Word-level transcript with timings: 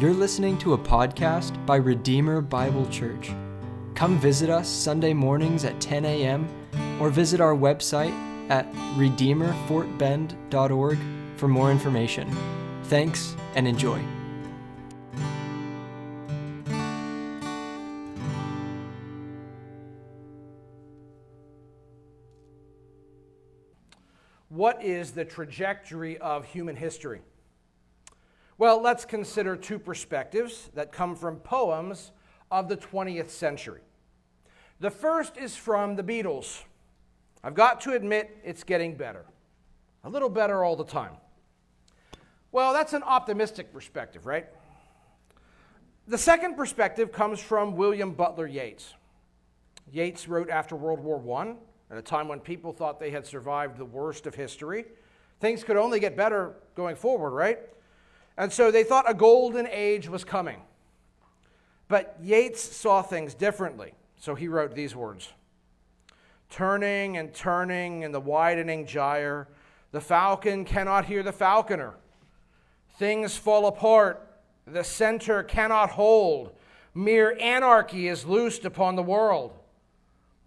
You're 0.00 0.12
listening 0.12 0.58
to 0.58 0.72
a 0.72 0.78
podcast 0.78 1.64
by 1.66 1.76
Redeemer 1.76 2.40
Bible 2.40 2.84
Church. 2.88 3.30
Come 3.94 4.18
visit 4.18 4.50
us 4.50 4.68
Sunday 4.68 5.12
mornings 5.12 5.64
at 5.64 5.80
10 5.80 6.04
a.m. 6.04 6.48
or 7.00 7.10
visit 7.10 7.40
our 7.40 7.54
website 7.54 8.10
at 8.50 8.68
redeemerfortbend.org 8.96 10.98
for 11.36 11.46
more 11.46 11.70
information. 11.70 12.28
Thanks 12.86 13.36
and 13.54 13.68
enjoy. 13.68 14.00
What 24.48 24.82
is 24.82 25.12
the 25.12 25.24
trajectory 25.24 26.18
of 26.18 26.46
human 26.46 26.74
history? 26.74 27.20
Well, 28.56 28.80
let's 28.80 29.04
consider 29.04 29.56
two 29.56 29.78
perspectives 29.80 30.70
that 30.74 30.92
come 30.92 31.16
from 31.16 31.36
poems 31.36 32.12
of 32.50 32.68
the 32.68 32.76
20th 32.76 33.30
century. 33.30 33.80
The 34.78 34.90
first 34.90 35.36
is 35.36 35.56
from 35.56 35.96
the 35.96 36.04
Beatles. 36.04 36.62
I've 37.42 37.54
got 37.54 37.80
to 37.82 37.92
admit, 37.92 38.38
it's 38.44 38.62
getting 38.62 38.96
better. 38.96 39.24
A 40.04 40.08
little 40.08 40.28
better 40.28 40.62
all 40.62 40.76
the 40.76 40.84
time. 40.84 41.14
Well, 42.52 42.72
that's 42.72 42.92
an 42.92 43.02
optimistic 43.02 43.72
perspective, 43.72 44.24
right? 44.24 44.46
The 46.06 46.18
second 46.18 46.54
perspective 46.56 47.10
comes 47.10 47.40
from 47.40 47.74
William 47.74 48.12
Butler 48.12 48.46
Yeats. 48.46 48.94
Yeats 49.90 50.28
wrote 50.28 50.48
after 50.48 50.76
World 50.76 51.00
War 51.00 51.20
I, 51.40 51.54
at 51.90 51.98
a 51.98 52.02
time 52.02 52.28
when 52.28 52.38
people 52.38 52.72
thought 52.72 53.00
they 53.00 53.10
had 53.10 53.26
survived 53.26 53.78
the 53.78 53.84
worst 53.84 54.26
of 54.26 54.34
history. 54.34 54.84
Things 55.40 55.64
could 55.64 55.76
only 55.76 55.98
get 55.98 56.16
better 56.16 56.54
going 56.76 56.94
forward, 56.94 57.30
right? 57.30 57.58
And 58.36 58.52
so 58.52 58.70
they 58.70 58.84
thought 58.84 59.08
a 59.08 59.14
golden 59.14 59.66
age 59.68 60.08
was 60.08 60.24
coming. 60.24 60.60
But 61.88 62.16
Yeats 62.22 62.60
saw 62.60 63.02
things 63.02 63.34
differently. 63.34 63.94
So 64.16 64.34
he 64.34 64.48
wrote 64.48 64.74
these 64.74 64.96
words 64.96 65.28
Turning 66.50 67.16
and 67.16 67.34
turning 67.34 68.02
in 68.02 68.12
the 68.12 68.20
widening 68.20 68.86
gyre, 68.86 69.48
the 69.92 70.00
falcon 70.00 70.64
cannot 70.64 71.04
hear 71.04 71.22
the 71.22 71.32
falconer. 71.32 71.94
Things 72.98 73.36
fall 73.36 73.66
apart, 73.66 74.26
the 74.66 74.84
center 74.84 75.42
cannot 75.42 75.90
hold. 75.90 76.52
Mere 76.94 77.36
anarchy 77.40 78.08
is 78.08 78.24
loosed 78.24 78.64
upon 78.64 78.94
the 78.94 79.02
world. 79.02 79.52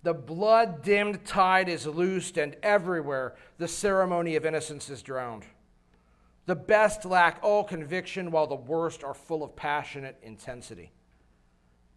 The 0.04 0.14
blood 0.14 0.82
dimmed 0.82 1.26
tide 1.26 1.68
is 1.68 1.86
loosed, 1.86 2.38
and 2.38 2.56
everywhere 2.64 3.36
the 3.58 3.68
ceremony 3.68 4.38
of 4.38 4.46
innocence 4.46 4.90
is 4.90 5.02
drowned. 5.02 5.44
The 6.48 6.56
best 6.56 7.04
lack 7.04 7.40
all 7.44 7.66
conviction, 7.66 8.32
while 8.32 8.48
the 8.48 8.56
worst 8.56 9.04
are 9.04 9.14
full 9.14 9.44
of 9.44 9.58
passionate 9.58 10.18
intensity. 10.24 10.94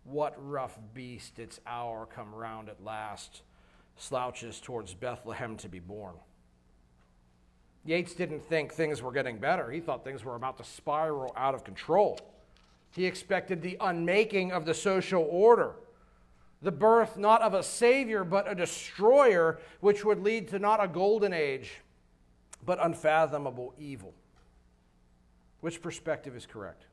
What 0.03 0.35
rough 0.37 0.77
beast 0.93 1.39
its 1.39 1.61
hour 1.69 2.05
come 2.05 2.35
round 2.35 2.69
at 2.69 2.85
last, 2.85 3.43
slouches 3.97 4.59
towards 4.61 4.93
Bethlehem 4.93 5.57
to 5.59 5.69
be 5.69 5.79
born. 5.79 6.17
Yeats 7.85 8.13
didn't 8.13 8.45
think 8.45 8.73
things 8.73 9.01
were 9.01 9.13
getting 9.13 9.39
better. 9.39 9.71
He 9.71 9.79
thought 9.79 10.03
things 10.03 10.25
were 10.25 10.35
about 10.35 10.59
to 10.59 10.65
spiral 10.65 11.33
out 11.37 11.55
of 11.55 11.63
control. 11.63 12.19
He 12.91 13.07
expected 13.07 13.63
the 13.63 13.77
unmaking 13.81 14.51
of 14.51 14.65
the 14.65 14.75
social 14.75 15.29
order, 15.31 15.77
the 16.61 16.73
birth 16.73 17.17
not 17.17 17.41
of 17.41 17.55
a 17.55 17.63
savior, 17.63 18.25
but 18.25 18.51
a 18.51 18.57
destroyer, 18.57 19.61
which 19.79 20.05
would 20.05 20.19
lead 20.19 20.49
to 20.49 20.59
not 20.59 20.83
a 20.83 20.89
golden 20.89 21.33
age, 21.33 21.83
but 22.67 22.85
unfathomable 22.85 23.75
evil. 23.79 24.13
Which 25.61 25.83
perspective 25.83 26.37
is 26.37 26.47
correct? 26.47 26.87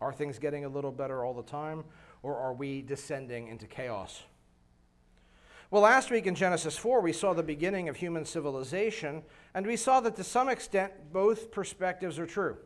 Are 0.00 0.12
things 0.12 0.38
getting 0.38 0.64
a 0.64 0.68
little 0.68 0.92
better 0.92 1.24
all 1.24 1.34
the 1.34 1.42
time, 1.42 1.84
or 2.22 2.36
are 2.36 2.52
we 2.52 2.82
descending 2.82 3.48
into 3.48 3.66
chaos? 3.66 4.24
Well, 5.70 5.82
last 5.82 6.10
week 6.10 6.26
in 6.26 6.34
Genesis 6.34 6.76
4, 6.76 7.00
we 7.00 7.12
saw 7.12 7.32
the 7.32 7.42
beginning 7.42 7.88
of 7.88 7.96
human 7.96 8.24
civilization, 8.24 9.22
and 9.54 9.66
we 9.66 9.76
saw 9.76 10.00
that 10.00 10.16
to 10.16 10.24
some 10.24 10.48
extent 10.48 10.92
both 11.12 11.50
perspectives 11.50 12.18
are 12.18 12.26
true. 12.26 12.58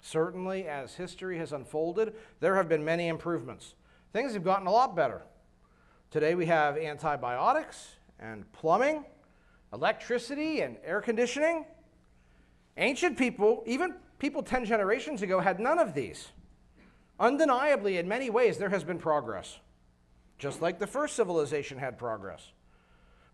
Certainly, 0.00 0.68
as 0.68 0.94
history 0.94 1.38
has 1.38 1.52
unfolded, 1.52 2.14
there 2.40 2.54
have 2.56 2.68
been 2.68 2.84
many 2.84 3.08
improvements. 3.08 3.74
Things 4.12 4.34
have 4.34 4.44
gotten 4.44 4.66
a 4.66 4.70
lot 4.70 4.94
better. 4.94 5.22
Today 6.10 6.34
we 6.34 6.46
have 6.46 6.76
antibiotics 6.76 7.96
and 8.20 8.50
plumbing, 8.52 9.04
electricity 9.72 10.60
and 10.60 10.76
air 10.84 11.00
conditioning. 11.00 11.64
Ancient 12.76 13.16
people, 13.16 13.62
even 13.66 13.94
people 14.18 14.42
10 14.42 14.64
generations 14.64 15.22
ago, 15.22 15.40
had 15.40 15.58
none 15.58 15.78
of 15.78 15.94
these. 15.94 16.28
Undeniably, 17.18 17.96
in 17.96 18.06
many 18.06 18.28
ways, 18.28 18.58
there 18.58 18.68
has 18.68 18.84
been 18.84 18.98
progress, 18.98 19.58
just 20.38 20.60
like 20.60 20.78
the 20.78 20.86
first 20.86 21.16
civilization 21.16 21.78
had 21.78 21.98
progress. 21.98 22.52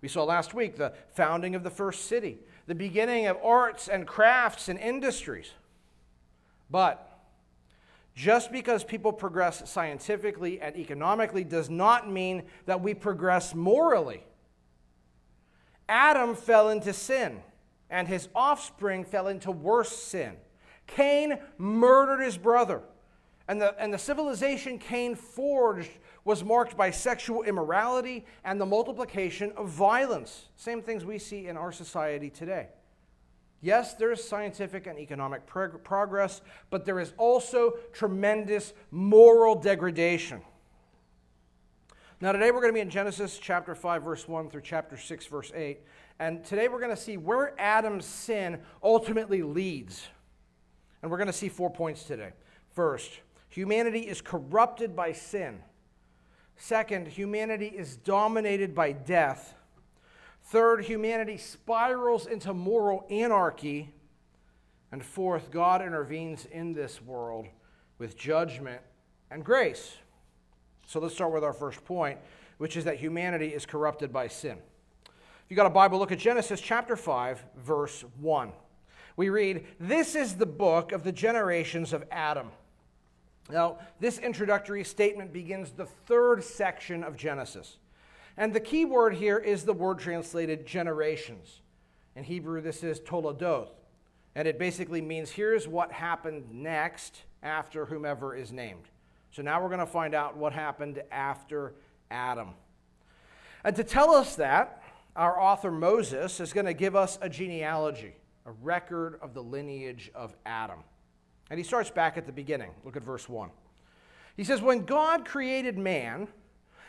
We 0.00 0.08
saw 0.08 0.24
last 0.24 0.54
week 0.54 0.76
the 0.76 0.92
founding 1.14 1.54
of 1.54 1.64
the 1.64 1.70
first 1.70 2.06
city, 2.06 2.38
the 2.66 2.74
beginning 2.74 3.26
of 3.26 3.36
arts 3.42 3.88
and 3.88 4.06
crafts 4.06 4.68
and 4.68 4.78
industries. 4.78 5.50
But 6.70 7.08
just 8.14 8.52
because 8.52 8.84
people 8.84 9.12
progress 9.12 9.68
scientifically 9.68 10.60
and 10.60 10.76
economically 10.76 11.44
does 11.44 11.70
not 11.70 12.10
mean 12.10 12.44
that 12.66 12.80
we 12.80 12.94
progress 12.94 13.54
morally. 13.54 14.22
Adam 15.88 16.34
fell 16.34 16.68
into 16.68 16.92
sin 16.92 17.42
and 17.92 18.08
his 18.08 18.28
offspring 18.34 19.04
fell 19.04 19.28
into 19.28 19.52
worse 19.52 19.94
sin. 19.94 20.32
Cain 20.88 21.38
murdered 21.58 22.24
his 22.24 22.36
brother. 22.36 22.82
And 23.46 23.60
the, 23.60 23.78
and 23.78 23.92
the 23.92 23.98
civilization 23.98 24.78
Cain 24.78 25.14
forged 25.14 25.90
was 26.24 26.42
marked 26.42 26.76
by 26.76 26.90
sexual 26.90 27.42
immorality 27.42 28.24
and 28.44 28.60
the 28.60 28.66
multiplication 28.66 29.52
of 29.56 29.68
violence. 29.68 30.48
Same 30.56 30.80
things 30.80 31.04
we 31.04 31.18
see 31.18 31.48
in 31.48 31.56
our 31.56 31.70
society 31.70 32.30
today. 32.30 32.68
Yes, 33.60 33.94
there 33.94 34.10
is 34.10 34.26
scientific 34.26 34.86
and 34.86 34.98
economic 34.98 35.46
prog- 35.46 35.84
progress, 35.84 36.40
but 36.70 36.84
there 36.84 36.98
is 36.98 37.12
also 37.18 37.74
tremendous 37.92 38.72
moral 38.90 39.54
degradation. 39.54 40.40
Now, 42.22 42.32
today 42.32 42.52
we're 42.52 42.60
going 42.60 42.72
to 42.72 42.74
be 42.74 42.80
in 42.80 42.90
Genesis 42.90 43.38
chapter 43.38 43.74
5, 43.74 44.02
verse 44.04 44.28
1 44.28 44.48
through 44.48 44.62
chapter 44.62 44.96
6, 44.96 45.26
verse 45.26 45.52
8. 45.54 45.80
And 46.22 46.44
today 46.44 46.68
we're 46.68 46.78
going 46.78 46.94
to 46.94 47.02
see 47.02 47.16
where 47.16 47.52
Adam's 47.60 48.04
sin 48.04 48.60
ultimately 48.80 49.42
leads. 49.42 50.06
And 51.02 51.10
we're 51.10 51.16
going 51.16 51.26
to 51.26 51.32
see 51.32 51.48
four 51.48 51.68
points 51.68 52.04
today. 52.04 52.30
First, 52.76 53.10
humanity 53.48 54.02
is 54.02 54.20
corrupted 54.20 54.94
by 54.94 55.14
sin. 55.14 55.58
Second, 56.56 57.08
humanity 57.08 57.66
is 57.66 57.96
dominated 57.96 58.72
by 58.72 58.92
death. 58.92 59.56
Third, 60.44 60.84
humanity 60.84 61.38
spirals 61.38 62.26
into 62.26 62.54
moral 62.54 63.04
anarchy. 63.10 63.92
And 64.92 65.04
fourth, 65.04 65.50
God 65.50 65.82
intervenes 65.82 66.46
in 66.46 66.72
this 66.72 67.02
world 67.02 67.48
with 67.98 68.16
judgment 68.16 68.80
and 69.28 69.44
grace. 69.44 69.96
So 70.86 71.00
let's 71.00 71.14
start 71.14 71.32
with 71.32 71.42
our 71.42 71.52
first 71.52 71.84
point, 71.84 72.20
which 72.58 72.76
is 72.76 72.84
that 72.84 72.98
humanity 72.98 73.48
is 73.48 73.66
corrupted 73.66 74.12
by 74.12 74.28
sin 74.28 74.58
you 75.48 75.56
got 75.56 75.66
a 75.66 75.70
Bible, 75.70 75.98
look 75.98 76.12
at 76.12 76.18
Genesis 76.18 76.60
chapter 76.60 76.96
5, 76.96 77.44
verse 77.56 78.04
1. 78.20 78.52
We 79.16 79.28
read, 79.28 79.66
This 79.78 80.14
is 80.14 80.34
the 80.34 80.46
book 80.46 80.92
of 80.92 81.04
the 81.04 81.12
generations 81.12 81.92
of 81.92 82.04
Adam. 82.10 82.50
Now, 83.50 83.78
this 84.00 84.18
introductory 84.18 84.84
statement 84.84 85.32
begins 85.32 85.72
the 85.72 85.86
third 85.86 86.42
section 86.42 87.04
of 87.04 87.16
Genesis. 87.16 87.76
And 88.36 88.54
the 88.54 88.60
key 88.60 88.84
word 88.84 89.14
here 89.14 89.38
is 89.38 89.64
the 89.64 89.74
word 89.74 89.98
translated 89.98 90.66
generations. 90.66 91.60
In 92.16 92.24
Hebrew, 92.24 92.60
this 92.60 92.82
is 92.82 93.00
toledoth. 93.00 93.70
And 94.34 94.48
it 94.48 94.58
basically 94.58 95.02
means 95.02 95.30
here's 95.30 95.68
what 95.68 95.92
happened 95.92 96.46
next 96.50 97.22
after 97.42 97.84
whomever 97.84 98.34
is 98.34 98.52
named. 98.52 98.84
So 99.30 99.42
now 99.42 99.60
we're 99.62 99.68
going 99.68 99.80
to 99.80 99.86
find 99.86 100.14
out 100.14 100.36
what 100.36 100.52
happened 100.52 101.02
after 101.10 101.74
Adam. 102.10 102.50
And 103.64 103.76
to 103.76 103.84
tell 103.84 104.14
us 104.14 104.36
that, 104.36 104.81
our 105.14 105.38
author 105.38 105.70
Moses 105.70 106.40
is 106.40 106.52
going 106.52 106.66
to 106.66 106.74
give 106.74 106.96
us 106.96 107.18
a 107.20 107.28
genealogy, 107.28 108.14
a 108.46 108.52
record 108.52 109.18
of 109.20 109.34
the 109.34 109.42
lineage 109.42 110.10
of 110.14 110.34
Adam. 110.46 110.78
And 111.50 111.58
he 111.58 111.64
starts 111.64 111.90
back 111.90 112.16
at 112.16 112.26
the 112.26 112.32
beginning. 112.32 112.70
Look 112.84 112.96
at 112.96 113.04
verse 113.04 113.28
1. 113.28 113.50
He 114.36 114.44
says, 114.44 114.62
When 114.62 114.84
God 114.84 115.24
created 115.24 115.76
man, 115.76 116.28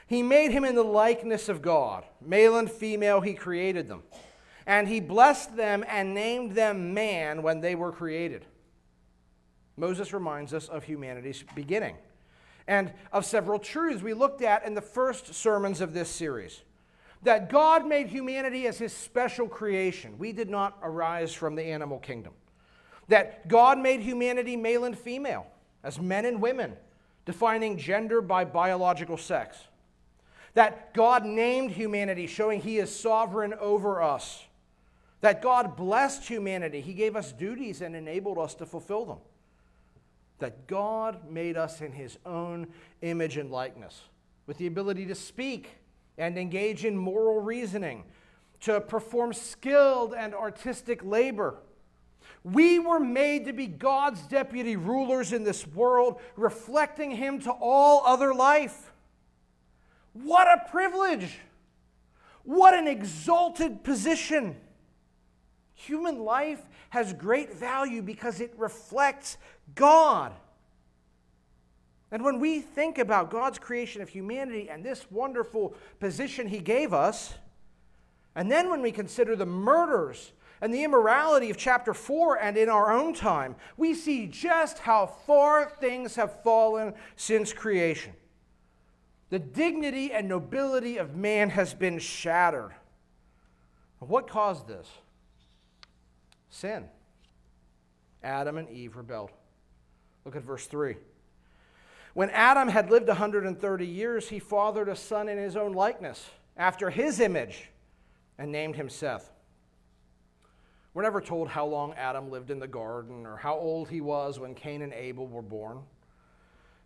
he 0.07 0.23
made 0.23 0.51
him 0.51 0.63
in 0.63 0.75
the 0.75 0.83
likeness 0.83 1.49
of 1.49 1.61
God. 1.61 2.05
Male 2.21 2.57
and 2.57 2.71
female, 2.71 3.19
he 3.19 3.33
created 3.33 3.87
them. 3.87 4.03
And 4.65 4.87
he 4.87 5.01
blessed 5.01 5.57
them 5.57 5.83
and 5.87 6.13
named 6.13 6.53
them 6.53 6.93
man 6.93 7.43
when 7.43 7.59
they 7.59 7.75
were 7.75 7.91
created. 7.91 8.45
Moses 9.75 10.13
reminds 10.13 10.53
us 10.53 10.69
of 10.69 10.85
humanity's 10.85 11.43
beginning 11.55 11.97
and 12.67 12.93
of 13.11 13.25
several 13.25 13.59
truths 13.59 14.01
we 14.01 14.13
looked 14.13 14.41
at 14.41 14.65
in 14.65 14.73
the 14.73 14.81
first 14.81 15.33
sermons 15.33 15.81
of 15.81 15.93
this 15.93 16.09
series 16.09 16.61
that 17.23 17.49
God 17.49 17.85
made 17.87 18.07
humanity 18.07 18.67
as 18.67 18.77
his 18.77 18.93
special 18.93 19.47
creation. 19.47 20.17
We 20.17 20.31
did 20.31 20.49
not 20.49 20.77
arise 20.81 21.33
from 21.33 21.55
the 21.55 21.63
animal 21.63 21.99
kingdom. 21.99 22.33
that 23.07 23.47
God 23.47 23.79
made 23.79 24.01
humanity 24.01 24.55
male 24.55 24.85
and 24.85 24.97
female, 24.97 25.47
as 25.83 25.99
men 25.99 26.25
and 26.25 26.41
women, 26.41 26.73
defining 27.25 27.77
gender 27.77 28.21
by 28.21 28.45
biological 28.45 29.17
sex. 29.17 29.57
That 30.53 30.93
God 30.93 31.25
named 31.25 31.71
humanity, 31.71 32.27
showing 32.27 32.61
He 32.61 32.77
is 32.77 32.95
sovereign 32.95 33.53
over 33.59 34.01
us. 34.01 34.43
That 35.21 35.41
God 35.41 35.75
blessed 35.75 36.27
humanity, 36.27 36.81
He 36.81 36.93
gave 36.93 37.15
us 37.15 37.31
duties 37.31 37.81
and 37.81 37.95
enabled 37.95 38.37
us 38.37 38.55
to 38.55 38.65
fulfill 38.65 39.05
them. 39.05 39.19
That 40.39 40.67
God 40.67 41.29
made 41.29 41.57
us 41.57 41.81
in 41.81 41.91
His 41.91 42.17
own 42.25 42.67
image 43.01 43.37
and 43.37 43.51
likeness, 43.51 44.01
with 44.47 44.57
the 44.57 44.67
ability 44.67 45.05
to 45.07 45.15
speak 45.15 45.69
and 46.17 46.37
engage 46.37 46.85
in 46.85 46.97
moral 46.97 47.41
reasoning, 47.41 48.03
to 48.61 48.79
perform 48.79 49.33
skilled 49.33 50.13
and 50.13 50.33
artistic 50.33 51.03
labor 51.03 51.57
we 52.43 52.77
were 52.77 52.99
made 52.99 53.45
to 53.45 53.53
be 53.53 53.67
God's 53.67 54.21
deputy 54.23 54.75
rulers 54.75 55.31
in 55.31 55.43
this 55.43 55.65
world, 55.65 56.19
reflecting 56.35 57.11
Him 57.11 57.39
to 57.41 57.51
all 57.51 58.03
other 58.05 58.33
life. 58.33 58.91
What 60.11 60.47
a 60.47 60.69
privilege! 60.69 61.39
What 62.43 62.73
an 62.73 62.87
exalted 62.87 63.83
position! 63.83 64.57
Human 65.73 66.19
life 66.19 66.61
has 66.89 67.13
great 67.13 67.53
value 67.53 68.01
because 68.01 68.41
it 68.41 68.53
reflects 68.57 69.37
God. 69.73 70.33
And 72.13 72.23
when 72.23 72.39
we 72.39 72.61
think 72.61 72.99
about 72.99 73.31
God's 73.31 73.57
creation 73.57 73.99
of 74.03 74.07
humanity 74.07 74.69
and 74.69 74.85
this 74.85 75.09
wonderful 75.09 75.73
position 75.99 76.47
He 76.47 76.59
gave 76.59 76.93
us, 76.93 77.33
and 78.35 78.51
then 78.51 78.69
when 78.69 78.83
we 78.83 78.91
consider 78.91 79.35
the 79.35 79.47
murders 79.47 80.31
and 80.61 80.71
the 80.71 80.83
immorality 80.83 81.49
of 81.49 81.57
chapter 81.57 81.91
4 81.91 82.39
and 82.39 82.55
in 82.55 82.69
our 82.69 82.93
own 82.93 83.15
time, 83.15 83.55
we 83.77 83.95
see 83.95 84.27
just 84.27 84.77
how 84.77 85.07
far 85.07 85.67
things 85.81 86.15
have 86.15 86.43
fallen 86.43 86.93
since 87.15 87.51
creation. 87.51 88.13
The 89.31 89.39
dignity 89.39 90.13
and 90.13 90.29
nobility 90.29 90.97
of 90.97 91.15
man 91.15 91.49
has 91.49 91.73
been 91.73 91.97
shattered. 91.97 92.73
What 93.97 94.27
caused 94.27 94.67
this? 94.67 94.87
Sin. 96.51 96.85
Adam 98.21 98.59
and 98.59 98.69
Eve 98.69 98.97
rebelled. 98.97 99.31
Look 100.25 100.35
at 100.35 100.43
verse 100.43 100.67
3. 100.67 100.95
When 102.13 102.29
Adam 102.29 102.67
had 102.67 102.91
lived 102.91 103.07
130 103.07 103.87
years, 103.87 104.29
he 104.29 104.39
fathered 104.39 104.87
a 104.87 104.95
son 104.95 105.27
in 105.27 105.37
his 105.37 105.55
own 105.55 105.73
likeness, 105.73 106.29
after 106.55 106.89
his 106.89 107.19
image, 107.19 107.69
and 108.37 108.51
named 108.51 108.75
him 108.75 108.89
Seth. 108.89 109.31
We're 110.93 111.01
never 111.01 111.21
told 111.21 111.47
how 111.47 111.65
long 111.65 111.93
Adam 111.93 112.29
lived 112.29 112.51
in 112.51 112.59
the 112.59 112.67
garden 112.67 113.25
or 113.25 113.37
how 113.37 113.55
old 113.55 113.89
he 113.89 113.99
was 113.99 114.39
when 114.39 114.53
Cain 114.53 114.83
and 114.83 114.93
Abel 114.93 115.25
were 115.27 115.41
born. 115.41 115.79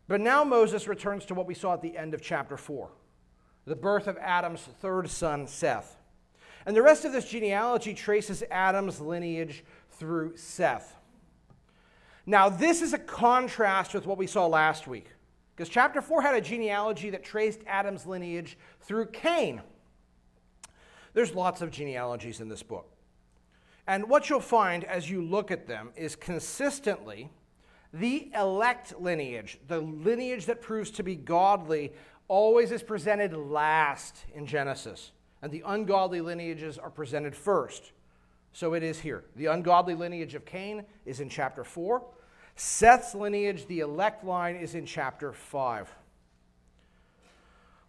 But 0.07 0.21
now 0.21 0.45
Moses 0.45 0.87
returns 0.87 1.25
to 1.25 1.33
what 1.33 1.45
we 1.45 1.53
saw 1.53 1.73
at 1.73 1.81
the 1.81 1.97
end 1.97 2.13
of 2.13 2.21
chapter 2.21 2.57
4 2.57 2.89
the 3.65 3.75
birth 3.75 4.07
of 4.07 4.17
Adam's 4.21 4.61
third 4.61 5.09
son, 5.09 5.45
Seth. 5.45 5.97
And 6.65 6.73
the 6.73 6.81
rest 6.81 7.03
of 7.03 7.11
this 7.11 7.29
genealogy 7.29 7.93
traces 7.93 8.41
Adam's 8.49 9.01
lineage 9.01 9.65
through 9.91 10.37
Seth. 10.37 10.95
Now, 12.25 12.47
this 12.47 12.81
is 12.81 12.93
a 12.93 12.97
contrast 12.97 13.93
with 13.93 14.05
what 14.05 14.17
we 14.17 14.25
saw 14.25 14.47
last 14.47 14.87
week, 14.87 15.07
because 15.57 15.69
chapter 15.69 16.01
4 16.01 16.21
had 16.21 16.35
a 16.35 16.41
genealogy 16.41 17.09
that 17.09 17.23
traced 17.23 17.61
Adam's 17.65 18.05
lineage 18.05 18.59
through 18.81 19.07
Cain. 19.07 19.59
There's 21.15 21.33
lots 21.33 21.63
of 21.63 21.71
genealogies 21.71 22.41
in 22.41 22.47
this 22.47 22.61
book. 22.61 22.91
And 23.87 24.07
what 24.07 24.29
you'll 24.29 24.39
find 24.39 24.83
as 24.83 25.09
you 25.09 25.23
look 25.23 25.49
at 25.49 25.65
them 25.65 25.89
is 25.95 26.15
consistently 26.15 27.31
the 27.91 28.29
elect 28.35 29.01
lineage, 29.01 29.57
the 29.67 29.79
lineage 29.79 30.45
that 30.45 30.61
proves 30.61 30.91
to 30.91 31.03
be 31.03 31.15
godly, 31.15 31.91
always 32.27 32.71
is 32.71 32.83
presented 32.83 33.33
last 33.33 34.25
in 34.35 34.45
Genesis. 34.45 35.11
And 35.41 35.51
the 35.51 35.63
ungodly 35.65 36.21
lineages 36.21 36.77
are 36.77 36.91
presented 36.91 37.35
first. 37.35 37.93
So 38.53 38.75
it 38.75 38.83
is 38.83 38.99
here. 38.99 39.23
The 39.35 39.47
ungodly 39.47 39.95
lineage 39.95 40.35
of 40.35 40.45
Cain 40.45 40.85
is 41.05 41.19
in 41.19 41.29
chapter 41.29 41.63
4. 41.63 42.03
Seth's 42.57 43.13
lineage, 43.13 43.67
the 43.67 43.81
elect 43.81 44.23
line, 44.23 44.55
is 44.55 44.73
in 44.73 44.85
chapter 44.85 45.31
5. 45.31 45.93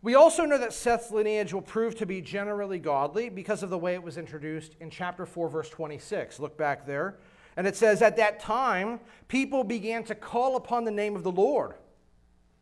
We 0.03 0.15
also 0.15 0.45
know 0.45 0.59
that 0.59 0.75
Seth's 0.75 1.11
lineage 1.11 1.53
will 1.53 1.63
prove 1.63 1.97
to 1.97 2.07
be 2.07 2.21
generally 2.21 2.79
godly 2.79 3.31
because 3.31 3.63
of 3.63 3.71
the 3.71 3.79
way 3.79 3.95
it 3.95 4.03
was 4.03 4.19
introduced 4.19 4.77
in 4.79 4.91
chapter 4.91 5.25
4, 5.25 5.49
verse 5.49 5.71
26. 5.71 6.39
Look 6.39 6.57
back 6.57 6.87
there. 6.87 7.17
And 7.57 7.67
it 7.67 7.77
says, 7.77 8.03
At 8.03 8.19
that 8.19 8.41
time, 8.41 9.01
people 9.27 9.65
began 9.65 10.05
to 10.05 10.15
call 10.15 10.55
upon 10.55 10.85
the 10.85 10.91
name 10.91 11.17
of 11.17 11.25
the 11.25 11.33
Lord. 11.33 11.75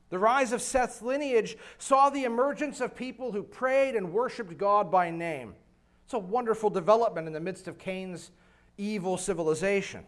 The 0.08 0.18
rise 0.18 0.52
of 0.52 0.62
Seth's 0.62 1.02
lineage 1.02 1.58
saw 1.76 2.08
the 2.08 2.24
emergence 2.24 2.80
of 2.80 2.94
people 2.94 3.32
who 3.32 3.42
prayed 3.42 3.96
and 3.96 4.12
worshiped 4.12 4.56
God 4.56 4.92
by 4.92 5.10
name. 5.10 5.54
It's 6.04 6.14
a 6.14 6.18
wonderful 6.20 6.70
development 6.70 7.26
in 7.26 7.32
the 7.32 7.40
midst 7.40 7.66
of 7.66 7.78
Cain's 7.78 8.30
evil 8.78 9.18
civilization. 9.18 10.04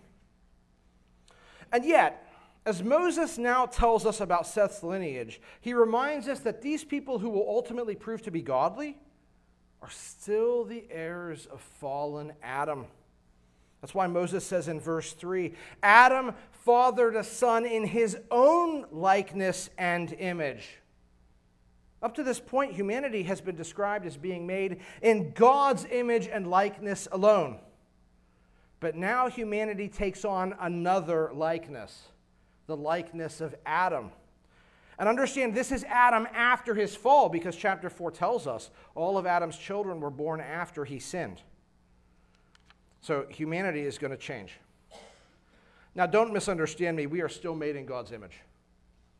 And 1.72 1.84
yet, 1.84 2.24
as 2.64 2.82
Moses 2.82 3.38
now 3.38 3.66
tells 3.66 4.04
us 4.04 4.20
about 4.20 4.46
Seth's 4.46 4.82
lineage, 4.82 5.40
he 5.60 5.72
reminds 5.72 6.28
us 6.28 6.40
that 6.40 6.62
these 6.62 6.84
people 6.84 7.18
who 7.18 7.30
will 7.30 7.48
ultimately 7.48 7.94
prove 7.94 8.22
to 8.22 8.30
be 8.30 8.42
godly 8.42 8.98
are 9.80 9.90
still 9.90 10.64
the 10.64 10.84
heirs 10.90 11.46
of 11.46 11.60
fallen 11.60 12.32
Adam. 12.42 12.86
That's 13.80 13.94
why 13.94 14.06
Moses 14.06 14.44
says 14.44 14.68
in 14.68 14.80
verse 14.80 15.12
3 15.12 15.54
Adam 15.82 16.34
fathered 16.50 17.16
a 17.16 17.24
son 17.24 17.64
in 17.64 17.84
his 17.84 18.18
own 18.30 18.86
likeness 18.90 19.70
and 19.78 20.12
image. 20.12 20.78
Up 22.02 22.14
to 22.14 22.22
this 22.22 22.38
point, 22.38 22.72
humanity 22.72 23.24
has 23.24 23.40
been 23.40 23.56
described 23.56 24.06
as 24.06 24.16
being 24.16 24.46
made 24.46 24.80
in 25.02 25.32
God's 25.32 25.86
image 25.90 26.28
and 26.28 26.48
likeness 26.48 27.08
alone. 27.10 27.58
But 28.80 28.94
now 28.94 29.28
humanity 29.28 29.88
takes 29.88 30.24
on 30.24 30.54
another 30.60 31.30
likeness 31.34 32.08
the 32.68 32.76
likeness 32.76 33.40
of 33.40 33.54
Adam. 33.66 34.12
And 34.98 35.08
understand 35.08 35.54
this 35.54 35.72
is 35.72 35.84
Adam 35.84 36.28
after 36.32 36.74
his 36.74 36.94
fall 36.94 37.28
because 37.28 37.56
chapter 37.56 37.88
4 37.88 38.10
tells 38.12 38.46
us 38.46 38.70
all 38.94 39.18
of 39.18 39.26
Adam's 39.26 39.56
children 39.56 40.00
were 40.00 40.10
born 40.10 40.40
after 40.40 40.84
he 40.84 40.98
sinned. 40.98 41.40
So 43.00 43.26
humanity 43.30 43.80
is 43.80 43.96
going 43.96 44.10
to 44.10 44.16
change. 44.16 44.58
Now, 45.94 46.06
don't 46.06 46.32
misunderstand 46.32 46.96
me. 46.96 47.06
We 47.06 47.22
are 47.22 47.28
still 47.28 47.54
made 47.54 47.74
in 47.74 47.86
God's 47.86 48.12
image. 48.12 48.40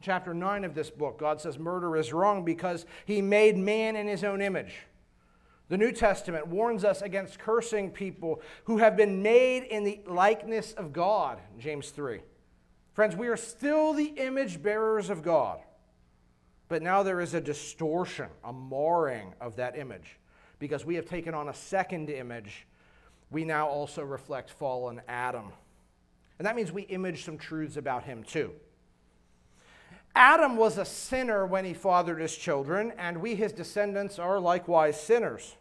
Chapter 0.01 0.35
9 0.35 0.65
of 0.65 0.75
this 0.75 0.91
book, 0.91 1.19
God 1.19 1.41
says 1.41 1.59
murder 1.59 1.97
is 1.97 2.13
wrong 2.13 2.45
because 2.45 2.87
he 3.05 3.23
made 3.23 3.57
man 3.57 3.97
in 3.97 4.07
his 4.07 4.23
own 4.23 4.43
image. 4.43 4.75
The 5.69 5.77
New 5.77 5.93
Testament 5.93 6.47
warns 6.47 6.83
us 6.83 7.03
against 7.03 7.39
cursing 7.39 7.91
people 7.91 8.41
who 8.65 8.79
have 8.79 8.97
been 8.97 9.23
made 9.23 9.65
in 9.65 9.85
the 9.85 10.01
likeness 10.07 10.73
of 10.73 10.93
God, 10.93 11.39
James 11.59 11.91
3. 11.91 12.21
Friends, 12.95 13.15
we 13.15 13.29
are 13.29 13.37
still 13.37 13.93
the 13.93 14.07
image 14.07 14.63
bearers 14.63 15.11
of 15.11 15.23
God, 15.23 15.61
but 16.69 16.83
now 16.83 17.03
there 17.03 17.21
is 17.21 17.35
a 17.35 17.41
distortion, 17.41 18.29
a 18.45 18.53
marring 18.53 19.35
of 19.41 19.57
that 19.57 19.79
image. 19.79 20.19
Because 20.59 20.85
we 20.85 20.95
have 20.97 21.05
taken 21.05 21.35
on 21.35 21.49
a 21.49 21.55
second 21.55 22.11
image, 22.11 22.67
we 23.31 23.45
now 23.45 23.69
also 23.69 24.03
reflect 24.03 24.51
fallen 24.51 25.01
Adam. 25.07 25.53
And 26.39 26.47
that 26.47 26.57
means 26.57 26.73
we 26.73 26.83
image 26.83 27.25
some 27.25 27.37
truths 27.37 27.77
about 27.77 28.05
him 28.05 28.25
too. 28.25 28.53
Adam 30.19 30.57
was 30.57 30.79
a 30.79 30.85
sinner 30.85 31.47
when 31.47 31.65
he 31.65 31.73
fathered 31.73 32.21
his 32.21 32.37
children, 32.37 32.93
and 32.99 33.19
we, 33.19 33.37
his 33.37 33.53
descendants, 33.53 34.19
are 34.19 34.41
likewise 34.41 35.01
sinners. 35.01 35.55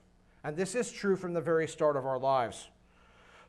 And 0.44 0.58
this 0.58 0.74
is 0.74 0.92
true 0.92 1.16
from 1.16 1.34
the 1.34 1.42
very 1.42 1.68
start 1.68 1.96
of 1.96 2.08
our 2.08 2.18
lives. 2.18 2.68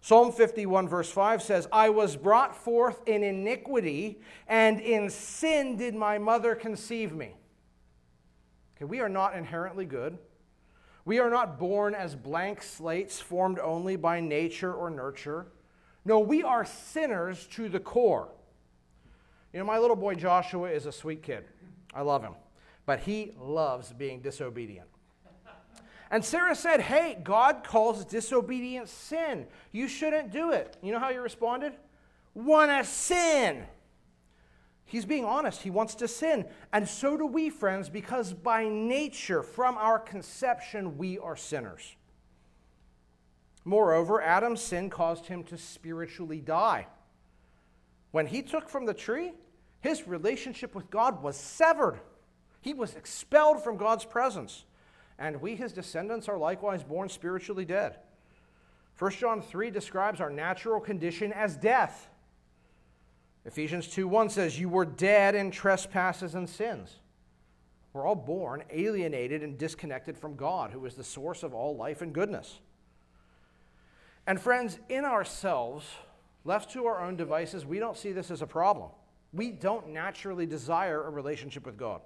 Psalm 0.02 0.30
51, 0.30 0.86
verse 0.86 1.10
5 1.10 1.42
says, 1.42 1.66
I 1.72 1.88
was 1.88 2.14
brought 2.14 2.54
forth 2.54 3.00
in 3.08 3.22
iniquity, 3.22 4.20
and 4.48 4.80
in 4.80 5.08
sin 5.08 5.76
did 5.76 5.94
my 5.94 6.18
mother 6.18 6.54
conceive 6.54 7.14
me. 7.14 7.34
Okay, 8.76 8.84
we 8.84 9.00
are 9.00 9.08
not 9.08 9.34
inherently 9.34 9.86
good. 9.86 10.18
We 11.06 11.20
are 11.20 11.30
not 11.30 11.58
born 11.58 11.94
as 11.94 12.14
blank 12.16 12.62
slates 12.62 13.18
formed 13.18 13.58
only 13.58 13.96
by 13.96 14.20
nature 14.20 14.74
or 14.74 14.90
nurture. 14.90 15.46
No, 16.04 16.18
we 16.18 16.42
are 16.42 16.66
sinners 16.66 17.46
to 17.52 17.70
the 17.70 17.80
core. 17.80 18.28
You 19.52 19.60
know, 19.60 19.64
my 19.64 19.78
little 19.78 19.96
boy 19.96 20.14
Joshua 20.14 20.70
is 20.70 20.86
a 20.86 20.92
sweet 20.92 21.22
kid. 21.22 21.44
I 21.94 22.02
love 22.02 22.22
him. 22.22 22.34
But 22.86 23.00
he 23.00 23.32
loves 23.38 23.92
being 23.92 24.20
disobedient. 24.20 24.88
And 26.10 26.24
Sarah 26.24 26.54
said, 26.54 26.80
Hey, 26.80 27.18
God 27.22 27.64
calls 27.64 28.04
disobedience 28.04 28.90
sin. 28.90 29.46
You 29.72 29.88
shouldn't 29.88 30.32
do 30.32 30.52
it. 30.52 30.76
You 30.82 30.92
know 30.92 30.98
how 30.98 31.10
he 31.10 31.18
responded? 31.18 31.74
Wanna 32.34 32.84
sin. 32.84 33.64
He's 34.84 35.04
being 35.04 35.26
honest. 35.26 35.60
He 35.60 35.68
wants 35.68 35.94
to 35.96 36.08
sin. 36.08 36.46
And 36.72 36.88
so 36.88 37.16
do 37.18 37.26
we, 37.26 37.50
friends, 37.50 37.90
because 37.90 38.32
by 38.32 38.68
nature, 38.68 39.42
from 39.42 39.76
our 39.76 39.98
conception, 39.98 40.96
we 40.96 41.18
are 41.18 41.36
sinners. 41.36 41.94
Moreover, 43.66 44.22
Adam's 44.22 44.62
sin 44.62 44.88
caused 44.88 45.26
him 45.26 45.44
to 45.44 45.58
spiritually 45.58 46.40
die. 46.40 46.86
When 48.10 48.26
he 48.26 48.42
took 48.42 48.68
from 48.68 48.86
the 48.86 48.94
tree, 48.94 49.32
his 49.80 50.06
relationship 50.08 50.74
with 50.74 50.90
God 50.90 51.22
was 51.22 51.36
severed. 51.36 52.00
He 52.60 52.74
was 52.74 52.94
expelled 52.94 53.62
from 53.62 53.76
God's 53.76 54.04
presence. 54.04 54.64
And 55.18 55.40
we, 55.40 55.56
his 55.56 55.72
descendants, 55.72 56.28
are 56.28 56.38
likewise 56.38 56.82
born 56.82 57.08
spiritually 57.08 57.64
dead. 57.64 57.96
1 58.98 59.12
John 59.12 59.42
3 59.42 59.70
describes 59.70 60.20
our 60.20 60.30
natural 60.30 60.80
condition 60.80 61.32
as 61.32 61.56
death. 61.56 62.08
Ephesians 63.44 63.88
2 63.88 64.08
1 64.08 64.30
says, 64.30 64.58
You 64.58 64.68
were 64.68 64.84
dead 64.84 65.34
in 65.34 65.50
trespasses 65.50 66.34
and 66.34 66.48
sins. 66.48 66.96
We're 67.92 68.06
all 68.06 68.14
born 68.14 68.64
alienated 68.70 69.42
and 69.42 69.56
disconnected 69.56 70.18
from 70.18 70.36
God, 70.36 70.70
who 70.70 70.84
is 70.84 70.94
the 70.94 71.04
source 71.04 71.42
of 71.42 71.54
all 71.54 71.76
life 71.76 72.02
and 72.02 72.12
goodness. 72.12 72.60
And 74.26 74.40
friends, 74.40 74.78
in 74.88 75.04
ourselves, 75.04 75.86
left 76.44 76.72
to 76.72 76.86
our 76.86 77.02
own 77.02 77.16
devices, 77.16 77.66
we 77.66 77.78
don't 77.78 77.96
see 77.96 78.12
this 78.12 78.30
as 78.30 78.42
a 78.42 78.46
problem. 78.46 78.90
We 79.32 79.50
don't 79.50 79.90
naturally 79.90 80.46
desire 80.46 81.04
a 81.04 81.10
relationship 81.10 81.66
with 81.66 81.76
God. 81.76 82.00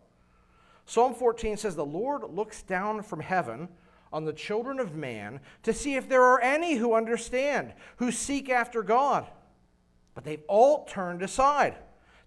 Psalm 0.86 1.14
14 1.14 1.56
says, 1.56 1.76
The 1.76 1.84
Lord 1.84 2.24
looks 2.24 2.62
down 2.62 3.02
from 3.02 3.20
heaven 3.20 3.68
on 4.12 4.24
the 4.24 4.32
children 4.32 4.78
of 4.78 4.94
man 4.94 5.40
to 5.62 5.72
see 5.72 5.94
if 5.94 6.08
there 6.08 6.22
are 6.22 6.40
any 6.40 6.74
who 6.74 6.94
understand, 6.94 7.72
who 7.96 8.10
seek 8.10 8.50
after 8.50 8.82
God. 8.82 9.26
But 10.14 10.24
they've 10.24 10.42
all 10.48 10.84
turned 10.84 11.22
aside. 11.22 11.76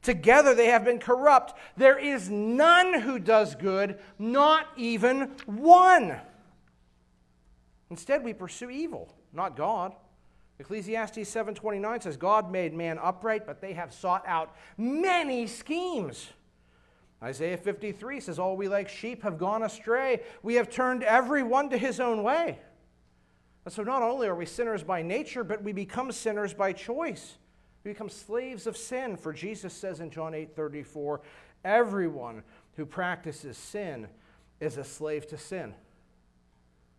Together 0.02 0.56
they 0.56 0.68
have 0.68 0.86
been 0.86 1.00
corrupt. 1.00 1.54
There 1.78 1.98
is 1.98 2.30
none 2.30 3.02
who 3.02 3.20
does 3.20 3.56
good, 3.56 4.00
not 4.18 4.68
even 4.78 5.32
one. 5.46 6.18
Instead, 7.90 8.24
we 8.24 8.34
pursue 8.34 8.70
evil, 8.70 9.14
not 9.34 9.56
God. 9.56 9.94
Ecclesiastes 10.60 11.30
7:29 11.30 12.02
says 12.02 12.18
God 12.18 12.52
made 12.52 12.74
man 12.74 12.98
upright, 13.00 13.46
but 13.46 13.62
they 13.62 13.74
have 13.74 13.94
sought 13.94 14.24
out 14.26 14.56
many 14.78 15.48
schemes. 15.48 16.30
Isaiah 17.22 17.58
53 17.58 18.20
says 18.20 18.40
all 18.40 18.56
we 18.56 18.68
like 18.68 18.88
sheep 18.88 19.24
have 19.24 19.38
gone 19.38 19.64
astray. 19.64 20.22
We 20.44 20.56
have 20.56 20.70
turned 20.70 21.04
every 21.04 21.44
one 21.44 21.70
to 21.70 21.78
his 21.78 22.00
own 22.00 22.24
way. 22.24 22.60
And 23.66 23.74
so 23.74 23.84
not 23.84 24.04
only 24.04 24.28
are 24.28 24.36
we 24.36 24.46
sinners 24.46 24.84
by 24.84 25.02
nature, 25.02 25.44
but 25.44 25.64
we 25.64 25.74
become 25.74 26.12
sinners 26.12 26.54
by 26.54 26.72
choice. 26.72 27.38
We 27.84 27.92
become 27.92 28.10
slaves 28.10 28.68
of 28.68 28.78
sin, 28.78 29.18
for 29.18 29.34
Jesus 29.34 29.74
says 29.74 30.00
in 30.00 30.10
John 30.12 30.34
8:34, 30.34 31.22
everyone 31.64 32.44
who 32.76 32.86
practices 32.86 33.58
sin 33.58 34.08
is 34.60 34.78
a 34.78 34.84
slave 34.84 35.28
to 35.28 35.38
sin. 35.38 35.74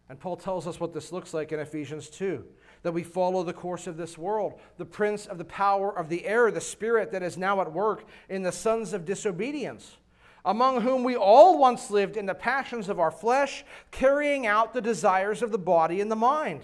And 0.09 0.19
Paul 0.21 0.37
tells 0.37 0.67
us 0.67 0.79
what 0.79 0.93
this 0.93 1.13
looks 1.13 1.35
like 1.35 1.53
in 1.53 1.61
Ephesians 1.61 2.09
2 2.11 2.45
that 2.83 2.93
we 2.93 3.03
follow 3.03 3.43
the 3.43 3.53
course 3.53 3.87
of 3.87 3.97
this 3.97 4.17
world, 4.17 4.55
the 4.79 4.85
prince 4.85 5.27
of 5.27 5.39
the 5.39 5.45
power 5.45 5.97
of 5.97 6.09
the 6.09 6.27
air, 6.27 6.51
the 6.51 6.61
spirit 6.61 7.13
that 7.13 7.23
is 7.23 7.37
now 7.37 7.61
at 7.61 7.73
work 7.73 8.05
in 8.29 8.43
the 8.43 8.53
sons 8.53 8.93
of 8.93 9.05
disobedience, 9.05 9.97
among 10.45 10.81
whom 10.83 11.03
we 11.03 11.17
all 11.17 11.59
once 11.59 11.91
lived 11.91 12.17
in 12.17 12.27
the 12.27 12.35
passions 12.35 12.89
of 12.89 13.01
our 13.01 13.11
flesh, 13.11 13.65
carrying 13.91 14.47
out 14.47 14.73
the 14.73 14.81
desires 14.81 15.43
of 15.43 15.51
the 15.51 15.59
body 15.59 16.01
and 16.01 16.11
the 16.11 16.17
mind. 16.17 16.63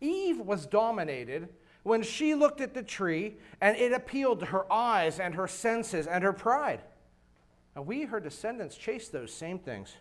Eve 0.00 0.38
was 0.38 0.66
dominated 0.66 1.48
when 1.82 2.02
she 2.02 2.34
looked 2.34 2.60
at 2.60 2.74
the 2.74 2.82
tree 2.82 3.36
and 3.60 3.76
it 3.76 3.92
appealed 3.92 4.40
to 4.40 4.46
her 4.46 4.70
eyes 4.72 5.20
and 5.20 5.34
her 5.34 5.46
senses 5.46 6.06
and 6.06 6.24
her 6.24 6.32
pride. 6.32 6.80
And 7.74 7.86
we, 7.86 8.04
her 8.04 8.20
descendants, 8.20 8.76
chase 8.76 9.08
those 9.08 9.32
same 9.32 9.58
things 9.58 9.94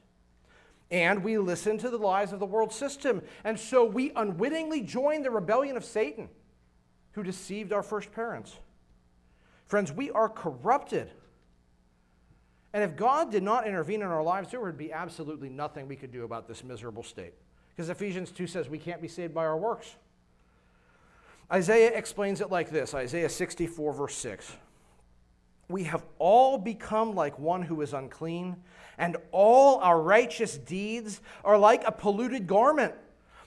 and 0.93 1.23
we 1.23 1.39
listen 1.39 1.79
to 1.79 1.89
the 1.89 1.97
lies 1.97 2.31
of 2.33 2.39
the 2.39 2.45
world 2.45 2.71
system. 2.71 3.23
And 3.43 3.59
so 3.59 3.83
we 3.83 4.11
unwittingly 4.15 4.81
join 4.81 5.23
the 5.23 5.31
rebellion 5.31 5.75
of 5.75 5.83
Satan, 5.83 6.29
who 7.13 7.23
deceived 7.23 7.73
our 7.73 7.81
first 7.81 8.11
parents. 8.11 8.55
Friends, 9.65 9.91
we 9.91 10.11
are 10.11 10.29
corrupted. 10.29 11.09
And 12.73 12.83
if 12.83 12.95
God 12.95 13.31
did 13.31 13.41
not 13.41 13.65
intervene 13.65 14.03
in 14.03 14.07
our 14.07 14.21
lives, 14.21 14.51
there 14.51 14.61
would 14.61 14.77
be 14.77 14.93
absolutely 14.93 15.49
nothing 15.49 15.87
we 15.87 15.95
could 15.95 16.11
do 16.11 16.25
about 16.25 16.47
this 16.47 16.63
miserable 16.63 17.03
state. 17.03 17.33
Because 17.69 17.89
Ephesians 17.89 18.29
2 18.29 18.45
says 18.45 18.69
we 18.69 18.77
can't 18.77 19.01
be 19.01 19.07
saved 19.07 19.33
by 19.33 19.45
our 19.45 19.57
works. 19.57 19.95
Isaiah 21.51 21.91
explains 21.95 22.39
it 22.39 22.51
like 22.51 22.69
this 22.69 22.93
Isaiah 22.93 23.29
64, 23.29 23.93
verse 23.93 24.15
6. 24.15 24.57
We 25.69 25.83
have 25.85 26.05
all 26.19 26.57
become 26.57 27.15
like 27.15 27.39
one 27.39 27.61
who 27.61 27.81
is 27.81 27.93
unclean 27.93 28.57
and 28.97 29.17
all 29.31 29.79
our 29.79 29.99
righteous 29.99 30.57
deeds 30.57 31.21
are 31.43 31.57
like 31.57 31.83
a 31.85 31.91
polluted 31.91 32.47
garment. 32.47 32.93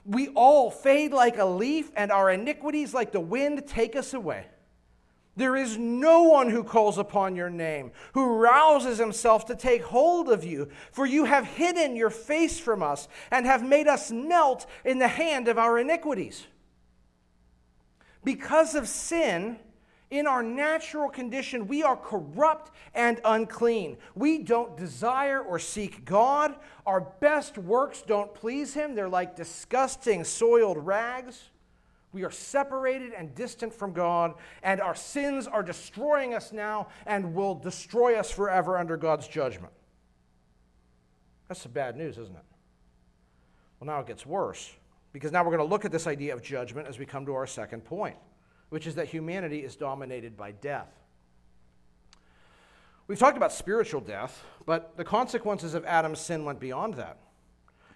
We 0.04 0.28
all 0.28 0.70
fade 0.70 1.12
like 1.12 1.38
a 1.38 1.44
leaf, 1.44 1.90
and 1.96 2.12
our 2.12 2.30
iniquities, 2.30 2.94
like 2.94 3.10
the 3.10 3.20
wind, 3.20 3.66
take 3.66 3.96
us 3.96 4.14
away. 4.14 4.46
There 5.34 5.56
is 5.56 5.76
no 5.76 6.22
one 6.22 6.48
who 6.48 6.64
calls 6.64 6.96
upon 6.96 7.36
your 7.36 7.50
name, 7.50 7.90
who 8.14 8.36
rouses 8.36 8.98
himself 8.98 9.46
to 9.46 9.56
take 9.56 9.82
hold 9.82 10.30
of 10.30 10.44
you, 10.44 10.68
for 10.92 11.04
you 11.04 11.24
have 11.24 11.44
hidden 11.44 11.96
your 11.96 12.10
face 12.10 12.58
from 12.58 12.82
us 12.82 13.08
and 13.30 13.44
have 13.44 13.62
made 13.62 13.86
us 13.86 14.10
melt 14.10 14.66
in 14.84 14.98
the 14.98 15.08
hand 15.08 15.48
of 15.48 15.58
our 15.58 15.78
iniquities. 15.78 16.46
Because 18.24 18.74
of 18.74 18.88
sin, 18.88 19.58
in 20.10 20.26
our 20.26 20.42
natural 20.42 21.08
condition, 21.08 21.66
we 21.66 21.82
are 21.82 21.96
corrupt 21.96 22.70
and 22.94 23.20
unclean. 23.24 23.96
We 24.14 24.38
don't 24.38 24.76
desire 24.76 25.40
or 25.40 25.58
seek 25.58 26.04
God. 26.04 26.54
Our 26.86 27.00
best 27.00 27.58
works 27.58 28.02
don't 28.02 28.32
please 28.32 28.72
Him. 28.72 28.94
They're 28.94 29.08
like 29.08 29.34
disgusting, 29.34 30.22
soiled 30.22 30.78
rags. 30.78 31.50
We 32.12 32.24
are 32.24 32.30
separated 32.30 33.12
and 33.12 33.34
distant 33.34 33.74
from 33.74 33.92
God, 33.92 34.34
and 34.62 34.80
our 34.80 34.94
sins 34.94 35.46
are 35.46 35.62
destroying 35.62 36.34
us 36.34 36.52
now 36.52 36.86
and 37.04 37.34
will 37.34 37.54
destroy 37.54 38.14
us 38.14 38.30
forever 38.30 38.78
under 38.78 38.96
God's 38.96 39.26
judgment. 39.26 39.72
That's 41.48 41.60
some 41.60 41.72
bad 41.72 41.96
news, 41.96 42.16
isn't 42.16 42.34
it? 42.34 42.44
Well, 43.80 43.86
now 43.86 44.00
it 44.00 44.06
gets 44.06 44.24
worse, 44.24 44.72
because 45.12 45.32
now 45.32 45.42
we're 45.42 45.56
going 45.56 45.66
to 45.66 45.70
look 45.70 45.84
at 45.84 45.92
this 45.92 46.06
idea 46.06 46.32
of 46.32 46.42
judgment 46.42 46.88
as 46.88 46.98
we 46.98 47.06
come 47.06 47.26
to 47.26 47.34
our 47.34 47.46
second 47.46 47.84
point 47.84 48.16
which 48.68 48.86
is 48.86 48.94
that 48.96 49.08
humanity 49.08 49.60
is 49.60 49.76
dominated 49.76 50.36
by 50.36 50.52
death. 50.52 50.92
We've 53.08 53.18
talked 53.18 53.36
about 53.36 53.52
spiritual 53.52 54.00
death, 54.00 54.42
but 54.64 54.96
the 54.96 55.04
consequences 55.04 55.74
of 55.74 55.84
Adam's 55.84 56.20
sin 56.20 56.44
went 56.44 56.58
beyond 56.58 56.94
that. 56.94 57.18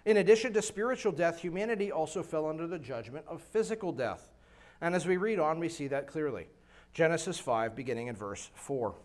In 0.05 0.17
addition 0.17 0.53
to 0.53 0.61
spiritual 0.61 1.11
death, 1.11 1.39
humanity 1.39 1.91
also 1.91 2.23
fell 2.23 2.47
under 2.47 2.65
the 2.65 2.79
judgment 2.79 3.25
of 3.27 3.41
physical 3.41 3.91
death. 3.91 4.31
And 4.79 4.95
as 4.95 5.05
we 5.05 5.17
read 5.17 5.37
on, 5.37 5.59
we 5.59 5.69
see 5.69 5.87
that 5.87 6.07
clearly. 6.07 6.47
Genesis 6.93 7.37
5, 7.37 7.75
beginning 7.75 8.07
in 8.07 8.15
verse 8.15 8.49
4. 8.55 8.95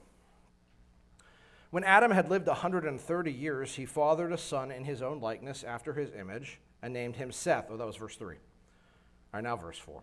When 1.71 1.85
Adam 1.85 2.13
had 2.13 2.31
lived 2.31 2.47
130 2.47 3.33
years, 3.33 3.75
he 3.75 3.85
fathered 3.85 4.33
a 4.33 4.39
son 4.39 4.71
in 4.71 4.85
his 4.85 5.03
own 5.03 5.21
likeness 5.21 5.65
after 5.65 5.93
his 5.93 6.11
image 6.19 6.61
and 6.83 6.95
named 6.95 7.17
him 7.17 7.33
Seth. 7.33 7.67
Oh, 7.71 7.77
that 7.77 7.87
was 7.87 7.97
verse 7.97 8.17
3. 8.17 8.37
All 8.37 8.41
right, 9.35 9.45
now 9.45 9.57
verse 9.57 9.79
4. 9.79 10.03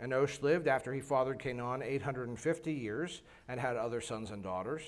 Cainan. 0.00 0.08
Enosh 0.08 0.42
lived 0.42 0.68
after 0.68 0.92
he 0.92 1.00
fathered 1.00 1.38
Cainan 1.38 1.82
850 1.82 2.72
years 2.72 3.22
and 3.48 3.60
had 3.60 3.76
other 3.76 4.00
sons 4.00 4.30
and 4.30 4.42
daughters. 4.42 4.82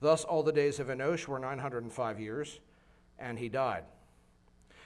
Thus, 0.00 0.24
all 0.24 0.42
the 0.42 0.52
days 0.52 0.78
of 0.78 0.88
Enosh 0.88 1.26
were 1.26 1.38
905 1.38 2.20
years, 2.20 2.60
and 3.18 3.38
he 3.38 3.48
died. 3.48 3.84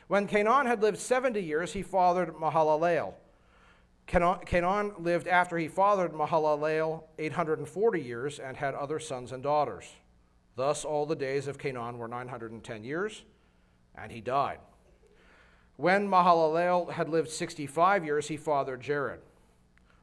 When 0.08 0.26
Cainan 0.26 0.66
had 0.66 0.82
lived 0.82 0.98
70 0.98 1.40
years, 1.40 1.72
he 1.72 1.82
fathered 1.82 2.34
Mahalalel. 2.34 3.14
Cainan 4.08 5.02
lived 5.02 5.28
after 5.28 5.56
he 5.56 5.68
fathered 5.68 6.12
Mahalalel 6.12 7.04
840 7.18 8.00
years 8.00 8.38
and 8.38 8.56
had 8.56 8.74
other 8.74 8.98
sons 8.98 9.32
and 9.32 9.42
daughters. 9.42 9.84
Thus, 10.56 10.84
all 10.84 11.06
the 11.06 11.16
days 11.16 11.46
of 11.46 11.56
Cainan 11.56 11.96
were 11.96 12.08
910 12.08 12.84
years, 12.84 13.24
and 13.94 14.10
he 14.12 14.20
died. 14.20 14.58
When 15.76 16.08
Mahalalel 16.08 16.92
had 16.92 17.08
lived 17.08 17.30
65 17.30 18.04
years, 18.04 18.28
he 18.28 18.36
fathered 18.36 18.82
Jared. 18.82 19.20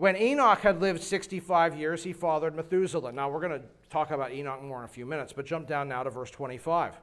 When 0.00 0.16
Enoch 0.16 0.60
had 0.60 0.80
lived 0.80 1.02
65 1.02 1.76
years, 1.76 2.04
he 2.04 2.14
fathered 2.14 2.56
Methuselah. 2.56 3.12
Now, 3.12 3.28
we're 3.28 3.46
going 3.46 3.60
to 3.60 3.66
talk 3.90 4.10
about 4.10 4.32
Enoch 4.32 4.62
more 4.62 4.78
in 4.78 4.86
a 4.86 4.88
few 4.88 5.04
minutes, 5.04 5.34
but 5.34 5.44
jump 5.44 5.68
down 5.68 5.90
now 5.90 6.02
to 6.02 6.08
verse 6.08 6.30
25. 6.30 6.94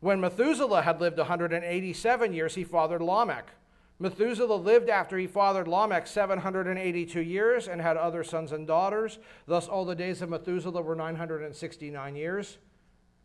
When 0.00 0.18
Methuselah 0.18 0.80
had 0.80 1.02
lived 1.02 1.18
187 1.18 2.32
years, 2.32 2.54
he 2.54 2.64
fathered 2.64 3.02
Lamech. 3.02 3.50
Methuselah 3.98 4.54
lived 4.54 4.88
after 4.88 5.18
he 5.18 5.26
fathered 5.26 5.68
Lamech 5.68 6.06
782 6.06 7.20
years 7.20 7.68
and 7.68 7.82
had 7.82 7.98
other 7.98 8.24
sons 8.24 8.52
and 8.52 8.66
daughters. 8.66 9.18
Thus, 9.46 9.68
all 9.68 9.84
the 9.84 9.94
days 9.94 10.22
of 10.22 10.30
Methuselah 10.30 10.80
were 10.80 10.94
969 10.94 12.16
years, 12.16 12.56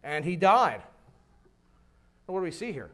and 0.03 0.25
he 0.25 0.35
died. 0.35 0.83
What 2.25 2.39
do 2.39 2.43
we 2.43 2.51
see 2.51 2.73
here? 2.73 2.91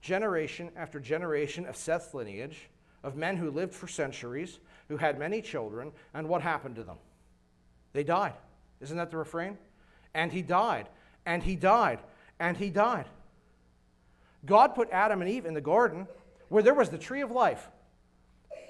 Generation 0.00 0.70
after 0.76 1.00
generation 1.00 1.66
of 1.66 1.76
Seth's 1.76 2.14
lineage, 2.14 2.69
of 3.02 3.16
men 3.16 3.36
who 3.36 3.50
lived 3.50 3.74
for 3.74 3.88
centuries, 3.88 4.58
who 4.88 4.96
had 4.96 5.18
many 5.18 5.40
children, 5.40 5.92
and 6.14 6.28
what 6.28 6.42
happened 6.42 6.76
to 6.76 6.84
them? 6.84 6.96
They 7.92 8.04
died. 8.04 8.34
Isn't 8.80 8.96
that 8.96 9.10
the 9.10 9.16
refrain? 9.16 9.58
And 10.14 10.32
he 10.32 10.42
died, 10.42 10.88
and 11.26 11.42
he 11.42 11.56
died, 11.56 12.00
and 12.38 12.56
he 12.56 12.70
died. 12.70 13.06
God 14.44 14.74
put 14.74 14.90
Adam 14.90 15.20
and 15.20 15.30
Eve 15.30 15.46
in 15.46 15.54
the 15.54 15.60
garden 15.60 16.06
where 16.48 16.62
there 16.62 16.74
was 16.74 16.88
the 16.88 16.98
tree 16.98 17.20
of 17.20 17.30
life. 17.30 17.68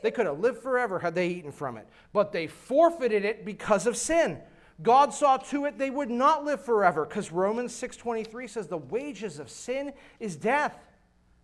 They 0.02 0.10
could 0.10 0.26
have 0.26 0.40
lived 0.40 0.62
forever 0.62 0.98
had 0.98 1.14
they 1.14 1.28
eaten 1.28 1.52
from 1.52 1.76
it, 1.76 1.86
but 2.12 2.32
they 2.32 2.46
forfeited 2.46 3.24
it 3.24 3.44
because 3.44 3.86
of 3.86 3.96
sin. 3.96 4.38
God 4.82 5.12
saw 5.12 5.36
to 5.36 5.66
it 5.66 5.76
they 5.76 5.90
would 5.90 6.10
not 6.10 6.44
live 6.44 6.64
forever 6.64 7.04
because 7.04 7.30
Romans 7.30 7.74
6:23 7.74 8.46
says 8.46 8.66
the 8.66 8.78
wages 8.78 9.38
of 9.38 9.50
sin 9.50 9.92
is 10.18 10.36
death. 10.36 10.78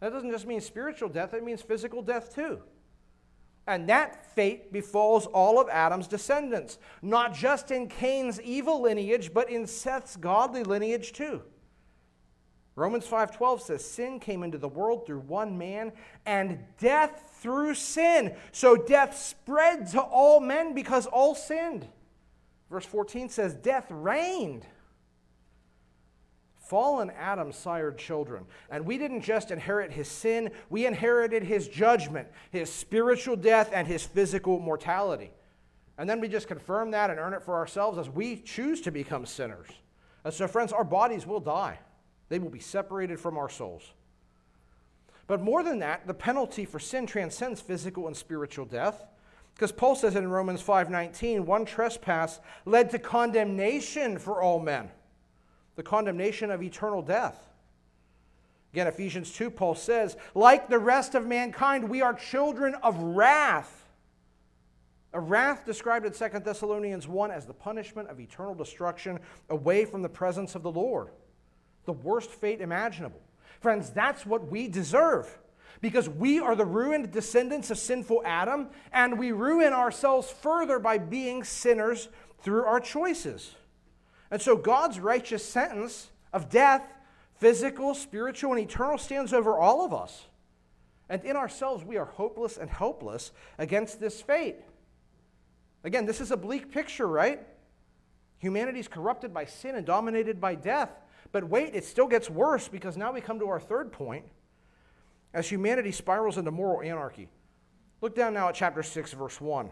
That 0.01 0.13
doesn't 0.13 0.31
just 0.31 0.47
mean 0.47 0.61
spiritual 0.61 1.09
death, 1.09 1.35
it 1.35 1.45
means 1.45 1.63
physical 1.63 2.03
death 2.03 2.35
too. 2.35 2.63
And 3.67 3.89
that 3.89 4.35
fate 4.35 4.73
befalls 4.73 5.27
all 5.27 5.61
of 5.61 5.69
Adam's 5.69 6.07
descendants, 6.07 6.79
not 7.03 7.35
just 7.35 7.71
in 7.71 7.89
Cain's 7.89 8.41
evil 8.41 8.83
lineage, 8.83 9.35
but 9.35 9.51
in 9.51 9.67
Seth's 9.67 10.17
godly 10.17 10.63
lineage 10.63 11.13
too. 11.13 11.43
Romans 12.77 13.07
5:12 13.07 13.63
says 13.63 13.85
sin 13.85 14.21
came 14.21 14.43
into 14.43 14.59
the 14.59 14.69
world 14.69 15.07
through 15.07 15.21
one 15.21 15.57
man 15.57 15.93
and 16.27 16.63
death 16.79 17.39
through 17.41 17.75
sin. 17.75 18.37
So 18.53 18.77
death 18.77 19.17
spread 19.17 19.89
to 19.89 20.01
all 20.01 20.41
men 20.41 20.75
because 20.75 21.07
all 21.07 21.35
sinned. 21.35 21.89
Verse 22.71 22.85
14 22.85 23.31
says 23.31 23.55
death 23.55 23.87
reigned. 23.91 24.67
Fallen 26.69 27.11
Adam 27.11 27.53
sired 27.53 27.97
children, 27.99 28.45
and 28.71 28.85
we 28.85 28.99
didn't 28.99 29.23
just 29.23 29.51
inherit 29.51 29.93
his 29.93 30.09
sin, 30.09 30.51
we 30.69 30.87
inherited 30.87 31.45
his 31.45 31.69
judgment, 31.69 32.29
his 32.51 32.73
spiritual 32.73 33.37
death 33.37 33.71
and 33.73 33.87
his 33.87 34.05
physical 34.05 34.59
mortality. 34.59 35.31
And 35.99 36.09
then 36.09 36.21
we 36.21 36.29
just 36.29 36.49
confirm 36.49 36.91
that 36.91 37.11
and 37.11 37.19
earn 37.19 37.35
it 37.35 37.43
for 37.43 37.55
ourselves 37.55 37.99
as 37.99 38.11
we 38.11 38.37
choose 38.37 38.81
to 38.83 38.91
become 38.91 39.27
sinners. 39.27 39.69
And 40.25 40.35
so 40.35 40.49
friends, 40.49 40.73
our 40.73 40.85
bodies 40.85 41.27
will 41.27 41.41
die. 41.41 41.79
They 42.29 42.39
will 42.39 42.51
be 42.51 42.59
separated 42.59 43.21
from 43.21 43.39
our 43.39 43.49
souls. 43.49 43.93
But 45.27 45.41
more 45.41 45.63
than 45.63 45.79
that, 45.81 46.07
the 46.07 46.15
penalty 46.15 46.65
for 46.65 46.79
sin 46.79 47.07
transcends 47.07 47.61
physical 47.61 48.07
and 48.07 48.17
spiritual 48.17 48.65
death. 48.65 49.07
Because 49.55 49.73
Paul 49.73 49.97
says 49.97 50.17
in 50.17 50.29
Romans 50.29 50.63
5:19, 50.63 51.47
one 51.47 51.65
trespass 51.65 52.41
led 52.65 52.91
to 52.91 52.99
condemnation 52.99 54.19
for 54.19 54.43
all 54.43 54.59
men, 54.61 54.91
the 55.77 55.83
condemnation 55.83 56.51
of 56.51 56.63
eternal 56.63 57.03
death. 57.03 57.39
Again, 58.73 58.89
Ephesians 58.89 59.33
2, 59.33 59.51
Paul 59.51 59.75
says, 59.75 60.17
like 60.35 60.69
the 60.69 60.79
rest 60.79 61.15
of 61.15 61.27
mankind, 61.27 61.89
we 61.89 62.03
are 62.03 62.13
children 62.13 62.75
of 62.83 62.99
wrath. 62.99 63.85
A 65.15 65.21
wrath 65.21 65.65
described 65.65 66.05
in 66.05 66.13
2 66.13 66.41
Thessalonians 66.41 67.09
1 67.09 67.31
as 67.31 67.47
the 67.47 67.55
punishment 67.55 68.09
of 68.09 68.21
eternal 68.21 68.55
destruction 68.55 69.19
away 69.49 69.85
from 69.85 70.03
the 70.03 70.09
presence 70.09 70.55
of 70.55 70.63
the 70.63 70.71
Lord 70.71 71.09
the 71.87 71.93
worst 71.93 72.31
fate 72.31 72.61
imaginable. 72.61 73.21
Friends, 73.61 73.91
that's 73.91 74.27
what 74.27 74.51
we 74.51 74.69
deserve 74.69 75.39
because 75.81 76.09
we 76.09 76.39
are 76.39 76.55
the 76.55 76.65
ruined 76.65 77.11
descendants 77.11 77.71
of 77.71 77.79
sinful 77.79 78.23
Adam, 78.25 78.69
and 78.93 79.19
we 79.19 79.33
ruin 79.33 79.73
ourselves 79.73 80.31
further 80.31 80.79
by 80.79 80.99
being 80.99 81.45
sinners 81.45 82.09
through 82.43 82.65
our 82.65 82.81
choices. 82.81 83.55
And 84.31 84.41
so 84.41 84.57
God's 84.57 84.99
righteous 84.99 85.45
sentence 85.45 86.11
of 86.33 86.51
death, 86.51 86.83
physical, 87.37 87.95
spiritual, 87.95 88.53
and 88.53 88.61
eternal, 88.61 88.99
stands 88.99 89.33
over 89.33 89.59
all 89.59 89.85
of 89.85 89.95
us. 89.95 90.27
And 91.09 91.25
in 91.25 91.37
ourselves, 91.37 91.85
we 91.85 91.97
are 91.97 92.05
hopeless 92.05 92.57
and 92.57 92.69
helpless 92.69 93.31
against 93.59 94.01
this 94.01 94.21
fate. 94.21 94.57
Again, 95.85 96.05
this 96.05 96.21
is 96.21 96.33
a 96.33 96.37
bleak 96.37 96.73
picture, 96.73 97.07
right? 97.07 97.47
Humanity 98.39 98.81
is 98.81 98.89
corrupted 98.89 99.33
by 99.33 99.45
sin 99.45 99.77
and 99.77 99.87
dominated 99.87 100.41
by 100.41 100.57
death. 100.57 100.91
But 101.33 101.45
wait, 101.45 101.75
it 101.75 101.85
still 101.85 102.09
gets 102.09 102.29
worse 102.29 102.69
because 102.69 102.97
now 102.97 103.13
we 103.13 103.21
come 103.21 103.39
to 103.39 103.49
our 103.49 103.61
third 103.61 103.93
point 103.93 104.25
as 105.33 105.49
humanity 105.49 105.93
spirals 105.93 106.39
into 106.39 106.51
moral 106.51 106.83
anarchy. 106.83 107.29
Look 108.01 108.15
down 108.15 108.35
now 108.35 108.49
at 108.49 108.55
chapter 108.55 108.83
6, 108.83 109.13
verse 109.13 109.41
1. 109.41 109.71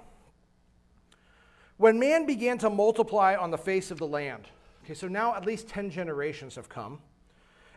When 1.76 1.98
man 1.98 2.24
began 2.24 2.58
to 2.58 2.70
multiply 2.70 3.34
on 3.34 3.50
the 3.50 3.58
face 3.58 3.90
of 3.90 3.98
the 3.98 4.06
land, 4.06 4.48
okay, 4.84 4.94
so 4.94 5.08
now 5.08 5.34
at 5.34 5.44
least 5.44 5.68
10 5.68 5.90
generations 5.90 6.54
have 6.54 6.68
come. 6.68 7.00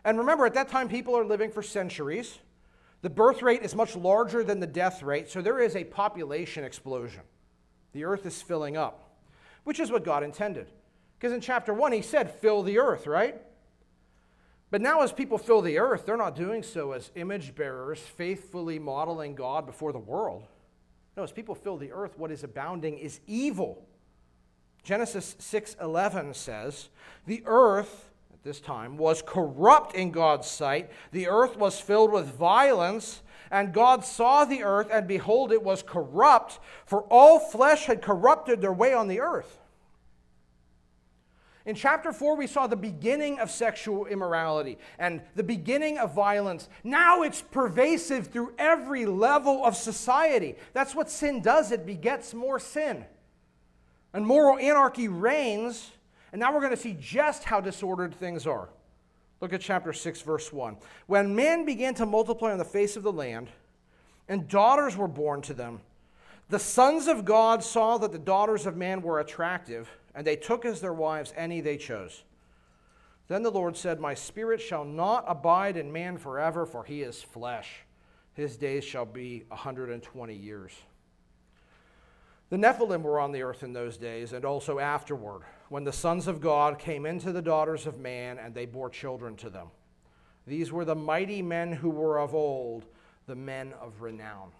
And 0.04 0.18
remember, 0.18 0.46
at 0.46 0.54
that 0.54 0.68
time, 0.68 0.88
people 0.88 1.16
are 1.16 1.24
living 1.24 1.50
for 1.50 1.62
centuries. 1.62 2.38
The 3.02 3.10
birth 3.10 3.42
rate 3.42 3.62
is 3.62 3.74
much 3.74 3.96
larger 3.96 4.44
than 4.44 4.60
the 4.60 4.66
death 4.66 5.02
rate, 5.02 5.28
so 5.28 5.42
there 5.42 5.60
is 5.60 5.74
a 5.74 5.84
population 5.84 6.64
explosion. 6.64 7.22
The 7.92 8.04
earth 8.04 8.24
is 8.24 8.40
filling 8.40 8.76
up, 8.76 9.16
which 9.64 9.80
is 9.80 9.90
what 9.90 10.04
God 10.04 10.22
intended. 10.22 10.68
Because 11.18 11.32
in 11.32 11.40
chapter 11.40 11.74
1, 11.74 11.90
he 11.90 12.02
said, 12.02 12.30
fill 12.30 12.62
the 12.62 12.78
earth, 12.78 13.06
right? 13.08 13.40
But 14.70 14.80
now, 14.80 15.00
as 15.00 15.12
people 15.12 15.38
fill 15.38 15.62
the 15.62 15.78
earth, 15.78 16.06
they're 16.06 16.16
not 16.16 16.36
doing 16.36 16.62
so 16.62 16.92
as 16.92 17.10
image 17.16 17.56
bearers, 17.56 17.98
faithfully 17.98 18.78
modeling 18.78 19.34
God 19.34 19.66
before 19.66 19.92
the 19.92 19.98
world. 19.98 20.44
No, 21.16 21.24
as 21.24 21.32
people 21.32 21.56
fill 21.56 21.76
the 21.76 21.90
earth, 21.90 22.16
what 22.16 22.30
is 22.30 22.44
abounding 22.44 22.98
is 22.98 23.18
evil. 23.26 23.87
Genesis 24.82 25.36
6:11 25.38 26.34
says, 26.34 26.88
"The 27.26 27.42
earth 27.46 28.10
at 28.32 28.42
this 28.42 28.60
time 28.60 28.96
was 28.96 29.22
corrupt 29.22 29.94
in 29.94 30.10
God's 30.10 30.50
sight. 30.50 30.90
The 31.12 31.28
earth 31.28 31.56
was 31.56 31.80
filled 31.80 32.12
with 32.12 32.26
violence, 32.26 33.22
and 33.50 33.74
God 33.74 34.04
saw 34.04 34.44
the 34.44 34.62
earth, 34.62 34.88
and 34.90 35.06
behold, 35.06 35.52
it 35.52 35.62
was 35.62 35.82
corrupt, 35.82 36.58
for 36.86 37.02
all 37.10 37.38
flesh 37.38 37.86
had 37.86 38.02
corrupted 38.02 38.60
their 38.60 38.72
way 38.72 38.94
on 38.94 39.08
the 39.08 39.20
earth." 39.20 39.60
In 41.66 41.74
chapter 41.74 42.14
4, 42.14 42.34
we 42.34 42.46
saw 42.46 42.66
the 42.66 42.76
beginning 42.76 43.38
of 43.40 43.50
sexual 43.50 44.06
immorality 44.06 44.78
and 44.98 45.20
the 45.34 45.42
beginning 45.42 45.98
of 45.98 46.14
violence. 46.14 46.66
Now 46.82 47.20
it's 47.20 47.42
pervasive 47.42 48.28
through 48.28 48.54
every 48.56 49.04
level 49.04 49.66
of 49.66 49.76
society. 49.76 50.56
That's 50.72 50.94
what 50.94 51.10
sin 51.10 51.42
does, 51.42 51.70
it 51.70 51.84
begets 51.84 52.32
more 52.32 52.58
sin. 52.58 53.04
And 54.18 54.26
moral 54.26 54.58
anarchy 54.58 55.06
reigns. 55.06 55.92
And 56.32 56.40
now 56.40 56.52
we're 56.52 56.58
going 56.58 56.72
to 56.72 56.76
see 56.76 56.96
just 56.98 57.44
how 57.44 57.60
disordered 57.60 58.12
things 58.12 58.48
are. 58.48 58.68
Look 59.40 59.52
at 59.52 59.60
chapter 59.60 59.92
6, 59.92 60.22
verse 60.22 60.52
1. 60.52 60.76
When 61.06 61.36
men 61.36 61.64
began 61.64 61.94
to 61.94 62.04
multiply 62.04 62.50
on 62.50 62.58
the 62.58 62.64
face 62.64 62.96
of 62.96 63.04
the 63.04 63.12
land, 63.12 63.46
and 64.28 64.48
daughters 64.48 64.96
were 64.96 65.06
born 65.06 65.40
to 65.42 65.54
them, 65.54 65.82
the 66.48 66.58
sons 66.58 67.06
of 67.06 67.24
God 67.24 67.62
saw 67.62 67.96
that 67.98 68.10
the 68.10 68.18
daughters 68.18 68.66
of 68.66 68.76
man 68.76 69.02
were 69.02 69.20
attractive 69.20 69.88
and 70.16 70.26
they 70.26 70.34
took 70.34 70.64
as 70.64 70.80
their 70.80 70.92
wives 70.92 71.32
any 71.36 71.60
they 71.60 71.76
chose. 71.76 72.24
Then 73.28 73.44
the 73.44 73.52
Lord 73.52 73.76
said, 73.76 74.00
My 74.00 74.14
spirit 74.14 74.60
shall 74.60 74.84
not 74.84 75.26
abide 75.28 75.76
in 75.76 75.92
man 75.92 76.18
forever, 76.18 76.66
for 76.66 76.82
he 76.82 77.02
is 77.02 77.22
flesh. 77.22 77.82
His 78.34 78.56
days 78.56 78.82
shall 78.82 79.06
be 79.06 79.44
a 79.52 79.54
120 79.54 80.34
years. 80.34 80.72
The 82.50 82.56
Nephilim 82.56 83.02
were 83.02 83.20
on 83.20 83.32
the 83.32 83.42
earth 83.42 83.62
in 83.62 83.74
those 83.74 83.98
days, 83.98 84.32
and 84.32 84.44
also 84.44 84.78
afterward, 84.78 85.42
when 85.68 85.84
the 85.84 85.92
sons 85.92 86.26
of 86.26 86.40
God 86.40 86.78
came 86.78 87.04
into 87.04 87.30
the 87.30 87.42
daughters 87.42 87.86
of 87.86 87.98
man, 87.98 88.38
and 88.38 88.54
they 88.54 88.64
bore 88.64 88.88
children 88.88 89.36
to 89.36 89.50
them. 89.50 89.68
These 90.46 90.72
were 90.72 90.86
the 90.86 90.94
mighty 90.94 91.42
men 91.42 91.72
who 91.72 91.90
were 91.90 92.18
of 92.18 92.34
old, 92.34 92.86
the 93.26 93.34
men 93.34 93.74
of 93.82 94.00
renown. 94.00 94.50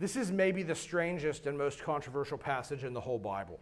This 0.00 0.16
is 0.16 0.32
maybe 0.32 0.64
the 0.64 0.74
strangest 0.74 1.46
and 1.46 1.56
most 1.56 1.82
controversial 1.82 2.36
passage 2.36 2.82
in 2.82 2.92
the 2.92 3.00
whole 3.00 3.20
Bible. 3.20 3.60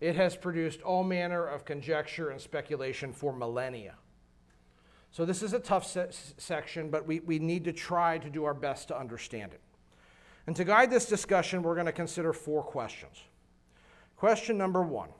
It 0.00 0.16
has 0.16 0.34
produced 0.34 0.80
all 0.80 1.04
manner 1.04 1.46
of 1.46 1.66
conjecture 1.66 2.30
and 2.30 2.40
speculation 2.40 3.12
for 3.12 3.34
millennia. 3.34 3.94
So, 5.10 5.24
this 5.24 5.42
is 5.42 5.52
a 5.52 5.58
tough 5.58 5.86
se- 5.86 6.34
section, 6.36 6.90
but 6.90 7.06
we, 7.06 7.20
we 7.20 7.38
need 7.38 7.64
to 7.64 7.72
try 7.72 8.18
to 8.18 8.28
do 8.28 8.44
our 8.44 8.54
best 8.54 8.88
to 8.88 8.98
understand 8.98 9.52
it. 9.52 9.60
And 10.46 10.54
to 10.56 10.64
guide 10.64 10.90
this 10.90 11.06
discussion, 11.06 11.62
we're 11.62 11.74
going 11.74 11.86
to 11.86 11.92
consider 11.92 12.32
four 12.32 12.62
questions. 12.62 13.16
Question 14.16 14.56
number 14.56 14.82
one 14.82 15.10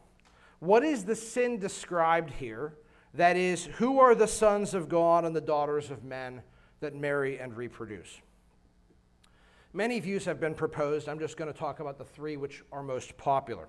what 0.61 0.85
is 0.85 1.05
the 1.05 1.17
sin 1.17 1.59
described 1.59 2.31
here? 2.31 2.75
That 3.15 3.37
is, 3.37 3.65
who 3.65 3.99
are 3.99 4.15
the 4.15 4.29
sons 4.29 4.75
of 4.75 4.89
God 4.89 5.25
and 5.25 5.35
the 5.35 5.41
daughters 5.41 5.91
of 5.91 6.05
men 6.05 6.43
that 6.81 6.95
marry 6.95 7.39
and 7.39 7.57
reproduce? 7.57 8.21
Many 9.73 10.01
views 10.01 10.25
have 10.25 10.41
been 10.41 10.55
proposed. 10.55 11.09
I'm 11.09 11.19
just 11.19 11.37
going 11.37 11.53
to 11.53 11.59
talk 11.59 11.81
about 11.81 11.99
the 11.99 12.05
three 12.05 12.37
which 12.37 12.63
are 12.73 12.83
most 12.83 13.17
popular. 13.17 13.69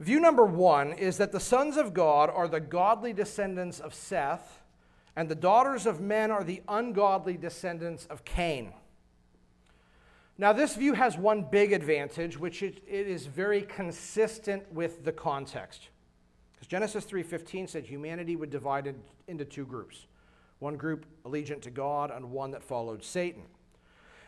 View 0.00 0.20
number 0.20 0.44
one 0.44 0.92
is 0.92 1.16
that 1.16 1.32
the 1.32 1.40
sons 1.40 1.76
of 1.76 1.92
God 1.92 2.30
are 2.30 2.46
the 2.46 2.60
godly 2.60 3.12
descendants 3.12 3.80
of 3.80 3.92
Seth, 3.92 4.62
and 5.16 5.28
the 5.28 5.34
daughters 5.34 5.86
of 5.86 6.00
men 6.00 6.30
are 6.30 6.44
the 6.44 6.62
ungodly 6.68 7.36
descendants 7.36 8.06
of 8.06 8.24
Cain. 8.24 8.72
Now, 10.40 10.52
this 10.52 10.76
view 10.76 10.94
has 10.94 11.18
one 11.18 11.42
big 11.42 11.72
advantage, 11.72 12.38
which 12.38 12.62
it, 12.62 12.82
it 12.86 13.08
is 13.08 13.26
very 13.26 13.62
consistent 13.62 14.72
with 14.72 15.04
the 15.04 15.12
context. 15.12 15.88
Because 16.52 16.68
Genesis 16.68 17.04
3:15 17.04 17.68
said 17.68 17.84
humanity 17.84 18.36
would 18.36 18.50
divide 18.50 18.94
into 19.26 19.44
two 19.44 19.66
groups. 19.66 20.06
One 20.60 20.76
group 20.76 21.06
allegiant 21.24 21.62
to 21.62 21.70
God 21.70 22.10
and 22.10 22.30
one 22.30 22.52
that 22.52 22.62
followed 22.62 23.04
Satan. 23.04 23.42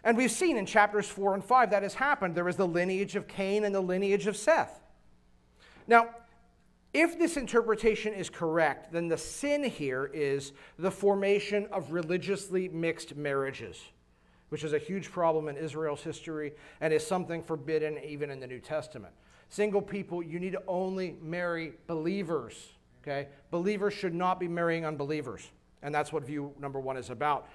And 0.02 0.16
we've 0.16 0.30
seen 0.30 0.56
in 0.56 0.66
chapters 0.66 1.08
4 1.08 1.34
and 1.34 1.44
5 1.44 1.70
that 1.70 1.82
has 1.82 1.94
happened. 1.94 2.34
There 2.34 2.44
was 2.44 2.56
the 2.56 2.66
lineage 2.66 3.16
of 3.16 3.28
Cain 3.28 3.64
and 3.64 3.74
the 3.74 3.80
lineage 3.80 4.26
of 4.26 4.36
Seth. 4.36 4.80
Now, 5.86 6.08
if 6.92 7.18
this 7.18 7.36
interpretation 7.36 8.14
is 8.14 8.30
correct, 8.30 8.92
then 8.92 9.08
the 9.08 9.18
sin 9.18 9.62
here 9.62 10.10
is 10.12 10.52
the 10.78 10.90
formation 10.90 11.66
of 11.66 11.92
religiously 11.92 12.68
mixed 12.68 13.14
marriages, 13.14 13.80
which 14.50 14.62
is 14.62 14.72
a 14.72 14.78
huge 14.78 15.10
problem 15.10 15.48
in 15.48 15.56
Israel's 15.56 16.02
history 16.02 16.52
and 16.80 16.92
is 16.92 17.06
something 17.06 17.42
forbidden 17.42 17.98
even 18.04 18.30
in 18.30 18.38
the 18.38 18.46
New 18.46 18.60
Testament. 18.60 19.14
Single 19.48 19.82
people, 19.82 20.22
you 20.22 20.38
need 20.38 20.52
to 20.52 20.62
only 20.68 21.16
marry 21.20 21.72
believers, 21.86 22.68
okay? 23.02 23.28
Believers 23.50 23.94
should 23.94 24.14
not 24.14 24.38
be 24.38 24.46
marrying 24.46 24.84
unbelievers. 24.84 25.50
And 25.82 25.94
that's 25.94 26.12
what 26.12 26.24
view 26.24 26.52
number 26.60 26.78
one 26.78 26.96
is 26.96 27.10
about 27.10 27.48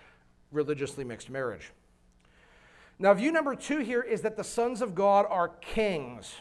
religiously 0.52 1.04
mixed 1.04 1.30
marriage. 1.30 1.72
Now, 2.98 3.14
view 3.14 3.32
number 3.32 3.56
two 3.56 3.80
here 3.80 4.02
is 4.02 4.22
that 4.22 4.38
the 4.38 4.44
sons 4.44 4.82
of 4.82 4.96
God 4.96 5.26
are 5.30 5.50
kings, 5.50 6.34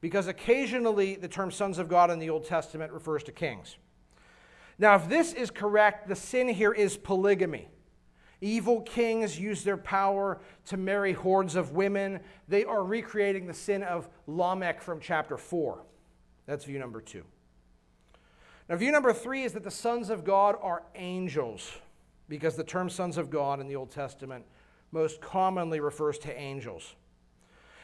because 0.00 0.26
occasionally 0.26 1.14
the 1.14 1.28
term 1.28 1.52
sons 1.52 1.78
of 1.78 1.88
God 1.88 2.10
in 2.10 2.18
the 2.18 2.30
Old 2.30 2.44
Testament 2.44 2.92
refers 2.92 3.22
to 3.24 3.32
kings. 3.32 3.76
Now, 4.78 4.96
if 4.96 5.08
this 5.08 5.32
is 5.32 5.50
correct, 5.50 6.08
the 6.08 6.16
sin 6.16 6.48
here 6.48 6.72
is 6.72 6.96
polygamy. 6.96 7.68
Evil 8.42 8.80
kings 8.80 9.38
use 9.38 9.62
their 9.62 9.76
power 9.76 10.40
to 10.66 10.76
marry 10.76 11.12
hordes 11.12 11.54
of 11.54 11.72
women. 11.72 12.18
They 12.48 12.64
are 12.64 12.82
recreating 12.82 13.46
the 13.46 13.54
sin 13.54 13.84
of 13.84 14.08
Lamech 14.26 14.82
from 14.82 14.98
chapter 15.00 15.38
4. 15.38 15.84
That's 16.44 16.64
view 16.64 16.80
number 16.80 17.00
two. 17.00 17.22
Now, 18.68 18.74
view 18.76 18.90
number 18.90 19.12
three 19.12 19.44
is 19.44 19.52
that 19.52 19.62
the 19.62 19.70
sons 19.70 20.10
of 20.10 20.24
God 20.24 20.56
are 20.60 20.82
angels, 20.96 21.70
because 22.28 22.56
the 22.56 22.64
term 22.64 22.90
sons 22.90 23.16
of 23.16 23.30
God 23.30 23.60
in 23.60 23.68
the 23.68 23.76
Old 23.76 23.92
Testament 23.92 24.44
most 24.90 25.20
commonly 25.20 25.78
refers 25.78 26.18
to 26.18 26.36
angels. 26.36 26.96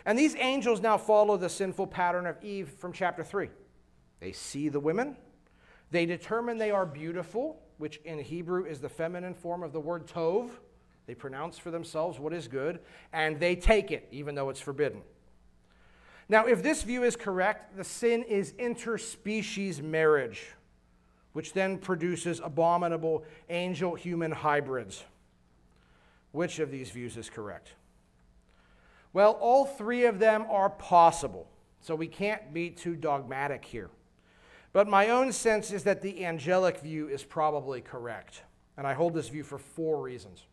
And 0.04 0.18
these 0.18 0.34
angels 0.36 0.80
now 0.80 0.98
follow 0.98 1.36
the 1.36 1.48
sinful 1.48 1.86
pattern 1.86 2.26
of 2.26 2.42
Eve 2.42 2.68
from 2.68 2.92
chapter 2.92 3.22
3. 3.22 3.48
They 4.18 4.32
see 4.32 4.68
the 4.68 4.80
women, 4.80 5.16
they 5.92 6.04
determine 6.04 6.58
they 6.58 6.72
are 6.72 6.84
beautiful, 6.84 7.62
which 7.78 8.00
in 8.04 8.18
Hebrew 8.18 8.64
is 8.64 8.80
the 8.80 8.88
feminine 8.88 9.34
form 9.34 9.62
of 9.62 9.72
the 9.72 9.80
word 9.80 10.06
tov. 10.06 10.50
They 11.06 11.14
pronounce 11.14 11.56
for 11.56 11.70
themselves 11.70 12.18
what 12.18 12.34
is 12.34 12.48
good, 12.48 12.80
and 13.12 13.40
they 13.40 13.56
take 13.56 13.90
it, 13.90 14.06
even 14.10 14.34
though 14.34 14.50
it's 14.50 14.60
forbidden. 14.60 15.00
Now, 16.28 16.46
if 16.46 16.62
this 16.62 16.82
view 16.82 17.04
is 17.04 17.16
correct, 17.16 17.76
the 17.76 17.84
sin 17.84 18.22
is 18.24 18.52
interspecies 18.52 19.80
marriage, 19.80 20.48
which 21.32 21.54
then 21.54 21.78
produces 21.78 22.40
abominable 22.44 23.24
angel 23.48 23.94
human 23.94 24.32
hybrids. 24.32 25.04
Which 26.32 26.58
of 26.58 26.70
these 26.70 26.90
views 26.90 27.16
is 27.16 27.30
correct? 27.30 27.72
Well, 29.14 29.32
all 29.40 29.64
three 29.64 30.04
of 30.04 30.18
them 30.18 30.44
are 30.50 30.68
possible, 30.68 31.48
so 31.80 31.94
we 31.94 32.06
can't 32.06 32.52
be 32.52 32.68
too 32.68 32.94
dogmatic 32.94 33.64
here. 33.64 33.88
But 34.78 34.86
my 34.86 35.08
own 35.08 35.32
sense 35.32 35.72
is 35.72 35.82
that 35.82 36.02
the 36.02 36.24
angelic 36.24 36.78
view 36.78 37.08
is 37.08 37.24
probably 37.24 37.80
correct, 37.80 38.44
and 38.76 38.86
I 38.86 38.94
hold 38.94 39.12
this 39.12 39.28
view 39.28 39.42
for 39.42 39.58
four 39.58 40.00
reasons. 40.00 40.44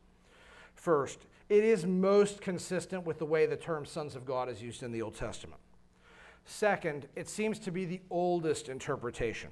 First, 0.74 1.20
it 1.48 1.64
is 1.64 1.86
most 1.86 2.42
consistent 2.42 3.06
with 3.06 3.20
the 3.20 3.26
way 3.28 3.46
the 3.46 3.56
term 3.56 3.86
sons 3.86 4.16
of 4.16 4.26
God 4.26 4.50
is 4.50 4.64
used 4.64 4.82
in 4.82 4.92
the 4.92 5.04
Old 5.04 5.16
Testament. 5.16 5.62
Second, 6.44 7.08
it 7.16 7.30
seems 7.30 7.60
to 7.60 7.72
be 7.72 7.86
the 7.86 8.02
oldest 8.10 8.68
interpretation. 8.68 9.52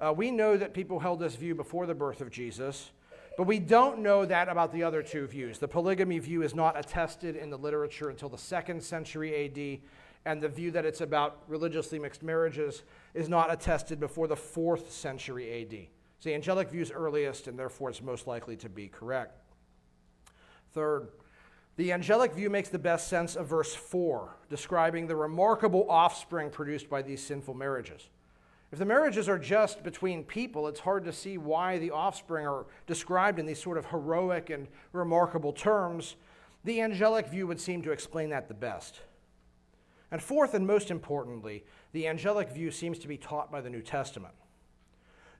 Uh, 0.00 0.12
we 0.12 0.32
know 0.32 0.56
that 0.56 0.74
people 0.74 0.98
held 0.98 1.20
this 1.20 1.36
view 1.36 1.54
before 1.54 1.86
the 1.86 1.94
birth 1.94 2.20
of 2.20 2.32
Jesus, 2.32 2.90
but 3.36 3.46
we 3.46 3.60
don't 3.60 4.00
know 4.00 4.26
that 4.26 4.48
about 4.48 4.72
the 4.72 4.82
other 4.82 5.04
two 5.04 5.28
views. 5.28 5.60
The 5.60 5.68
polygamy 5.68 6.18
view 6.18 6.42
is 6.42 6.52
not 6.52 6.76
attested 6.76 7.36
in 7.36 7.48
the 7.48 7.58
literature 7.58 8.10
until 8.10 8.28
the 8.28 8.38
second 8.38 8.82
century 8.82 9.44
AD, 9.44 9.88
and 10.24 10.40
the 10.40 10.48
view 10.48 10.72
that 10.72 10.84
it's 10.84 11.00
about 11.00 11.44
religiously 11.46 12.00
mixed 12.00 12.24
marriages 12.24 12.82
is 13.14 13.28
not 13.28 13.52
attested 13.52 14.00
before 14.00 14.26
the 14.26 14.36
fourth 14.36 14.92
century 14.92 15.62
AD. 15.62 15.86
So 16.18 16.28
the 16.28 16.34
angelic 16.34 16.68
view 16.70 16.82
is 16.82 16.90
earliest, 16.90 17.46
and 17.46 17.58
therefore 17.58 17.90
it's 17.90 18.02
most 18.02 18.26
likely 18.26 18.56
to 18.56 18.68
be 18.68 18.88
correct. 18.88 19.38
Third, 20.72 21.08
the 21.76 21.92
angelic 21.92 22.32
view 22.32 22.50
makes 22.50 22.68
the 22.68 22.78
best 22.78 23.08
sense 23.08 23.36
of 23.36 23.46
verse 23.46 23.74
4, 23.74 24.36
describing 24.48 25.06
the 25.06 25.16
remarkable 25.16 25.86
offspring 25.88 26.50
produced 26.50 26.88
by 26.88 27.02
these 27.02 27.24
sinful 27.24 27.54
marriages. 27.54 28.08
If 28.72 28.78
the 28.78 28.84
marriages 28.84 29.28
are 29.28 29.38
just 29.38 29.84
between 29.84 30.24
people, 30.24 30.66
it's 30.66 30.80
hard 30.80 31.04
to 31.04 31.12
see 31.12 31.38
why 31.38 31.78
the 31.78 31.92
offspring 31.92 32.46
are 32.46 32.66
described 32.86 33.38
in 33.38 33.46
these 33.46 33.62
sort 33.62 33.78
of 33.78 33.86
heroic 33.86 34.50
and 34.50 34.66
remarkable 34.92 35.52
terms. 35.52 36.16
The 36.64 36.80
angelic 36.80 37.28
view 37.28 37.46
would 37.46 37.60
seem 37.60 37.82
to 37.82 37.92
explain 37.92 38.30
that 38.30 38.48
the 38.48 38.54
best. 38.54 39.00
And 40.10 40.22
fourth, 40.22 40.54
and 40.54 40.66
most 40.66 40.90
importantly, 40.90 41.64
the 41.94 42.08
angelic 42.08 42.50
view 42.50 42.72
seems 42.72 42.98
to 42.98 43.08
be 43.08 43.16
taught 43.16 43.52
by 43.52 43.60
the 43.60 43.70
New 43.70 43.80
Testament. 43.80 44.34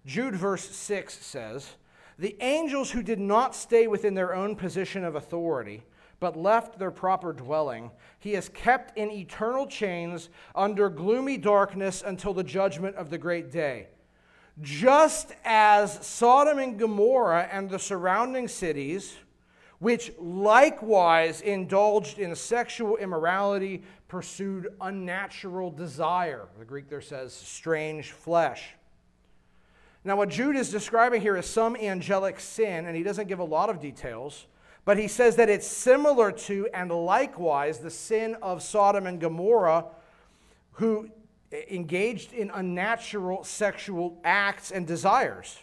Jude, 0.07 0.37
verse 0.37 0.65
6 0.65 1.13
says, 1.13 1.75
The 2.17 2.37
angels 2.41 2.93
who 2.93 3.03
did 3.03 3.19
not 3.19 3.57
stay 3.57 3.89
within 3.89 4.15
their 4.15 4.33
own 4.33 4.55
position 4.55 5.03
of 5.03 5.17
authority, 5.17 5.83
but 6.21 6.37
left 6.37 6.79
their 6.79 6.93
proper 6.93 7.33
dwelling, 7.33 7.91
he 8.21 8.35
has 8.35 8.49
kept 8.51 8.97
in 8.97 9.11
eternal 9.11 9.67
chains 9.67 10.31
under 10.55 10.89
gloomy 10.89 11.39
darkness 11.39 12.05
until 12.07 12.33
the 12.33 12.45
judgment 12.45 12.95
of 12.95 13.11
the 13.11 13.19
great 13.19 13.51
day. 13.51 13.89
Just 14.63 15.33
as 15.45 16.07
Sodom 16.07 16.61
and 16.61 16.79
Gomorrah 16.79 17.49
and 17.51 17.69
the 17.69 17.81
surrounding 17.81 18.47
cities, 18.47 19.17
which 19.81 20.13
likewise 20.21 21.41
indulged 21.41 22.21
in 22.21 22.37
sexual 22.37 22.97
immorality, 22.97 23.83
pursued 24.09 24.69
unnatural 24.81 25.71
desire. 25.71 26.47
The 26.59 26.65
Greek 26.65 26.89
there 26.89 27.01
says 27.01 27.33
strange 27.33 28.13
flesh. 28.13 28.75
Now, 30.05 30.17
what 30.17 30.29
Jude 30.29 30.57
is 30.57 30.71
describing 30.71 31.23
here 31.23 31.37
is 31.37 31.47
some 31.47 31.77
angelic 31.77 32.39
sin, 32.39 32.85
and 32.85 32.95
he 32.95 33.03
doesn't 33.03 33.27
give 33.27 33.39
a 33.39 33.45
lot 33.45 33.71
of 33.71 33.81
details. 33.81 34.47
But 34.85 34.99
he 34.99 35.09
says 35.09 35.37
that 35.37 35.49
it's 35.49 35.67
similar 35.67 36.31
to 36.31 36.69
and 36.75 36.91
likewise 36.91 37.79
the 37.79 37.91
sin 37.91 38.37
of 38.43 38.63
Sodom 38.63 39.07
and 39.07 39.19
Gomorrah, 39.19 39.87
who 40.73 41.09
engaged 41.71 42.35
in 42.35 42.51
unnatural 42.51 43.45
sexual 43.45 44.21
acts 44.25 44.71
and 44.71 44.87
desires. 44.87 45.59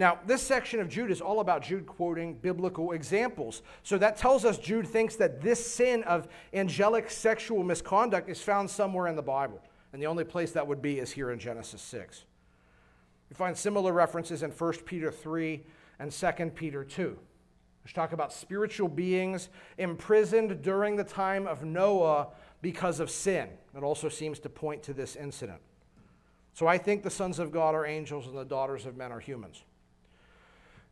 Now, 0.00 0.18
this 0.24 0.40
section 0.40 0.80
of 0.80 0.88
Jude 0.88 1.10
is 1.10 1.20
all 1.20 1.40
about 1.40 1.60
Jude 1.60 1.84
quoting 1.84 2.32
biblical 2.32 2.92
examples. 2.92 3.60
So 3.82 3.98
that 3.98 4.16
tells 4.16 4.46
us 4.46 4.56
Jude 4.56 4.88
thinks 4.88 5.14
that 5.16 5.42
this 5.42 5.74
sin 5.74 6.04
of 6.04 6.26
angelic 6.54 7.10
sexual 7.10 7.62
misconduct 7.62 8.30
is 8.30 8.40
found 8.40 8.70
somewhere 8.70 9.08
in 9.08 9.14
the 9.14 9.20
Bible. 9.20 9.60
And 9.92 10.00
the 10.00 10.06
only 10.06 10.24
place 10.24 10.52
that 10.52 10.66
would 10.66 10.80
be 10.80 11.00
is 11.00 11.10
here 11.12 11.32
in 11.32 11.38
Genesis 11.38 11.82
6. 11.82 12.24
We 13.28 13.34
find 13.34 13.54
similar 13.54 13.92
references 13.92 14.42
in 14.42 14.52
1 14.52 14.72
Peter 14.86 15.12
3 15.12 15.62
and 15.98 16.10
2 16.10 16.32
Peter 16.54 16.82
2 16.82 17.18
which 17.82 17.94
talk 17.94 18.12
about 18.12 18.30
spiritual 18.32 18.88
beings 18.88 19.48
imprisoned 19.78 20.62
during 20.62 20.96
the 20.96 21.04
time 21.04 21.46
of 21.46 21.64
Noah 21.64 22.28
because 22.60 23.00
of 23.00 23.10
sin. 23.10 23.48
It 23.74 23.82
also 23.82 24.10
seems 24.10 24.38
to 24.40 24.50
point 24.50 24.82
to 24.82 24.92
this 24.92 25.16
incident. 25.16 25.60
So 26.52 26.66
I 26.66 26.76
think 26.76 27.02
the 27.02 27.10
sons 27.10 27.38
of 27.38 27.52
God 27.52 27.74
are 27.74 27.86
angels 27.86 28.26
and 28.26 28.36
the 28.36 28.44
daughters 28.44 28.84
of 28.84 28.98
men 28.98 29.12
are 29.12 29.20
humans. 29.20 29.64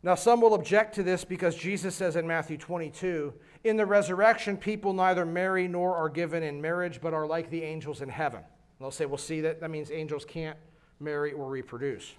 Now, 0.03 0.15
some 0.15 0.41
will 0.41 0.55
object 0.55 0.95
to 0.95 1.03
this 1.03 1.25
because 1.25 1.57
Jesus 1.57 1.95
says 1.95 2.17
in 2.17 2.27
Matthew 2.27 2.57
22 2.57 3.35
In 3.65 3.77
the 3.77 3.87
resurrection, 3.87 4.57
people 4.57 4.93
neither 4.93 5.27
marry 5.27 5.67
nor 5.67 5.97
are 5.97 6.09
given 6.09 6.43
in 6.43 6.61
marriage, 6.61 7.01
but 7.01 7.13
are 7.15 7.27
like 7.27 7.51
the 7.51 7.63
angels 7.63 8.01
in 8.01 8.09
heaven. 8.09 8.41
And 8.41 8.47
they'll 8.81 8.91
say, 8.91 9.07
Well, 9.07 9.19
see, 9.19 9.41
that, 9.41 9.61
that 9.61 9.71
means 9.71 9.91
angels 9.91 10.25
can't 10.25 10.57
marry 11.01 11.33
or 11.33 11.49
reproduce. 11.49 12.15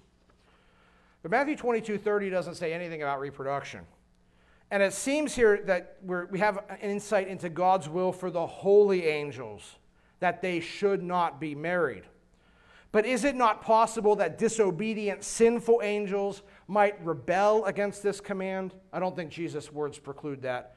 But 1.22 1.30
Matthew 1.30 1.56
22 1.56 1.98
30 1.98 2.30
doesn't 2.30 2.54
say 2.54 2.72
anything 2.72 3.02
about 3.02 3.20
reproduction. 3.20 3.80
And 4.70 4.82
it 4.82 4.92
seems 4.92 5.34
here 5.34 5.62
that 5.66 5.96
we 6.04 6.38
have 6.38 6.58
an 6.68 6.78
insight 6.80 7.28
into 7.28 7.48
God's 7.48 7.88
will 7.88 8.12
for 8.12 8.30
the 8.30 8.46
holy 8.46 9.06
angels, 9.06 9.78
that 10.20 10.42
they 10.42 10.60
should 10.60 11.02
not 11.02 11.40
be 11.40 11.54
married. 11.56 12.04
But 12.92 13.06
is 13.06 13.24
it 13.24 13.36
not 13.36 13.62
possible 13.62 14.16
that 14.16 14.36
disobedient, 14.36 15.22
sinful 15.22 15.80
angels 15.82 16.42
might 16.66 17.04
rebel 17.04 17.64
against 17.66 18.02
this 18.02 18.20
command? 18.20 18.74
I 18.92 18.98
don't 18.98 19.14
think 19.14 19.30
Jesus' 19.30 19.72
words 19.72 19.98
preclude 19.98 20.42
that 20.42 20.76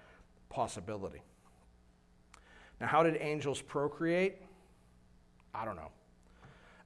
possibility. 0.50 1.24
Now, 2.80 2.88
how 2.88 3.02
did 3.02 3.18
angels 3.20 3.62
procreate? 3.62 4.36
I 5.56 5.66
don't 5.66 5.76
know. 5.76 5.92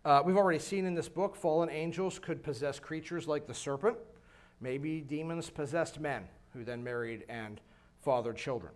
Uh, 0.05 0.21
we've 0.23 0.37
already 0.37 0.59
seen 0.59 0.85
in 0.85 0.93
this 0.93 1.09
book 1.09 1.35
fallen 1.35 1.69
angels 1.69 2.19
could 2.19 2.41
possess 2.41 2.79
creatures 2.79 3.27
like 3.27 3.47
the 3.47 3.53
serpent. 3.53 3.97
Maybe 4.61 5.01
demons 5.01 5.49
possessed 5.49 5.99
men 5.99 6.23
who 6.53 6.63
then 6.63 6.81
married 6.81 7.25
and 7.27 7.59
fathered 8.01 8.37
children. 8.37 8.71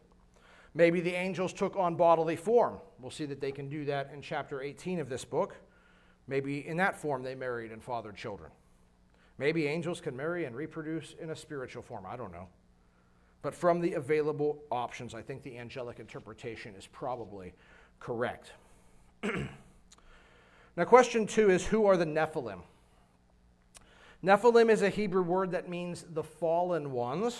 Maybe 0.73 0.99
the 0.99 1.13
angels 1.13 1.53
took 1.53 1.77
on 1.77 1.95
bodily 1.95 2.35
form. 2.35 2.77
We'll 2.99 3.11
see 3.11 3.25
that 3.25 3.39
they 3.39 3.51
can 3.51 3.69
do 3.69 3.85
that 3.85 4.11
in 4.13 4.21
chapter 4.21 4.61
18 4.61 4.99
of 4.99 5.07
this 5.07 5.23
book. 5.23 5.55
Maybe 6.31 6.65
in 6.65 6.77
that 6.77 6.95
form 6.95 7.23
they 7.23 7.35
married 7.35 7.73
and 7.73 7.83
fathered 7.83 8.15
children. 8.15 8.51
Maybe 9.37 9.67
angels 9.67 9.99
can 9.99 10.15
marry 10.15 10.45
and 10.45 10.55
reproduce 10.55 11.13
in 11.19 11.31
a 11.31 11.35
spiritual 11.35 11.83
form. 11.83 12.05
I 12.07 12.15
don't 12.15 12.31
know. 12.31 12.47
But 13.41 13.53
from 13.53 13.81
the 13.81 13.95
available 13.95 14.63
options, 14.71 15.13
I 15.13 15.21
think 15.21 15.43
the 15.43 15.57
angelic 15.57 15.99
interpretation 15.99 16.73
is 16.77 16.87
probably 16.87 17.51
correct. 17.99 18.53
now, 20.77 20.85
question 20.85 21.27
two 21.27 21.49
is 21.49 21.65
Who 21.65 21.85
are 21.85 21.97
the 21.97 22.05
Nephilim? 22.05 22.61
Nephilim 24.23 24.69
is 24.69 24.83
a 24.83 24.89
Hebrew 24.89 25.23
word 25.23 25.51
that 25.51 25.67
means 25.67 26.05
the 26.13 26.23
fallen 26.23 26.93
ones. 26.93 27.37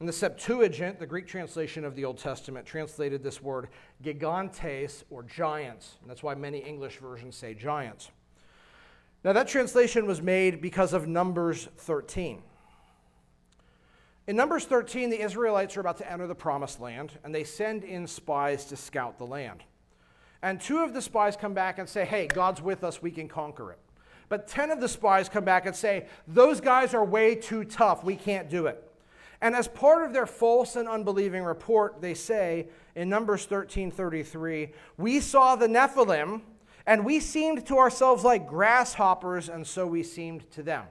In 0.00 0.06
the 0.06 0.12
Septuagint, 0.12 1.00
the 1.00 1.06
Greek 1.06 1.26
translation 1.26 1.84
of 1.84 1.96
the 1.96 2.04
Old 2.04 2.18
Testament, 2.18 2.64
translated 2.64 3.22
this 3.22 3.42
word 3.42 3.68
gigantes 4.02 5.02
or 5.10 5.24
giants. 5.24 5.96
And 6.00 6.08
that's 6.08 6.22
why 6.22 6.36
many 6.36 6.58
English 6.58 6.98
versions 6.98 7.34
say 7.34 7.54
giants. 7.54 8.10
Now, 9.24 9.32
that 9.32 9.48
translation 9.48 10.06
was 10.06 10.22
made 10.22 10.60
because 10.60 10.92
of 10.92 11.08
Numbers 11.08 11.68
13. 11.78 12.42
In 14.28 14.36
Numbers 14.36 14.66
13, 14.66 15.10
the 15.10 15.20
Israelites 15.20 15.76
are 15.76 15.80
about 15.80 15.96
to 15.98 16.10
enter 16.10 16.28
the 16.28 16.34
promised 16.34 16.80
land, 16.80 17.18
and 17.24 17.34
they 17.34 17.42
send 17.42 17.82
in 17.82 18.06
spies 18.06 18.66
to 18.66 18.76
scout 18.76 19.18
the 19.18 19.26
land. 19.26 19.64
And 20.42 20.60
two 20.60 20.78
of 20.78 20.94
the 20.94 21.02
spies 21.02 21.36
come 21.36 21.54
back 21.54 21.80
and 21.80 21.88
say, 21.88 22.04
Hey, 22.04 22.28
God's 22.28 22.62
with 22.62 22.84
us, 22.84 23.02
we 23.02 23.10
can 23.10 23.26
conquer 23.26 23.72
it. 23.72 23.78
But 24.28 24.46
10 24.46 24.70
of 24.70 24.80
the 24.80 24.88
spies 24.88 25.28
come 25.28 25.44
back 25.44 25.66
and 25.66 25.74
say, 25.74 26.06
Those 26.28 26.60
guys 26.60 26.94
are 26.94 27.04
way 27.04 27.34
too 27.34 27.64
tough, 27.64 28.04
we 28.04 28.14
can't 28.14 28.48
do 28.48 28.66
it. 28.66 28.87
And 29.40 29.54
as 29.54 29.68
part 29.68 30.04
of 30.04 30.12
their 30.12 30.26
false 30.26 30.74
and 30.74 30.88
unbelieving 30.88 31.44
report, 31.44 32.00
they 32.00 32.14
say 32.14 32.68
in 32.94 33.08
Numbers 33.08 33.46
13:33, 33.46 34.72
"We 34.96 35.20
saw 35.20 35.54
the 35.54 35.68
Nephilim, 35.68 36.42
and 36.86 37.04
we 37.04 37.20
seemed 37.20 37.66
to 37.66 37.78
ourselves 37.78 38.24
like 38.24 38.48
grasshoppers, 38.48 39.48
and 39.48 39.66
so 39.66 39.86
we 39.86 40.02
seemed 40.02 40.50
to 40.52 40.62
them." 40.62 40.86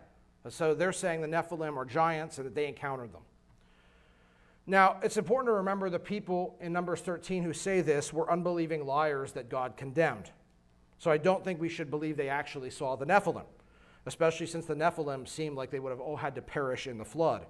So 0.50 0.74
they're 0.74 0.94
saying 0.94 1.22
the 1.22 1.28
Nephilim 1.28 1.76
are 1.76 1.84
giants 1.84 2.38
and 2.38 2.48
that 2.48 2.56
they 2.56 2.68
encountered 2.68 3.12
them. 3.12 3.24
Now, 4.66 4.98
it's 5.02 5.18
important 5.18 5.48
to 5.48 5.54
remember 5.54 5.90
the 5.90 6.00
people 6.00 6.58
in 6.60 6.74
Numbers 6.74 7.02
13 7.02 7.44
who 7.44 7.54
say 7.54 7.82
this 7.82 8.14
were 8.14 8.32
unbelieving 8.32 8.86
liars 8.86 9.34
that 9.34 9.50
God 9.50 9.78
condemned. 9.78 10.32
So 10.98 11.12
I 11.12 11.18
don't 11.18 11.44
think 11.44 11.60
we 11.60 11.70
should 11.70 11.90
believe 11.90 12.18
they 12.18 12.30
actually 12.30 12.70
saw 12.70 12.96
the 12.96 13.06
Nephilim, 13.06 13.46
especially 14.06 14.46
since 14.46 14.66
the 14.66 14.76
Nephilim 14.76 15.28
seemed 15.28 15.58
like 15.58 15.70
they 15.70 15.80
would 15.80 15.92
have 15.92 16.02
all 16.02 16.18
had 16.18 16.36
to 16.36 16.42
perish 16.42 16.88
in 16.88 16.98
the 16.98 17.06
flood. 17.06 17.46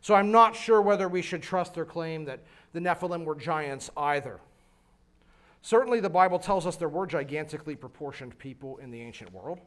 So 0.00 0.14
I'm 0.14 0.30
not 0.30 0.56
sure 0.56 0.80
whether 0.80 1.08
we 1.08 1.22
should 1.22 1.42
trust 1.42 1.74
their 1.74 1.84
claim 1.84 2.24
that 2.24 2.40
the 2.72 2.80
Nephilim 2.80 3.24
were 3.24 3.34
giants 3.34 3.90
either. 3.96 4.40
Certainly, 5.62 6.00
the 6.00 6.10
Bible 6.10 6.38
tells 6.38 6.66
us 6.66 6.76
there 6.76 6.88
were 6.88 7.06
gigantically 7.06 7.76
proportioned 7.76 8.38
people 8.38 8.78
in 8.78 8.90
the 8.90 9.00
ancient 9.00 9.32
world. 9.32 9.60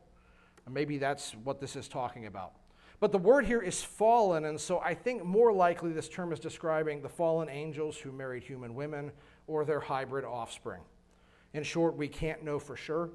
And 0.65 0.73
maybe 0.73 0.97
that's 0.97 1.33
what 1.43 1.59
this 1.59 1.75
is 1.75 1.87
talking 1.87 2.25
about. 2.25 2.53
But 2.99 3.11
the 3.11 3.17
word 3.17 3.45
here 3.45 3.61
is 3.61 3.83
fallen, 3.83 4.45
and 4.45 4.59
so 4.59 4.79
I 4.79 4.93
think 4.93 5.25
more 5.25 5.51
likely 5.51 5.91
this 5.91 6.07
term 6.07 6.31
is 6.31 6.39
describing 6.39 7.01
the 7.01 7.09
fallen 7.09 7.49
angels 7.49 7.97
who 7.97 8.11
married 8.11 8.43
human 8.43 8.75
women 8.75 9.11
or 9.45 9.65
their 9.65 9.81
hybrid 9.81 10.23
offspring. 10.23 10.81
In 11.53 11.63
short, 11.63 11.97
we 11.97 12.07
can't 12.07 12.43
know 12.43 12.59
for 12.59 12.77
sure. 12.77 13.09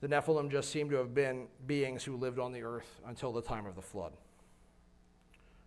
The 0.00 0.08
Nephilim 0.08 0.50
just 0.50 0.70
seem 0.70 0.88
to 0.90 0.96
have 0.96 1.14
been 1.14 1.46
beings 1.66 2.04
who 2.04 2.16
lived 2.16 2.38
on 2.38 2.52
the 2.52 2.62
earth 2.62 3.00
until 3.06 3.32
the 3.32 3.42
time 3.42 3.66
of 3.66 3.74
the 3.74 3.82
flood. 3.82 4.12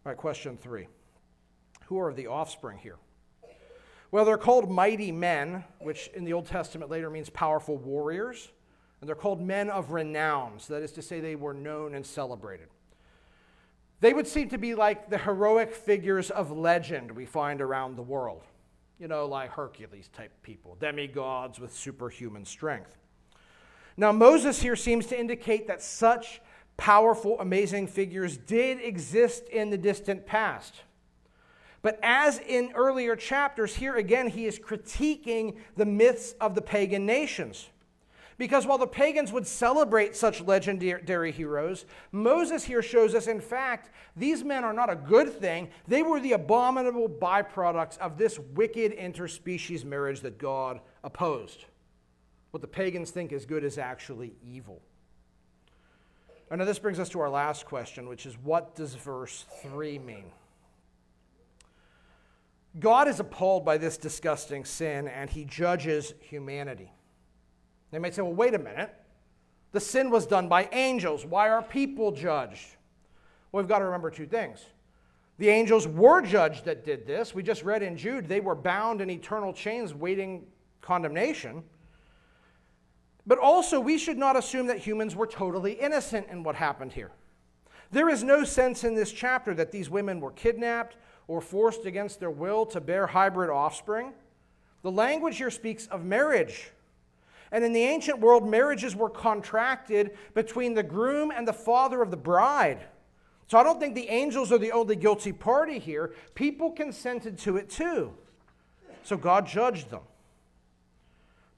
All 0.04 0.12
right, 0.12 0.18
question 0.18 0.58
three 0.58 0.88
Who 1.86 2.00
are 2.00 2.14
the 2.14 2.28
offspring 2.28 2.80
here? 2.80 2.98
Well, 4.12 4.26
they're 4.26 4.38
called 4.38 4.70
mighty 4.70 5.12
men, 5.12 5.64
which 5.80 6.10
in 6.14 6.26
the 6.26 6.34
Old 6.34 6.48
Testament 6.48 6.92
later 6.92 7.10
means 7.10 7.30
powerful 7.30 7.78
warriors. 7.78 8.50
And 9.00 9.08
they're 9.08 9.16
called 9.16 9.42
men 9.42 9.70
of 9.72 9.92
renown, 9.92 10.60
so 10.60 10.74
that 10.74 10.84
is 10.84 10.92
to 10.94 11.02
say, 11.02 11.20
they 11.20 11.36
were 11.36 11.56
known 11.56 11.96
and 11.96 12.06
celebrated. 12.06 12.68
They 14.00 14.14
would 14.14 14.28
seem 14.28 14.50
to 14.50 14.60
be 14.60 14.76
like 14.76 15.10
the 15.10 15.18
heroic 15.18 15.74
figures 15.74 16.30
of 16.30 16.52
legend 16.52 17.12
we 17.12 17.26
find 17.26 17.62
around 17.62 17.96
the 17.96 18.04
world. 18.04 18.44
You 19.00 19.08
know, 19.08 19.26
like 19.26 19.52
Hercules 19.52 20.10
type 20.10 20.32
people, 20.44 20.78
demigods 20.80 21.60
with 21.60 21.74
superhuman 21.74 22.46
strength. 22.46 22.96
Now, 23.98 24.12
Moses 24.12 24.62
here 24.62 24.76
seems 24.76 25.08
to 25.08 25.20
indicate 25.20 25.68
that 25.68 25.82
such 25.82 26.42
powerful, 26.78 27.40
amazing 27.40 27.88
figures 27.88 28.38
did 28.38 28.80
exist 28.82 29.48
in 29.50 29.70
the 29.70 29.78
distant 29.78 30.26
past. 30.26 30.82
But 31.82 32.00
as 32.04 32.40
in 32.40 32.72
earlier 32.76 33.16
chapters, 33.16 33.76
here 33.76 33.96
again, 33.96 34.28
he 34.28 34.46
is 34.46 34.60
critiquing 34.60 35.58
the 35.76 35.86
myths 35.86 36.36
of 36.40 36.54
the 36.56 36.62
pagan 36.62 37.06
nations. 37.06 37.70
Because 38.38 38.66
while 38.66 38.80
the 38.80 38.88
pagans 38.88 39.32
would 39.32 39.46
celebrate 39.46 40.16
such 40.16 40.42
legendary 40.42 41.32
heroes, 41.32 41.86
Moses 42.12 42.64
here 42.64 42.82
shows 42.82 43.14
us, 43.14 43.28
in 43.28 43.40
fact, 43.40 43.92
these 44.16 44.44
men 44.44 44.64
are 44.64 44.74
not 44.74 44.90
a 44.90 44.96
good 44.96 45.32
thing. 45.32 45.70
They 45.88 46.02
were 46.02 46.20
the 46.20 46.32
abominable 46.34 47.08
byproducts 47.08 48.00
of 48.00 48.18
this 48.18 48.40
wicked 48.40 48.98
interspecies 48.98 49.86
marriage 49.86 50.22
that 50.22 50.40
God 50.40 50.80
opposed. 51.04 51.66
What 52.50 52.62
the 52.62 52.68
pagans 52.68 53.12
think 53.12 53.32
is 53.32 53.46
good 53.46 53.64
is 53.64 53.78
actually 53.78 54.34
evil. 54.44 54.82
And 56.52 56.60
now 56.60 56.66
this 56.66 56.80
brings 56.80 57.00
us 57.00 57.08
to 57.10 57.22
our 57.22 57.30
last 57.30 57.66
question, 57.66 58.10
which 58.10 58.26
is 58.26 58.38
what 58.44 58.76
does 58.76 58.94
verse 58.94 59.46
3 59.64 60.00
mean? 60.00 60.26
God 62.78 63.08
is 63.08 63.22
appalled 63.22 63.64
by 63.64 63.78
this 63.78 63.98
disgusting 63.98 64.66
sin 64.66 65.08
and 65.08 65.30
he 65.30 65.46
judges 65.46 66.14
humanity. 66.20 66.92
They 67.92 68.00
might 68.00 68.14
say, 68.14 68.22
well, 68.22 68.34
wait 68.34 68.54
a 68.54 68.60
minute. 68.60 68.94
The 69.72 69.80
sin 69.80 70.10
was 70.10 70.26
done 70.26 70.50
by 70.50 70.68
angels. 70.74 71.26
Why 71.26 71.50
are 71.50 71.62
people 71.62 72.12
judged? 72.12 72.76
Well, 73.52 73.64
we've 73.64 73.70
got 73.70 73.80
to 73.80 73.86
remember 73.86 74.12
two 74.12 74.28
things. 74.28 74.66
The 75.38 75.48
angels 75.48 75.88
were 75.88 76.22
judged 76.22 76.66
that 76.66 76.84
did 76.84 77.08
this. 77.08 77.34
We 77.34 77.44
just 77.44 77.64
read 77.64 77.82
in 77.82 77.96
Jude, 77.96 78.28
they 78.28 78.42
were 78.42 78.56
bound 78.56 79.00
in 79.00 79.10
eternal 79.10 79.54
chains 79.54 79.94
waiting 79.94 80.46
condemnation. 80.82 81.64
But 83.28 83.38
also, 83.38 83.80
we 83.80 83.98
should 83.98 84.18
not 84.18 84.36
assume 84.36 84.68
that 84.68 84.80
humans 84.80 85.16
were 85.16 85.28
totally 85.28 85.74
innocent 85.74 86.28
in 86.30 86.44
what 86.44 86.56
happened 86.56 86.94
here. 86.94 87.12
There 87.92 88.10
is 88.10 88.24
no 88.24 88.44
sense 88.44 88.84
in 88.84 88.96
this 88.96 89.12
chapter 89.12 89.54
that 89.54 89.72
these 89.72 89.90
women 89.90 90.20
were 90.20 90.32
kidnapped 90.32 90.96
or 91.28 91.42
forced 91.42 91.86
against 91.86 92.20
their 92.20 92.32
will 92.32 92.66
to 92.68 92.82
bear 92.82 93.08
hybrid 93.08 93.50
offspring. 93.50 94.14
The 94.82 94.92
language 94.92 95.38
here 95.38 95.52
speaks 95.52 95.88
of 95.88 96.04
marriage. 96.04 96.72
And 97.52 97.64
in 97.64 97.74
the 97.74 97.84
ancient 97.84 98.20
world, 98.20 98.48
marriages 98.48 98.96
were 98.96 99.10
contracted 99.10 100.18
between 100.34 100.74
the 100.74 100.84
groom 100.84 101.32
and 101.32 101.48
the 101.48 101.54
father 101.54 102.02
of 102.02 102.10
the 102.10 102.18
bride. 102.18 102.86
So 103.48 103.58
I 103.58 103.64
don't 103.64 103.80
think 103.80 103.94
the 103.94 104.08
angels 104.08 104.52
are 104.54 104.58
the 104.58 104.72
only 104.72 104.96
guilty 104.96 105.34
party 105.34 105.78
here. 105.78 106.14
People 106.34 106.72
consented 106.72 107.38
to 107.40 107.58
it 107.58 107.70
too. 107.70 108.14
So 109.04 109.18
God 109.18 109.46
judged 109.46 109.90
them. 109.90 110.02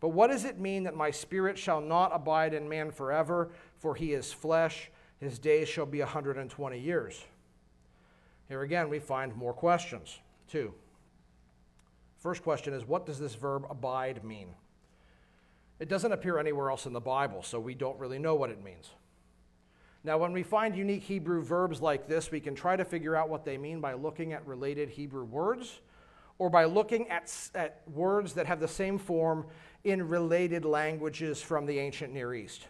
But 0.04 0.10
what 0.10 0.32
does 0.32 0.44
it 0.44 0.60
mean 0.60 0.84
that 0.84 0.98
my 0.98 1.12
spirit 1.12 1.58
shall 1.58 1.80
not 1.80 2.12
abide 2.14 2.54
in 2.54 2.68
man 2.68 2.92
forever, 2.92 3.52
for 3.78 3.96
he 3.96 4.12
is 4.12 4.34
flesh? 4.34 4.92
His 5.18 5.40
days 5.40 5.70
shall 5.70 5.86
be 5.86 6.00
120 6.00 6.78
years. 6.78 7.24
Here 8.50 8.64
again, 8.64 8.90
we 8.90 9.00
find 9.00 9.34
more 9.34 9.54
questions. 9.54 10.20
Two. 10.50 10.74
First 12.18 12.44
question 12.44 12.74
is 12.74 12.84
what 12.86 13.06
does 13.06 13.18
this 13.18 13.36
verb 13.36 13.66
abide 13.70 14.26
mean? 14.26 14.50
It 15.80 15.88
doesn't 15.88 16.12
appear 16.12 16.38
anywhere 16.38 16.70
else 16.70 16.86
in 16.86 16.92
the 16.92 17.00
Bible, 17.00 17.42
so 17.42 17.58
we 17.58 17.74
don't 17.74 17.98
really 17.98 18.20
know 18.20 18.36
what 18.36 18.50
it 18.50 18.62
means. 18.62 18.90
Now, 20.04 20.18
when 20.18 20.34
we 20.34 20.44
find 20.44 20.76
unique 20.76 21.04
Hebrew 21.04 21.42
verbs 21.42 21.82
like 21.82 22.10
this, 22.10 22.30
we 22.30 22.42
can 22.42 22.56
try 22.56 22.76
to 22.76 22.84
figure 22.84 23.16
out 23.16 23.30
what 23.30 23.46
they 23.46 23.58
mean 23.58 23.80
by 23.80 23.94
looking 23.94 24.34
at 24.34 24.46
related 24.46 24.90
Hebrew 24.90 25.24
words 25.24 25.80
or 26.40 26.50
by 26.50 26.66
looking 26.66 27.08
at, 27.10 27.34
at 27.56 27.82
words 27.88 28.34
that 28.34 28.46
have 28.48 28.60
the 28.60 28.68
same 28.68 28.98
form 28.98 29.46
in 29.84 30.08
related 30.08 30.66
languages 30.66 31.42
from 31.42 31.66
the 31.66 31.80
ancient 31.80 32.14
Near 32.14 32.34
East. 32.34 32.68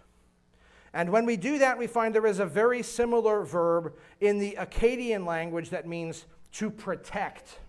And 0.94 1.10
when 1.10 1.26
we 1.26 1.38
do 1.38 1.58
that, 1.60 1.78
we 1.78 1.88
find 1.88 2.14
there 2.14 2.26
is 2.28 2.40
a 2.40 2.46
very 2.46 2.84
similar 2.84 3.44
verb 3.44 3.94
in 4.22 4.38
the 4.38 4.56
Akkadian 4.60 5.26
language 5.26 5.72
that 5.72 5.88
means 5.88 6.26
to 6.54 6.70
protect. 6.70 7.60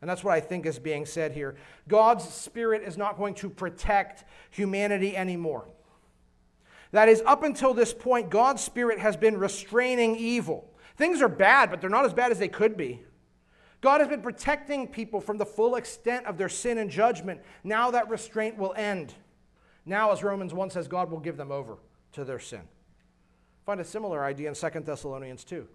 And 0.00 0.08
that's 0.08 0.24
what 0.24 0.34
I 0.34 0.40
think 0.40 0.66
is 0.66 0.78
being 0.78 1.06
said 1.06 1.32
here. 1.32 1.56
God's 1.88 2.24
Spirit 2.24 2.82
is 2.82 2.96
not 2.96 3.16
going 3.16 3.34
to 3.34 3.50
protect 3.50 4.24
humanity 4.50 5.16
anymore. 5.16 5.66
That 6.92 7.08
is, 7.08 7.22
up 7.26 7.42
until 7.42 7.74
this 7.74 7.92
point, 7.92 8.30
God's 8.30 8.62
Spirit 8.62 8.98
has 8.98 9.16
been 9.16 9.36
restraining 9.36 10.16
evil. 10.16 10.70
Things 10.96 11.20
are 11.20 11.28
bad, 11.28 11.70
but 11.70 11.80
they're 11.80 11.90
not 11.90 12.04
as 12.04 12.14
bad 12.14 12.30
as 12.30 12.38
they 12.38 12.48
could 12.48 12.76
be. 12.76 13.02
God 13.84 14.00
has 14.00 14.08
been 14.08 14.22
protecting 14.22 14.88
people 14.88 15.20
from 15.20 15.36
the 15.36 15.44
full 15.44 15.76
extent 15.76 16.24
of 16.24 16.38
their 16.38 16.48
sin 16.48 16.78
and 16.78 16.90
judgment. 16.90 17.42
Now 17.64 17.90
that 17.90 18.08
restraint 18.08 18.56
will 18.56 18.72
end. 18.78 19.12
Now, 19.84 20.10
as 20.10 20.22
Romans 20.22 20.54
1 20.54 20.70
says, 20.70 20.88
God 20.88 21.10
will 21.10 21.20
give 21.20 21.36
them 21.36 21.52
over 21.52 21.76
to 22.12 22.24
their 22.24 22.38
sin. 22.38 22.62
Find 23.66 23.82
a 23.82 23.84
similar 23.84 24.24
idea 24.24 24.48
in 24.48 24.54
2 24.54 24.80
Thessalonians 24.80 25.44
2, 25.44 25.68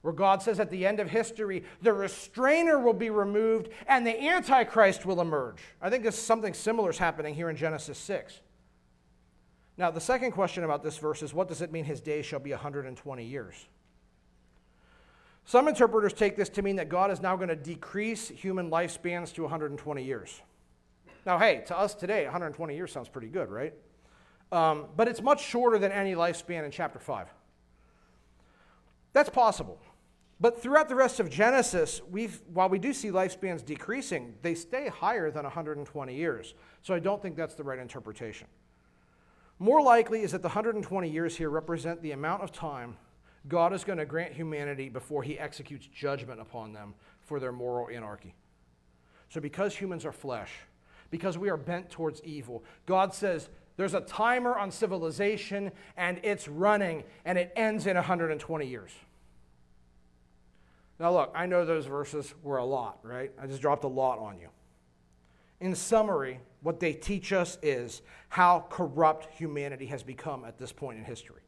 where 0.00 0.14
God 0.14 0.40
says 0.40 0.60
at 0.60 0.70
the 0.70 0.86
end 0.86 0.98
of 0.98 1.10
history, 1.10 1.62
the 1.82 1.92
restrainer 1.92 2.78
will 2.78 2.94
be 2.94 3.10
removed 3.10 3.68
and 3.86 4.06
the 4.06 4.18
Antichrist 4.18 5.04
will 5.04 5.20
emerge. 5.20 5.60
I 5.82 5.90
think 5.90 6.04
this, 6.04 6.18
something 6.18 6.54
similar 6.54 6.88
is 6.88 6.96
happening 6.96 7.34
here 7.34 7.50
in 7.50 7.56
Genesis 7.56 7.98
6. 7.98 8.40
Now, 9.76 9.90
the 9.90 10.00
second 10.00 10.32
question 10.32 10.64
about 10.64 10.82
this 10.82 10.96
verse 10.96 11.22
is 11.22 11.34
what 11.34 11.48
does 11.48 11.60
it 11.60 11.70
mean 11.70 11.84
his 11.84 12.00
days 12.00 12.24
shall 12.24 12.40
be 12.40 12.52
120 12.52 13.24
years? 13.26 13.66
Some 15.44 15.68
interpreters 15.68 16.12
take 16.12 16.36
this 16.36 16.48
to 16.50 16.62
mean 16.62 16.76
that 16.76 16.88
God 16.88 17.10
is 17.10 17.20
now 17.20 17.36
going 17.36 17.48
to 17.48 17.56
decrease 17.56 18.28
human 18.28 18.70
lifespans 18.70 19.32
to 19.34 19.42
120 19.42 20.02
years. 20.02 20.40
Now, 21.26 21.38
hey, 21.38 21.62
to 21.66 21.78
us 21.78 21.94
today, 21.94 22.24
120 22.24 22.74
years 22.74 22.92
sounds 22.92 23.08
pretty 23.08 23.28
good, 23.28 23.48
right? 23.48 23.74
Um, 24.50 24.86
but 24.96 25.08
it's 25.08 25.22
much 25.22 25.44
shorter 25.44 25.78
than 25.78 25.92
any 25.92 26.14
lifespan 26.14 26.64
in 26.64 26.70
chapter 26.70 26.98
5. 26.98 27.28
That's 29.12 29.30
possible. 29.30 29.80
But 30.40 30.60
throughout 30.60 30.88
the 30.88 30.94
rest 30.94 31.20
of 31.20 31.30
Genesis, 31.30 32.00
we've, 32.10 32.40
while 32.52 32.68
we 32.68 32.78
do 32.78 32.92
see 32.92 33.08
lifespans 33.08 33.64
decreasing, 33.64 34.34
they 34.42 34.54
stay 34.54 34.88
higher 34.88 35.30
than 35.30 35.44
120 35.44 36.14
years. 36.14 36.54
So 36.82 36.94
I 36.94 36.98
don't 36.98 37.22
think 37.22 37.36
that's 37.36 37.54
the 37.54 37.62
right 37.62 37.78
interpretation. 37.78 38.48
More 39.60 39.80
likely 39.80 40.22
is 40.22 40.32
that 40.32 40.42
the 40.42 40.48
120 40.48 41.08
years 41.08 41.36
here 41.36 41.48
represent 41.48 42.02
the 42.02 42.10
amount 42.10 42.42
of 42.42 42.50
time 42.50 42.96
God 43.48 43.72
is 43.72 43.84
going 43.84 43.98
to 43.98 44.06
grant 44.06 44.32
humanity 44.32 44.88
before 44.88 45.22
he 45.22 45.38
executes 45.38 45.86
judgment 45.86 46.40
upon 46.40 46.72
them 46.72 46.94
for 47.20 47.40
their 47.40 47.52
moral 47.52 47.88
anarchy. 47.88 48.34
So, 49.28 49.40
because 49.40 49.74
humans 49.74 50.04
are 50.04 50.12
flesh, 50.12 50.50
because 51.10 51.38
we 51.38 51.50
are 51.50 51.56
bent 51.56 51.90
towards 51.90 52.22
evil, 52.22 52.62
God 52.86 53.14
says 53.14 53.48
there's 53.76 53.94
a 53.94 54.00
timer 54.00 54.56
on 54.56 54.70
civilization 54.70 55.72
and 55.96 56.20
it's 56.22 56.46
running 56.46 57.04
and 57.24 57.38
it 57.38 57.52
ends 57.56 57.86
in 57.86 57.96
120 57.96 58.66
years. 58.66 58.92
Now, 61.00 61.12
look, 61.12 61.32
I 61.34 61.46
know 61.46 61.64
those 61.64 61.86
verses 61.86 62.32
were 62.42 62.58
a 62.58 62.64
lot, 62.64 62.98
right? 63.02 63.32
I 63.40 63.46
just 63.46 63.60
dropped 63.60 63.84
a 63.84 63.88
lot 63.88 64.18
on 64.18 64.38
you. 64.38 64.48
In 65.60 65.74
summary, 65.74 66.38
what 66.62 66.78
they 66.78 66.92
teach 66.92 67.32
us 67.32 67.58
is 67.62 68.02
how 68.28 68.66
corrupt 68.68 69.32
humanity 69.34 69.86
has 69.86 70.02
become 70.02 70.44
at 70.44 70.58
this 70.58 70.72
point 70.72 70.98
in 70.98 71.04
history. 71.04 71.42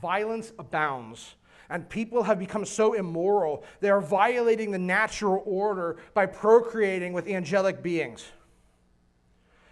Violence 0.00 0.52
abounds, 0.58 1.34
and 1.68 1.88
people 1.88 2.22
have 2.22 2.38
become 2.38 2.64
so 2.64 2.94
immoral, 2.94 3.64
they 3.80 3.90
are 3.90 4.00
violating 4.00 4.70
the 4.70 4.78
natural 4.78 5.42
order 5.46 5.98
by 6.14 6.26
procreating 6.26 7.12
with 7.12 7.28
angelic 7.28 7.82
beings. 7.82 8.24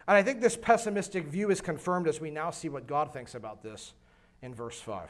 And 0.09 0.16
I 0.16 0.22
think 0.22 0.40
this 0.40 0.56
pessimistic 0.56 1.26
view 1.26 1.50
is 1.50 1.61
confirmed 1.61 2.09
as 2.09 2.20
we 2.20 2.30
now 2.30 2.50
see 2.50 2.68
what 2.68 2.87
God 2.87 3.12
thinks 3.12 3.35
about 3.35 3.62
this 3.62 3.94
in 4.42 4.54
verse 4.54 4.80
5. 4.80 5.09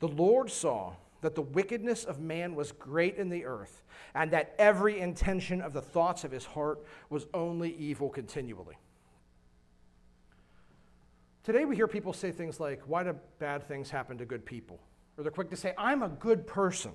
The 0.00 0.08
Lord 0.08 0.50
saw 0.50 0.94
that 1.20 1.34
the 1.34 1.42
wickedness 1.42 2.04
of 2.04 2.18
man 2.18 2.54
was 2.54 2.72
great 2.72 3.16
in 3.16 3.28
the 3.28 3.44
earth, 3.44 3.82
and 4.14 4.30
that 4.32 4.54
every 4.58 4.98
intention 5.00 5.60
of 5.60 5.72
the 5.72 5.80
thoughts 5.80 6.24
of 6.24 6.32
his 6.32 6.44
heart 6.44 6.84
was 7.10 7.26
only 7.32 7.74
evil 7.76 8.08
continually. 8.08 8.76
Today 11.44 11.64
we 11.64 11.74
hear 11.74 11.88
people 11.88 12.12
say 12.12 12.30
things 12.30 12.60
like, 12.60 12.82
Why 12.86 13.02
do 13.02 13.16
bad 13.38 13.66
things 13.66 13.90
happen 13.90 14.18
to 14.18 14.24
good 14.24 14.44
people? 14.44 14.80
Or 15.16 15.24
they're 15.24 15.32
quick 15.32 15.50
to 15.50 15.56
say, 15.56 15.74
I'm 15.76 16.02
a 16.02 16.08
good 16.08 16.46
person. 16.46 16.92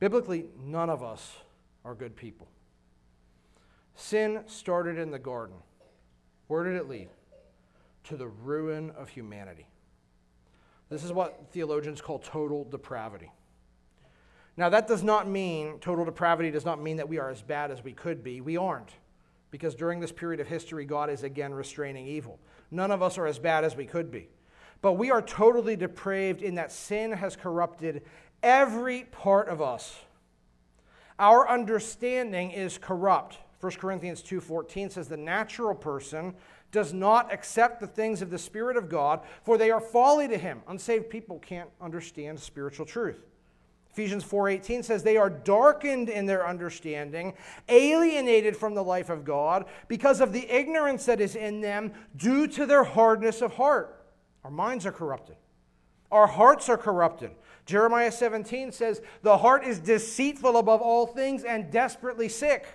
Biblically, 0.00 0.46
none 0.60 0.90
of 0.90 1.02
us 1.02 1.36
are 1.84 1.94
good 1.94 2.16
people. 2.16 2.48
Sin 3.94 4.40
started 4.46 4.98
in 4.98 5.10
the 5.10 5.18
garden. 5.18 5.56
Where 6.46 6.64
did 6.64 6.74
it 6.74 6.88
lead? 6.88 7.08
To 8.04 8.16
the 8.16 8.28
ruin 8.28 8.90
of 8.90 9.08
humanity. 9.08 9.66
This 10.88 11.04
is 11.04 11.12
what 11.12 11.46
theologians 11.52 12.00
call 12.00 12.18
total 12.18 12.64
depravity. 12.64 13.30
Now, 14.56 14.68
that 14.70 14.88
does 14.88 15.02
not 15.02 15.28
mean, 15.28 15.78
total 15.80 16.04
depravity 16.04 16.50
does 16.50 16.64
not 16.64 16.82
mean 16.82 16.96
that 16.96 17.08
we 17.08 17.18
are 17.18 17.30
as 17.30 17.42
bad 17.42 17.70
as 17.70 17.84
we 17.84 17.92
could 17.92 18.24
be. 18.24 18.40
We 18.40 18.56
aren't. 18.56 18.90
Because 19.50 19.74
during 19.74 20.00
this 20.00 20.12
period 20.12 20.40
of 20.40 20.46
history, 20.46 20.84
God 20.84 21.10
is 21.10 21.22
again 21.22 21.54
restraining 21.54 22.06
evil. 22.06 22.38
None 22.70 22.90
of 22.90 23.02
us 23.02 23.18
are 23.18 23.26
as 23.26 23.38
bad 23.38 23.64
as 23.64 23.76
we 23.76 23.86
could 23.86 24.10
be. 24.10 24.28
But 24.80 24.92
we 24.94 25.10
are 25.10 25.22
totally 25.22 25.76
depraved 25.76 26.42
in 26.42 26.54
that 26.56 26.70
sin 26.70 27.12
has 27.12 27.36
corrupted 27.36 28.02
every 28.42 29.04
part 29.04 29.48
of 29.48 29.60
us. 29.60 29.98
Our 31.18 31.48
understanding 31.48 32.52
is 32.52 32.78
corrupt. 32.78 33.38
1 33.60 33.72
Corinthians 33.80 34.22
2:14 34.22 34.90
says 34.90 35.08
the 35.08 35.16
natural 35.16 35.74
person 35.74 36.36
does 36.70 36.92
not 36.92 37.32
accept 37.32 37.80
the 37.80 37.86
things 37.86 38.22
of 38.22 38.30
the 38.30 38.38
spirit 38.38 38.76
of 38.76 38.88
God 38.88 39.20
for 39.42 39.58
they 39.58 39.70
are 39.70 39.80
folly 39.80 40.28
to 40.28 40.38
him. 40.38 40.62
Unsaved 40.68 41.10
people 41.10 41.40
can't 41.40 41.70
understand 41.80 42.38
spiritual 42.38 42.86
truth. 42.86 43.27
Ephesians 43.90 44.24
4:18 44.24 44.82
says 44.84 45.02
they 45.02 45.16
are 45.16 45.30
darkened 45.30 46.08
in 46.08 46.26
their 46.26 46.46
understanding, 46.46 47.34
alienated 47.68 48.56
from 48.56 48.74
the 48.74 48.84
life 48.84 49.10
of 49.10 49.24
God 49.24 49.64
because 49.88 50.20
of 50.20 50.32
the 50.32 50.48
ignorance 50.50 51.06
that 51.06 51.20
is 51.20 51.34
in 51.34 51.60
them 51.60 51.92
due 52.16 52.46
to 52.46 52.66
their 52.66 52.84
hardness 52.84 53.42
of 53.42 53.54
heart. 53.54 54.04
Our 54.44 54.50
minds 54.50 54.86
are 54.86 54.92
corrupted. 54.92 55.36
Our 56.10 56.26
hearts 56.26 56.68
are 56.68 56.78
corrupted. 56.78 57.32
Jeremiah 57.66 58.12
17 58.12 58.72
says, 58.72 59.02
"The 59.22 59.38
heart 59.38 59.64
is 59.64 59.78
deceitful 59.78 60.56
above 60.56 60.80
all 60.80 61.06
things 61.06 61.44
and 61.44 61.70
desperately 61.70 62.28
sick." 62.28 62.66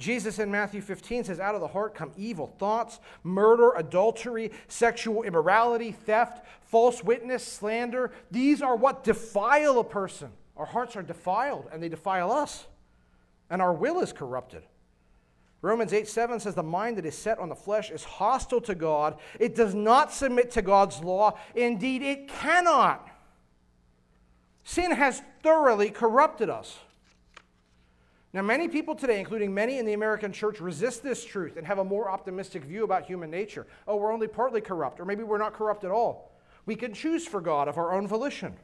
Jesus 0.00 0.38
in 0.38 0.50
Matthew 0.50 0.80
15 0.80 1.24
says, 1.24 1.38
Out 1.38 1.54
of 1.54 1.60
the 1.60 1.68
heart 1.68 1.94
come 1.94 2.10
evil 2.16 2.46
thoughts, 2.58 2.98
murder, 3.22 3.72
adultery, 3.76 4.50
sexual 4.66 5.22
immorality, 5.22 5.92
theft, 5.92 6.44
false 6.62 7.04
witness, 7.04 7.44
slander. 7.44 8.10
These 8.30 8.62
are 8.62 8.74
what 8.74 9.04
defile 9.04 9.78
a 9.78 9.84
person. 9.84 10.30
Our 10.56 10.66
hearts 10.66 10.96
are 10.96 11.02
defiled, 11.02 11.68
and 11.72 11.82
they 11.82 11.88
defile 11.88 12.32
us. 12.32 12.66
And 13.48 13.62
our 13.62 13.72
will 13.72 14.00
is 14.00 14.12
corrupted. 14.12 14.62
Romans 15.62 15.92
8 15.92 16.08
7 16.08 16.40
says, 16.40 16.54
The 16.54 16.62
mind 16.62 16.96
that 16.96 17.06
is 17.06 17.16
set 17.16 17.38
on 17.38 17.48
the 17.48 17.54
flesh 17.54 17.90
is 17.90 18.02
hostile 18.02 18.60
to 18.62 18.74
God. 18.74 19.18
It 19.38 19.54
does 19.54 19.74
not 19.74 20.12
submit 20.12 20.50
to 20.52 20.62
God's 20.62 21.00
law. 21.00 21.38
Indeed, 21.54 22.02
it 22.02 22.28
cannot. 22.28 23.08
Sin 24.64 24.92
has 24.92 25.22
thoroughly 25.42 25.90
corrupted 25.90 26.48
us. 26.48 26.78
Now, 28.32 28.42
many 28.42 28.68
people 28.68 28.94
today, 28.94 29.18
including 29.18 29.52
many 29.52 29.78
in 29.78 29.86
the 29.86 29.92
American 29.92 30.32
church, 30.32 30.60
resist 30.60 31.02
this 31.02 31.24
truth 31.24 31.56
and 31.56 31.66
have 31.66 31.78
a 31.78 31.84
more 31.84 32.08
optimistic 32.08 32.62
view 32.62 32.84
about 32.84 33.04
human 33.04 33.30
nature. 33.30 33.66
Oh, 33.88 33.96
we're 33.96 34.12
only 34.12 34.28
partly 34.28 34.60
corrupt, 34.60 35.00
or 35.00 35.04
maybe 35.04 35.24
we're 35.24 35.38
not 35.38 35.52
corrupt 35.52 35.82
at 35.82 35.90
all. 35.90 36.30
We 36.64 36.76
can 36.76 36.94
choose 36.94 37.26
for 37.26 37.40
God 37.40 37.66
of 37.66 37.76
our 37.76 37.92
own 37.92 38.06
volition. 38.06 38.54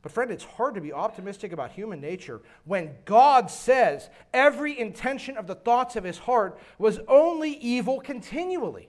But, 0.00 0.12
friend, 0.12 0.30
it's 0.30 0.44
hard 0.44 0.74
to 0.74 0.80
be 0.80 0.92
optimistic 0.92 1.52
about 1.52 1.72
human 1.72 2.00
nature 2.00 2.40
when 2.64 2.94
God 3.04 3.50
says 3.50 4.08
every 4.32 4.78
intention 4.78 5.36
of 5.36 5.46
the 5.46 5.54
thoughts 5.54 5.96
of 5.96 6.04
his 6.04 6.18
heart 6.18 6.58
was 6.78 7.00
only 7.08 7.52
evil 7.52 8.00
continually. 8.00 8.88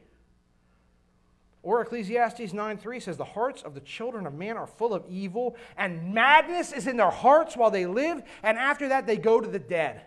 Or 1.65 1.82
Ecclesiastes 1.82 2.54
9:3 2.54 3.01
says, 3.01 3.17
The 3.17 3.25
hearts 3.25 3.63
of 3.63 3.73
the 3.73 3.82
children 3.82 4.28
of 4.28 4.36
man 4.36 4.56
are 4.56 4.67
full 4.67 4.93
of 4.93 5.04
evil, 5.10 5.56
and 5.75 6.13
madness 6.13 6.71
is 6.71 6.86
in 6.86 6.95
their 6.95 7.10
hearts 7.10 7.58
while 7.58 7.71
they 7.71 7.88
live, 7.88 8.21
and 8.43 8.59
after 8.59 8.88
that 8.89 9.07
they 9.07 9.18
go 9.18 9.41
to 9.41 9.47
the 9.47 9.57
dead. 9.57 10.03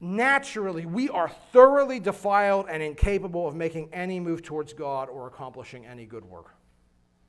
Naturally, 0.00 0.86
we 0.86 1.08
are 1.08 1.28
thoroughly 1.52 2.00
defiled 2.00 2.66
and 2.68 2.82
incapable 2.82 3.46
of 3.46 3.54
making 3.54 3.90
any 3.92 4.18
move 4.18 4.42
towards 4.42 4.72
God 4.72 5.08
or 5.08 5.28
accomplishing 5.28 5.86
any 5.86 6.04
good 6.04 6.24
work. 6.24 6.50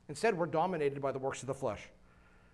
Instead, 0.08 0.36
we're 0.36 0.46
dominated 0.46 1.00
by 1.00 1.12
the 1.12 1.20
works 1.20 1.42
of 1.42 1.46
the 1.46 1.54
flesh. 1.54 1.88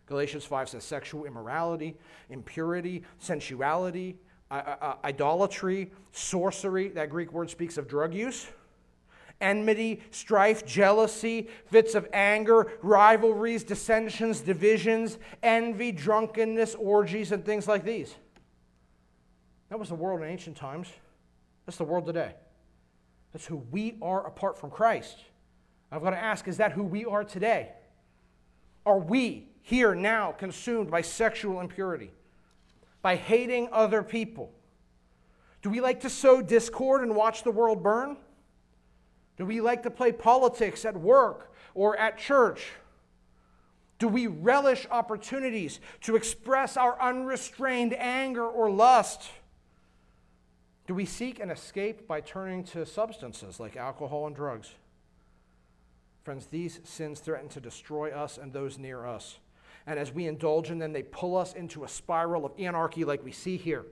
Galatians 0.04 0.44
5 0.44 0.68
says 0.68 0.84
sexual 0.84 1.24
immorality, 1.24 1.96
impurity, 2.28 3.04
sensuality, 3.16 4.18
idolatry, 4.50 5.92
sorcery. 6.12 6.88
That 6.88 7.08
Greek 7.08 7.32
word 7.32 7.48
speaks 7.48 7.78
of 7.78 7.88
drug 7.88 8.12
use 8.12 8.46
enmity, 9.40 10.02
strife, 10.10 10.66
jealousy, 10.66 11.48
fits 11.66 11.94
of 11.94 12.08
anger, 12.12 12.72
rivalries, 12.82 13.64
dissensions, 13.64 14.40
divisions, 14.40 15.18
envy, 15.42 15.92
drunkenness, 15.92 16.74
orgies, 16.74 17.32
and 17.32 17.44
things 17.44 17.66
like 17.66 17.84
these. 17.84 18.14
That 19.70 19.78
was 19.78 19.88
the 19.88 19.94
world 19.94 20.22
in 20.22 20.28
ancient 20.28 20.56
times. 20.56 20.88
That's 21.64 21.78
the 21.78 21.84
world 21.84 22.06
today. 22.06 22.34
That's 23.32 23.46
who 23.46 23.56
we 23.70 23.96
are 24.02 24.26
apart 24.26 24.58
from 24.58 24.70
Christ. 24.70 25.18
I've 25.92 26.02
got 26.02 26.10
to 26.10 26.18
ask 26.18 26.48
is 26.48 26.56
that 26.58 26.72
who 26.72 26.82
we 26.82 27.04
are 27.04 27.24
today? 27.24 27.70
Are 28.84 28.98
we 28.98 29.48
here 29.62 29.94
now 29.94 30.32
consumed 30.32 30.90
by 30.90 31.02
sexual 31.02 31.60
impurity, 31.60 32.10
by 33.02 33.16
hating 33.16 33.68
other 33.72 34.02
people? 34.02 34.52
Do 35.62 35.70
we 35.70 35.80
like 35.80 36.00
to 36.00 36.10
sow 36.10 36.40
discord 36.40 37.02
and 37.02 37.14
watch 37.14 37.42
the 37.42 37.50
world 37.50 37.82
burn? 37.82 38.16
Do 39.40 39.46
we 39.46 39.62
like 39.62 39.84
to 39.84 39.90
play 39.90 40.12
politics 40.12 40.84
at 40.84 40.94
work 40.94 41.50
or 41.72 41.96
at 41.96 42.18
church? 42.18 42.72
Do 43.98 44.06
we 44.06 44.26
relish 44.26 44.86
opportunities 44.90 45.80
to 46.02 46.14
express 46.14 46.76
our 46.76 47.00
unrestrained 47.00 47.94
anger 47.94 48.46
or 48.46 48.70
lust? 48.70 49.30
Do 50.86 50.94
we 50.94 51.06
seek 51.06 51.40
an 51.40 51.48
escape 51.48 52.06
by 52.06 52.20
turning 52.20 52.64
to 52.64 52.84
substances 52.84 53.58
like 53.58 53.78
alcohol 53.78 54.26
and 54.26 54.36
drugs? 54.36 54.74
Friends, 56.22 56.44
these 56.44 56.78
sins 56.84 57.18
threaten 57.18 57.48
to 57.48 57.62
destroy 57.62 58.10
us 58.10 58.36
and 58.36 58.52
those 58.52 58.76
near 58.76 59.06
us. 59.06 59.38
And 59.86 59.98
as 59.98 60.12
we 60.12 60.26
indulge 60.26 60.70
in 60.70 60.78
them, 60.78 60.92
they 60.92 61.02
pull 61.02 61.34
us 61.34 61.54
into 61.54 61.84
a 61.84 61.88
spiral 61.88 62.44
of 62.44 62.52
anarchy 62.58 63.06
like 63.06 63.24
we 63.24 63.32
see 63.32 63.56
here. 63.56 63.86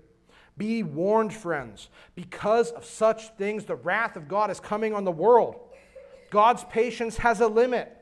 Be 0.59 0.83
warned, 0.83 1.33
friends. 1.33 1.89
Because 2.15 2.73
of 2.73 2.85
such 2.85 3.31
things, 3.37 3.65
the 3.65 3.77
wrath 3.77 4.17
of 4.17 4.29
God 4.29 4.51
is 4.51 4.61
coming 4.61 4.93
on 4.93 5.05
the 5.05 5.13
world. 5.13 5.57
God's 6.31 6.65
patience 6.65 7.17
has 7.19 7.41
a 7.41 7.49
limit. 7.49 7.95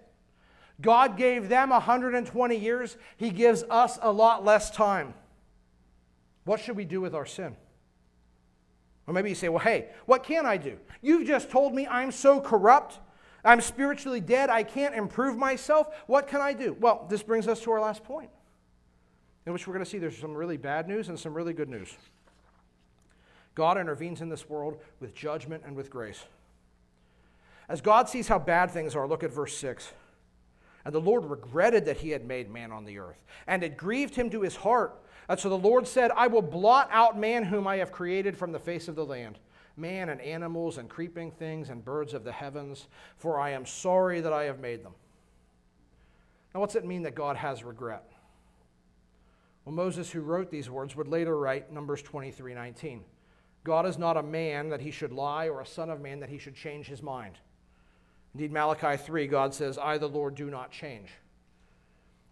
God 0.80 1.16
gave 1.16 1.48
them 1.48 1.70
120 1.70 2.56
years, 2.56 2.96
He 3.16 3.30
gives 3.30 3.62
us 3.70 3.98
a 4.02 4.10
lot 4.10 4.44
less 4.44 4.70
time. 4.70 5.14
What 6.44 6.60
should 6.60 6.76
we 6.76 6.84
do 6.84 7.00
with 7.00 7.14
our 7.14 7.26
sin? 7.26 7.56
Or 9.06 9.14
maybe 9.14 9.28
you 9.28 9.34
say, 9.34 9.48
well, 9.48 9.60
hey, 9.60 9.88
what 10.06 10.24
can 10.24 10.46
I 10.46 10.56
do? 10.56 10.78
You've 11.00 11.26
just 11.26 11.50
told 11.50 11.74
me 11.74 11.86
I'm 11.86 12.10
so 12.10 12.40
corrupt. 12.40 12.98
I'm 13.44 13.60
spiritually 13.60 14.20
dead. 14.20 14.50
I 14.50 14.64
can't 14.64 14.94
improve 14.94 15.36
myself. 15.36 15.88
What 16.06 16.26
can 16.26 16.40
I 16.40 16.52
do? 16.52 16.76
Well, 16.80 17.06
this 17.08 17.22
brings 17.22 17.46
us 17.46 17.60
to 17.60 17.70
our 17.70 17.80
last 17.80 18.02
point, 18.02 18.30
in 19.46 19.52
which 19.52 19.66
we're 19.66 19.74
going 19.74 19.84
to 19.84 19.90
see 19.90 19.98
there's 19.98 20.18
some 20.18 20.34
really 20.34 20.56
bad 20.56 20.88
news 20.88 21.08
and 21.08 21.18
some 21.18 21.32
really 21.32 21.52
good 21.52 21.68
news. 21.68 21.94
God 23.56 23.78
intervenes 23.78 24.20
in 24.20 24.28
this 24.28 24.48
world 24.48 24.76
with 25.00 25.14
judgment 25.14 25.64
and 25.66 25.74
with 25.74 25.90
grace. 25.90 26.22
As 27.68 27.80
God 27.80 28.08
sees 28.08 28.28
how 28.28 28.38
bad 28.38 28.70
things 28.70 28.94
are, 28.94 29.08
look 29.08 29.24
at 29.24 29.32
verse 29.32 29.56
6. 29.56 29.92
And 30.84 30.94
the 30.94 31.00
Lord 31.00 31.24
regretted 31.24 31.86
that 31.86 31.96
he 31.96 32.10
had 32.10 32.24
made 32.24 32.48
man 32.48 32.70
on 32.70 32.84
the 32.84 32.98
earth, 32.98 33.20
and 33.48 33.64
it 33.64 33.76
grieved 33.76 34.14
him 34.14 34.30
to 34.30 34.42
his 34.42 34.54
heart. 34.54 35.02
And 35.28 35.40
so 35.40 35.48
the 35.48 35.58
Lord 35.58 35.88
said, 35.88 36.12
I 36.14 36.28
will 36.28 36.42
blot 36.42 36.88
out 36.92 37.18
man 37.18 37.42
whom 37.42 37.66
I 37.66 37.78
have 37.78 37.90
created 37.90 38.36
from 38.36 38.52
the 38.52 38.60
face 38.60 38.86
of 38.86 38.94
the 38.94 39.04
land, 39.04 39.40
man 39.76 40.10
and 40.10 40.20
animals 40.20 40.78
and 40.78 40.88
creeping 40.88 41.32
things 41.32 41.70
and 41.70 41.84
birds 41.84 42.14
of 42.14 42.22
the 42.22 42.30
heavens, 42.30 42.86
for 43.16 43.40
I 43.40 43.50
am 43.50 43.66
sorry 43.66 44.20
that 44.20 44.32
I 44.32 44.44
have 44.44 44.60
made 44.60 44.84
them. 44.84 44.92
Now, 46.54 46.60
what's 46.60 46.76
it 46.76 46.84
mean 46.84 47.02
that 47.02 47.16
God 47.16 47.36
has 47.36 47.64
regret? 47.64 48.04
Well, 49.64 49.74
Moses, 49.74 50.10
who 50.10 50.20
wrote 50.20 50.50
these 50.50 50.70
words, 50.70 50.94
would 50.94 51.08
later 51.08 51.36
write 51.36 51.72
Numbers 51.72 52.02
23 52.02 52.54
19. 52.54 53.02
God 53.66 53.84
is 53.84 53.98
not 53.98 54.16
a 54.16 54.22
man 54.22 54.68
that 54.68 54.80
he 54.80 54.92
should 54.92 55.10
lie, 55.10 55.48
or 55.48 55.60
a 55.60 55.66
son 55.66 55.90
of 55.90 56.00
man 56.00 56.20
that 56.20 56.28
he 56.28 56.38
should 56.38 56.54
change 56.54 56.86
his 56.86 57.02
mind. 57.02 57.34
Indeed, 58.32 58.52
Malachi 58.52 58.96
3, 58.96 59.26
God 59.26 59.52
says, 59.52 59.76
I, 59.76 59.98
the 59.98 60.06
Lord, 60.06 60.36
do 60.36 60.48
not 60.48 60.70
change. 60.70 61.08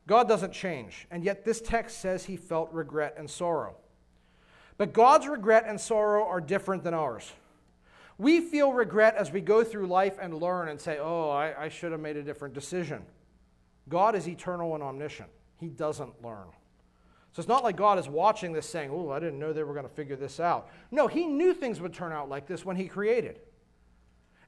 God 0.06 0.28
doesn't 0.28 0.52
change, 0.52 1.08
and 1.10 1.24
yet 1.24 1.44
this 1.44 1.60
text 1.60 1.98
says 1.98 2.24
he 2.24 2.36
felt 2.36 2.72
regret 2.72 3.16
and 3.18 3.28
sorrow. 3.28 3.74
But 4.78 4.92
God's 4.92 5.26
regret 5.26 5.64
and 5.66 5.80
sorrow 5.80 6.24
are 6.24 6.40
different 6.40 6.84
than 6.84 6.94
ours. 6.94 7.32
We 8.16 8.40
feel 8.40 8.72
regret 8.72 9.16
as 9.16 9.32
we 9.32 9.40
go 9.40 9.64
through 9.64 9.88
life 9.88 10.18
and 10.22 10.40
learn 10.40 10.68
and 10.68 10.80
say, 10.80 10.98
oh, 11.00 11.30
I, 11.30 11.64
I 11.64 11.68
should 11.68 11.90
have 11.90 12.00
made 12.00 12.16
a 12.16 12.22
different 12.22 12.54
decision. 12.54 13.02
God 13.88 14.14
is 14.14 14.28
eternal 14.28 14.74
and 14.74 14.84
omniscient, 14.84 15.30
He 15.58 15.66
doesn't 15.66 16.22
learn. 16.22 16.46
So 17.34 17.40
it's 17.40 17.48
not 17.48 17.64
like 17.64 17.76
God 17.76 17.98
is 17.98 18.08
watching 18.08 18.52
this 18.52 18.68
saying, 18.68 18.90
Oh, 18.92 19.10
I 19.10 19.18
didn't 19.18 19.40
know 19.40 19.52
they 19.52 19.64
were 19.64 19.74
going 19.74 19.88
to 19.88 19.94
figure 19.94 20.14
this 20.14 20.38
out. 20.38 20.70
No, 20.92 21.08
He 21.08 21.26
knew 21.26 21.52
things 21.52 21.80
would 21.80 21.92
turn 21.92 22.12
out 22.12 22.28
like 22.28 22.46
this 22.46 22.64
when 22.64 22.76
He 22.76 22.86
created. 22.86 23.40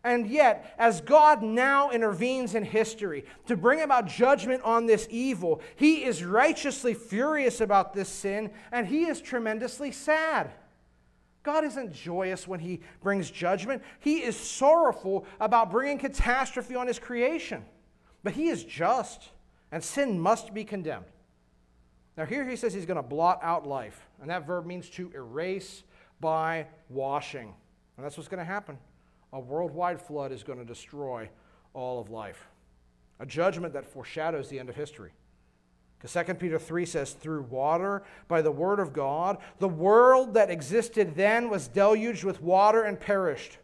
And 0.05 0.28
yet, 0.28 0.72
as 0.78 1.01
God 1.01 1.43
now 1.43 1.91
intervenes 1.91 2.55
in 2.55 2.62
history 2.62 3.24
to 3.49 3.57
bring 3.57 3.80
about 3.80 4.07
judgment 4.07 4.62
on 4.62 4.87
this 4.87 5.09
evil, 5.11 5.62
He 5.74 6.05
is 6.05 6.22
righteously 6.22 6.95
furious 6.95 7.61
about 7.61 7.93
this 7.93 8.09
sin 8.09 8.53
and 8.70 8.87
He 8.87 9.07
is 9.07 9.20
tremendously 9.20 9.91
sad. 9.91 10.53
God 11.43 11.64
isn't 11.64 11.93
joyous 11.93 12.47
when 12.47 12.61
He 12.61 12.82
brings 13.03 13.32
judgment, 13.32 13.82
He 13.99 14.22
is 14.22 14.37
sorrowful 14.37 15.26
about 15.41 15.72
bringing 15.72 15.99
catastrophe 15.99 16.76
on 16.76 16.87
His 16.87 17.01
creation. 17.01 17.64
But 18.22 18.34
He 18.34 18.47
is 18.47 18.62
just, 18.62 19.30
and 19.72 19.82
sin 19.82 20.20
must 20.20 20.55
be 20.55 20.62
condemned. 20.62 21.07
Now, 22.17 22.25
here 22.25 22.49
he 22.49 22.57
says 22.57 22.73
he's 22.73 22.87
going 22.87 22.97
to 22.97 23.03
blot 23.03 23.41
out 23.43 23.67
life. 23.67 24.07
And 24.21 24.31
that 24.31 24.47
verb 24.47 24.67
means 24.67 24.89
to 24.91 25.11
erase 25.14 25.83
by 26.21 26.67
washing. 26.89 27.53
And 27.97 28.05
that's 28.05 28.17
what's 28.17 28.29
going 28.29 28.39
to 28.39 28.45
happen. 28.45 28.79
A 29.33 29.41
worldwide 29.41 30.01
flood 30.01 30.33
is 30.33 30.43
going 30.43 30.59
to 30.59 30.64
destroy 30.64 31.29
all 31.75 32.01
of 32.01 32.11
life. 32.11 32.49
A 33.21 33.27
judgment 33.27 33.75
that 33.75 33.87
foreshadows 33.87 34.49
the 34.49 34.59
end 34.59 34.69
of 34.69 34.77
history. 34.77 35.11
Because 35.99 36.27
2 36.27 36.35
Peter 36.35 36.59
3 36.59 36.87
says, 36.87 37.12
through 37.12 37.43
water, 37.43 38.03
by 38.29 38.43
the 38.43 38.51
word 38.51 38.81
of 38.81 38.93
God, 38.93 39.39
the 39.59 39.69
world 39.69 40.35
that 40.35 40.51
existed 40.51 41.14
then 41.17 41.49
was 41.49 41.69
deluged 41.69 42.25
with 42.25 42.43
water 42.43 42.83
and 42.83 43.01
perished. 43.01 43.59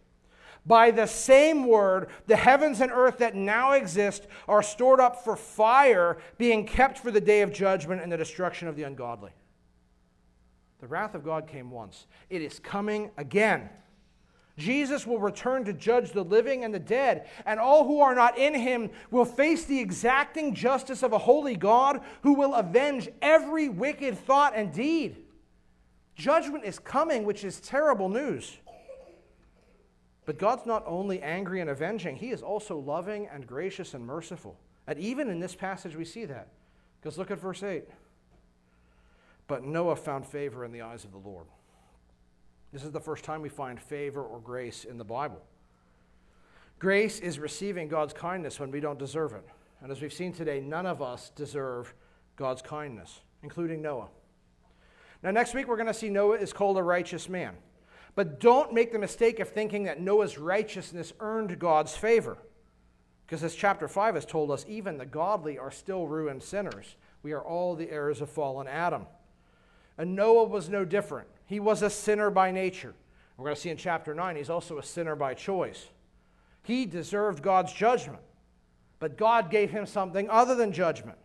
By 0.65 0.93
the 0.93 1.07
same 1.07 1.67
word, 1.67 2.09
the 2.27 2.37
heavens 2.37 2.81
and 2.81 2.93
earth 2.93 3.19
that 3.19 3.35
now 3.35 3.73
exist 3.73 4.27
are 4.47 4.63
stored 4.63 5.01
up 5.01 5.25
for 5.25 5.37
fire, 5.37 6.19
being 6.39 6.67
kept 6.67 6.99
for 6.99 7.11
the 7.11 7.21
day 7.21 7.43
of 7.43 7.53
judgment 7.53 8.01
and 8.01 8.13
the 8.13 8.17
destruction 8.17 8.69
of 8.69 8.77
the 8.77 8.85
ungodly. 8.85 9.33
The 10.81 10.87
wrath 10.87 11.15
of 11.15 11.25
God 11.25 11.47
came 11.47 11.71
once, 11.71 12.07
it 12.31 12.43
is 12.43 12.59
coming 12.59 13.11
again. 13.17 13.71
Jesus 14.59 15.07
will 15.07 15.19
return 15.19 15.65
to 15.65 15.73
judge 15.73 16.13
the 16.13 16.25
living 16.25 16.63
and 16.63 16.75
the 16.75 16.79
dead, 16.79 17.29
and 17.47 17.59
all 17.59 17.87
who 17.87 18.01
are 18.01 18.15
not 18.15 18.37
in 18.37 18.55
him 18.55 18.91
will 19.11 19.25
face 19.25 19.65
the 19.65 19.81
exacting 19.81 20.55
justice 20.55 21.03
of 21.03 21.13
a 21.13 21.19
holy 21.19 21.57
God 21.57 22.03
who 22.23 22.35
will 22.35 22.55
avenge 22.55 23.09
every 23.23 23.69
wicked 23.69 24.19
thought 24.19 24.53
and 24.55 24.73
deed. 24.73 25.17
Judgment 26.15 26.65
is 26.65 26.79
coming, 26.79 27.25
which 27.25 27.45
is 27.45 27.61
terrible 27.61 28.11
news. 28.11 28.59
But 30.25 30.39
God's 30.39 30.67
not 30.67 30.85
only 30.87 31.21
angry 31.21 31.61
and 31.61 31.71
avenging, 31.71 32.17
He 32.17 32.31
is 32.31 32.43
also 32.43 32.79
loving 32.79 33.29
and 33.33 33.47
gracious 33.47 33.95
and 33.95 34.07
merciful. 34.07 34.57
And 34.87 34.99
even 34.99 35.29
in 35.29 35.41
this 35.41 35.55
passage, 35.55 35.97
we 35.97 36.05
see 36.05 36.25
that. 36.27 36.49
Because 37.01 37.19
look 37.19 37.31
at 37.31 37.41
verse 37.41 37.63
8. 37.63 37.85
But 39.49 39.65
Noah 39.65 39.97
found 39.97 40.27
favor 40.27 40.65
in 40.65 40.73
the 40.73 40.83
eyes 40.83 41.05
of 41.05 41.13
the 41.13 41.19
Lord. 41.19 41.47
This 42.73 42.85
is 42.85 42.91
the 42.91 43.01
first 43.01 43.25
time 43.25 43.43
we 43.43 43.49
find 43.49 43.81
favor 43.81 44.23
or 44.23 44.41
grace 44.41 44.85
in 44.85 44.97
the 44.97 45.05
Bible. 45.05 45.43
Grace 46.79 47.21
is 47.21 47.39
receiving 47.39 47.89
God's 47.89 48.13
kindness 48.13 48.59
when 48.59 48.71
we 48.71 48.81
don't 48.81 48.99
deserve 48.99 49.35
it. 49.35 49.47
And 49.83 49.93
as 49.93 50.01
we've 50.01 50.13
seen 50.13 50.33
today, 50.33 50.61
none 50.61 50.87
of 50.87 51.03
us 51.03 51.31
deserve 51.37 51.95
God's 52.37 52.63
kindness, 52.63 53.21
including 53.43 53.83
Noah. 53.83 54.09
Now, 55.23 55.31
next 55.33 55.55
week, 55.55 55.69
we're 55.69 55.77
going 55.77 55.87
to 55.87 55.95
see 55.95 56.09
Noah 56.09 56.39
is 56.39 56.53
called 56.53 56.79
a 56.79 56.83
righteous 56.83 57.29
man. 57.29 57.55
But 58.15 58.41
don't 58.41 58.75
make 58.75 58.93
the 58.93 58.99
mistake 58.99 59.41
of 59.41 59.49
thinking 59.49 59.85
that 59.85 60.01
Noah's 60.01 60.39
righteousness 60.39 61.13
earned 61.21 61.59
God's 61.59 61.97
favor. 61.97 62.37
Because 63.27 63.43
as 63.43 63.55
chapter 63.55 63.89
5 63.89 64.17
has 64.17 64.27
told 64.27 64.51
us, 64.51 64.67
even 64.69 64.99
the 64.99 65.07
godly 65.07 65.59
are 65.59 65.71
still 65.71 66.07
ruined 66.07 66.43
sinners. 66.43 66.97
We 67.23 67.33
are 67.33 67.43
all 67.43 67.75
the 67.75 67.91
heirs 67.91 68.21
of 68.21 68.29
fallen 68.29 68.69
Adam. 68.69 69.07
And 69.97 70.15
Noah 70.15 70.45
was 70.45 70.69
no 70.69 70.85
different. 70.85 71.29
He 71.47 71.61
was 71.61 71.83
a 71.83 71.89
sinner 71.89 72.31
by 72.31 72.51
nature. 72.51 72.95
We're 73.37 73.45
going 73.45 73.57
to 73.57 73.61
see 73.61 73.71
in 73.71 73.77
chapter 73.77 74.15
9, 74.15 74.37
he's 74.37 74.51
also 74.51 74.79
a 74.79 74.83
sinner 74.83 75.17
by 75.17 75.35
choice. 75.35 75.89
He 76.63 76.85
deserved 76.85 77.43
God's 77.43 77.73
judgment, 77.73 78.23
but 78.99 79.17
God 79.17 79.51
gave 79.51 79.71
him 79.71 79.87
something 79.87 80.29
other 80.29 80.55
than 80.55 80.73
judgment. 80.73 81.19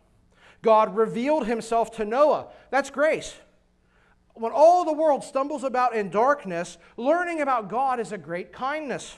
God 0.61 0.95
revealed 0.95 1.45
himself 1.45 1.91
to 1.97 2.05
Noah. 2.05 2.47
That's 2.71 2.89
grace 2.89 3.35
when 4.39 4.51
all 4.53 4.85
the 4.85 4.93
world 4.93 5.23
stumbles 5.23 5.63
about 5.63 5.95
in 5.95 6.09
darkness, 6.09 6.77
learning 6.95 7.41
about 7.41 7.69
God 7.69 7.99
is 7.99 8.11
a 8.11 8.17
great 8.17 8.51
kindness. 8.51 9.15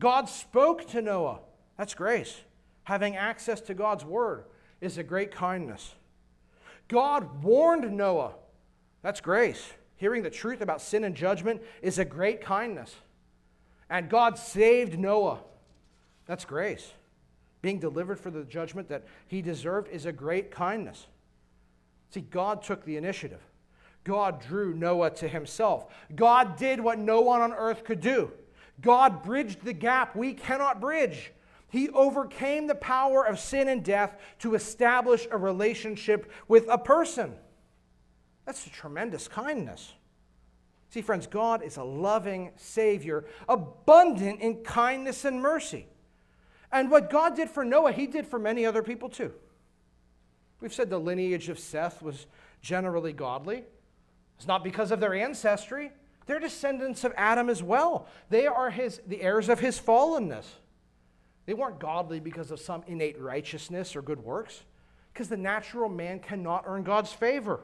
God 0.00 0.28
spoke 0.28 0.88
to 0.90 1.02
Noah. 1.02 1.40
That's 1.78 1.94
grace. 1.94 2.36
Having 2.84 3.16
access 3.16 3.60
to 3.62 3.74
God's 3.74 4.04
word 4.04 4.44
is 4.80 4.98
a 4.98 5.02
great 5.02 5.30
kindness. 5.30 5.94
God 6.88 7.42
warned 7.42 7.90
Noah. 7.92 8.34
That's 9.02 9.20
grace. 9.20 9.72
Hearing 9.96 10.22
the 10.22 10.30
truth 10.30 10.60
about 10.60 10.82
sin 10.82 11.04
and 11.04 11.14
judgment 11.14 11.62
is 11.82 11.98
a 11.98 12.04
great 12.04 12.40
kindness. 12.40 12.94
And 13.88 14.08
God 14.08 14.38
saved 14.38 14.98
Noah. 14.98 15.40
That's 16.26 16.44
grace. 16.44 16.92
Being 17.62 17.78
delivered 17.78 18.20
for 18.20 18.30
the 18.30 18.44
judgment 18.44 18.88
that 18.88 19.04
he 19.26 19.42
deserved 19.42 19.88
is 19.88 20.06
a 20.06 20.12
great 20.12 20.50
kindness. 20.50 21.06
See, 22.10 22.20
God 22.20 22.62
took 22.62 22.84
the 22.84 22.96
initiative. 22.96 23.40
God 24.06 24.40
drew 24.40 24.72
Noah 24.72 25.10
to 25.16 25.26
himself. 25.26 25.92
God 26.14 26.56
did 26.56 26.78
what 26.78 26.96
no 26.96 27.22
one 27.22 27.40
on 27.40 27.52
earth 27.52 27.82
could 27.82 28.00
do. 28.00 28.30
God 28.80 29.24
bridged 29.24 29.64
the 29.64 29.72
gap 29.72 30.14
we 30.14 30.32
cannot 30.32 30.80
bridge. 30.80 31.32
He 31.68 31.88
overcame 31.88 32.68
the 32.68 32.76
power 32.76 33.26
of 33.26 33.40
sin 33.40 33.66
and 33.66 33.84
death 33.84 34.16
to 34.38 34.54
establish 34.54 35.26
a 35.28 35.36
relationship 35.36 36.30
with 36.46 36.66
a 36.68 36.78
person. 36.78 37.34
That's 38.44 38.64
a 38.64 38.70
tremendous 38.70 39.26
kindness. 39.26 39.92
See, 40.90 41.02
friends, 41.02 41.26
God 41.26 41.64
is 41.64 41.76
a 41.76 41.82
loving 41.82 42.52
Savior, 42.54 43.24
abundant 43.48 44.40
in 44.40 44.62
kindness 44.62 45.24
and 45.24 45.42
mercy. 45.42 45.88
And 46.70 46.92
what 46.92 47.10
God 47.10 47.34
did 47.34 47.50
for 47.50 47.64
Noah, 47.64 47.90
He 47.90 48.06
did 48.06 48.24
for 48.24 48.38
many 48.38 48.64
other 48.64 48.84
people 48.84 49.08
too. 49.08 49.32
We've 50.60 50.72
said 50.72 50.90
the 50.90 51.00
lineage 51.00 51.48
of 51.48 51.58
Seth 51.58 52.02
was 52.02 52.26
generally 52.62 53.12
godly. 53.12 53.64
It's 54.36 54.46
not 54.46 54.62
because 54.62 54.90
of 54.90 55.00
their 55.00 55.14
ancestry, 55.14 55.92
they're 56.26 56.40
descendants 56.40 57.04
of 57.04 57.12
Adam 57.16 57.48
as 57.48 57.62
well. 57.62 58.08
They 58.30 58.46
are 58.46 58.70
his, 58.70 59.00
the 59.06 59.22
heirs 59.22 59.48
of 59.48 59.60
his 59.60 59.78
fallenness. 59.78 60.44
They 61.46 61.54
weren't 61.54 61.78
godly 61.78 62.18
because 62.18 62.50
of 62.50 62.60
some 62.60 62.82
innate 62.88 63.20
righteousness 63.20 63.94
or 63.94 64.02
good 64.02 64.18
works, 64.18 64.64
because 65.12 65.28
the 65.28 65.36
natural 65.36 65.88
man 65.88 66.18
cannot 66.18 66.64
earn 66.66 66.82
God's 66.82 67.12
favor. 67.12 67.60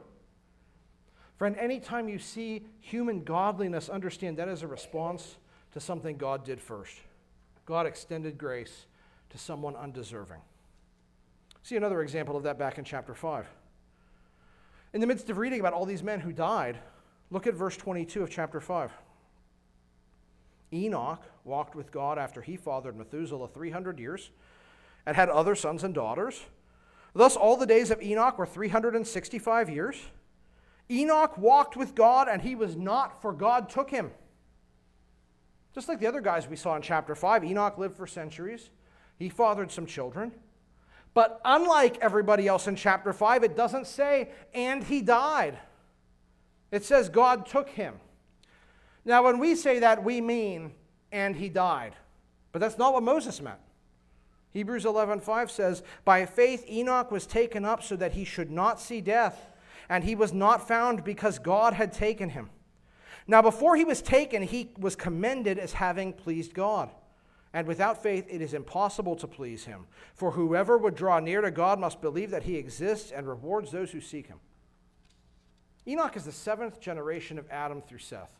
Friend, 1.37 1.57
anytime 1.57 2.07
you 2.07 2.19
see 2.19 2.65
human 2.79 3.23
godliness, 3.23 3.89
understand 3.89 4.37
that 4.37 4.47
is 4.47 4.63
a 4.63 4.67
response 4.67 5.35
to 5.73 5.81
something 5.81 6.15
God 6.15 6.45
did 6.45 6.61
first. 6.61 6.95
God 7.65 7.85
extended 7.85 8.37
grace 8.37 8.85
to 9.29 9.37
someone 9.37 9.75
undeserving. 9.75 10.39
See 11.63 11.75
another 11.75 12.01
example 12.01 12.37
of 12.37 12.43
that 12.43 12.57
back 12.57 12.77
in 12.77 12.85
chapter 12.85 13.13
5. 13.13 13.45
In 14.93 15.01
the 15.01 15.07
midst 15.07 15.29
of 15.31 15.37
reading 15.37 15.59
about 15.59 15.73
all 15.73 15.85
these 15.85 16.03
men 16.03 16.19
who 16.19 16.31
died, 16.31 16.77
look 17.31 17.47
at 17.47 17.55
verse 17.55 17.75
22 17.75 18.21
of 18.21 18.29
chapter 18.29 18.61
5. 18.61 18.91
Enoch 20.71 21.23
walked 21.43 21.75
with 21.75 21.91
God 21.91 22.19
after 22.19 22.41
he 22.41 22.57
fathered 22.57 22.95
Methuselah 22.95 23.47
300 23.47 23.99
years 23.99 24.29
and 25.05 25.15
had 25.15 25.29
other 25.29 25.55
sons 25.55 25.83
and 25.83 25.95
daughters. 25.95 26.43
Thus, 27.15 27.35
all 27.35 27.57
the 27.57 27.65
days 27.65 27.89
of 27.89 28.01
Enoch 28.01 28.37
were 28.37 28.45
365 28.45 29.69
years. 29.69 29.97
Enoch 30.91 31.37
walked 31.37 31.75
with 31.75 31.95
God 31.95 32.27
and 32.27 32.41
he 32.41 32.53
was 32.53 32.75
not, 32.75 33.21
for 33.21 33.33
God 33.33 33.69
took 33.69 33.89
him. 33.89 34.11
Just 35.73 35.89
like 35.89 35.99
the 35.99 36.07
other 36.07 36.21
guys 36.21 36.47
we 36.47 36.55
saw 36.55 36.75
in 36.75 36.83
chapter 36.83 37.15
5, 37.15 37.43
Enoch 37.43 37.79
lived 37.79 37.97
for 37.97 38.05
centuries. 38.05 38.69
He 39.17 39.29
fathered 39.29 39.71
some 39.71 39.87
children. 39.87 40.31
But 41.13 41.39
unlike 41.45 41.97
everybody 41.99 42.47
else 42.47 42.67
in 42.67 42.75
chapter 42.75 43.13
5, 43.13 43.43
it 43.43 43.55
doesn't 43.55 43.87
say, 43.87 44.31
and 44.53 44.83
he 44.83 45.01
died. 45.01 45.57
It 46.71 46.83
says 46.83 47.09
God 47.09 47.45
took 47.45 47.69
him. 47.69 47.99
Now, 49.05 49.23
when 49.23 49.37
we 49.37 49.55
say 49.55 49.79
that, 49.79 50.03
we 50.03 50.21
mean, 50.21 50.73
and 51.11 51.35
he 51.35 51.49
died. 51.49 51.95
But 52.51 52.59
that's 52.59 52.77
not 52.77 52.93
what 52.93 53.03
Moses 53.03 53.41
meant. 53.41 53.59
Hebrews 54.51 54.85
11:5 54.85 55.51
says, 55.51 55.83
"By 56.05 56.25
faith 56.25 56.63
Enoch 56.69 57.11
was 57.11 57.25
taken 57.25 57.65
up 57.65 57.83
so 57.83 57.95
that 57.95 58.13
he 58.13 58.23
should 58.23 58.51
not 58.51 58.79
see 58.79 59.01
death, 59.01 59.49
and 59.89 60.03
he 60.03 60.15
was 60.15 60.31
not 60.31 60.67
found 60.67 61.03
because 61.03 61.39
God 61.39 61.73
had 61.73 61.91
taken 61.91 62.29
him." 62.29 62.49
Now, 63.27 63.41
before 63.41 63.75
he 63.75 63.83
was 63.83 64.01
taken, 64.01 64.43
he 64.43 64.71
was 64.77 64.95
commended 64.95 65.57
as 65.57 65.73
having 65.73 66.13
pleased 66.13 66.53
God. 66.53 66.91
And 67.53 67.67
without 67.67 68.01
faith, 68.01 68.25
it 68.29 68.41
is 68.41 68.53
impossible 68.53 69.15
to 69.17 69.27
please 69.27 69.65
him. 69.65 69.85
For 70.15 70.31
whoever 70.31 70.77
would 70.77 70.95
draw 70.95 71.19
near 71.19 71.41
to 71.41 71.51
God 71.51 71.79
must 71.79 72.01
believe 72.01 72.31
that 72.31 72.43
he 72.43 72.55
exists 72.55 73.11
and 73.11 73.27
rewards 73.27 73.71
those 73.71 73.91
who 73.91 74.01
seek 74.01 74.27
him. 74.27 74.39
Enoch 75.87 76.15
is 76.15 76.25
the 76.25 76.31
seventh 76.31 76.79
generation 76.79 77.37
of 77.37 77.47
Adam 77.51 77.81
through 77.81 77.99
Seth. 77.99 78.33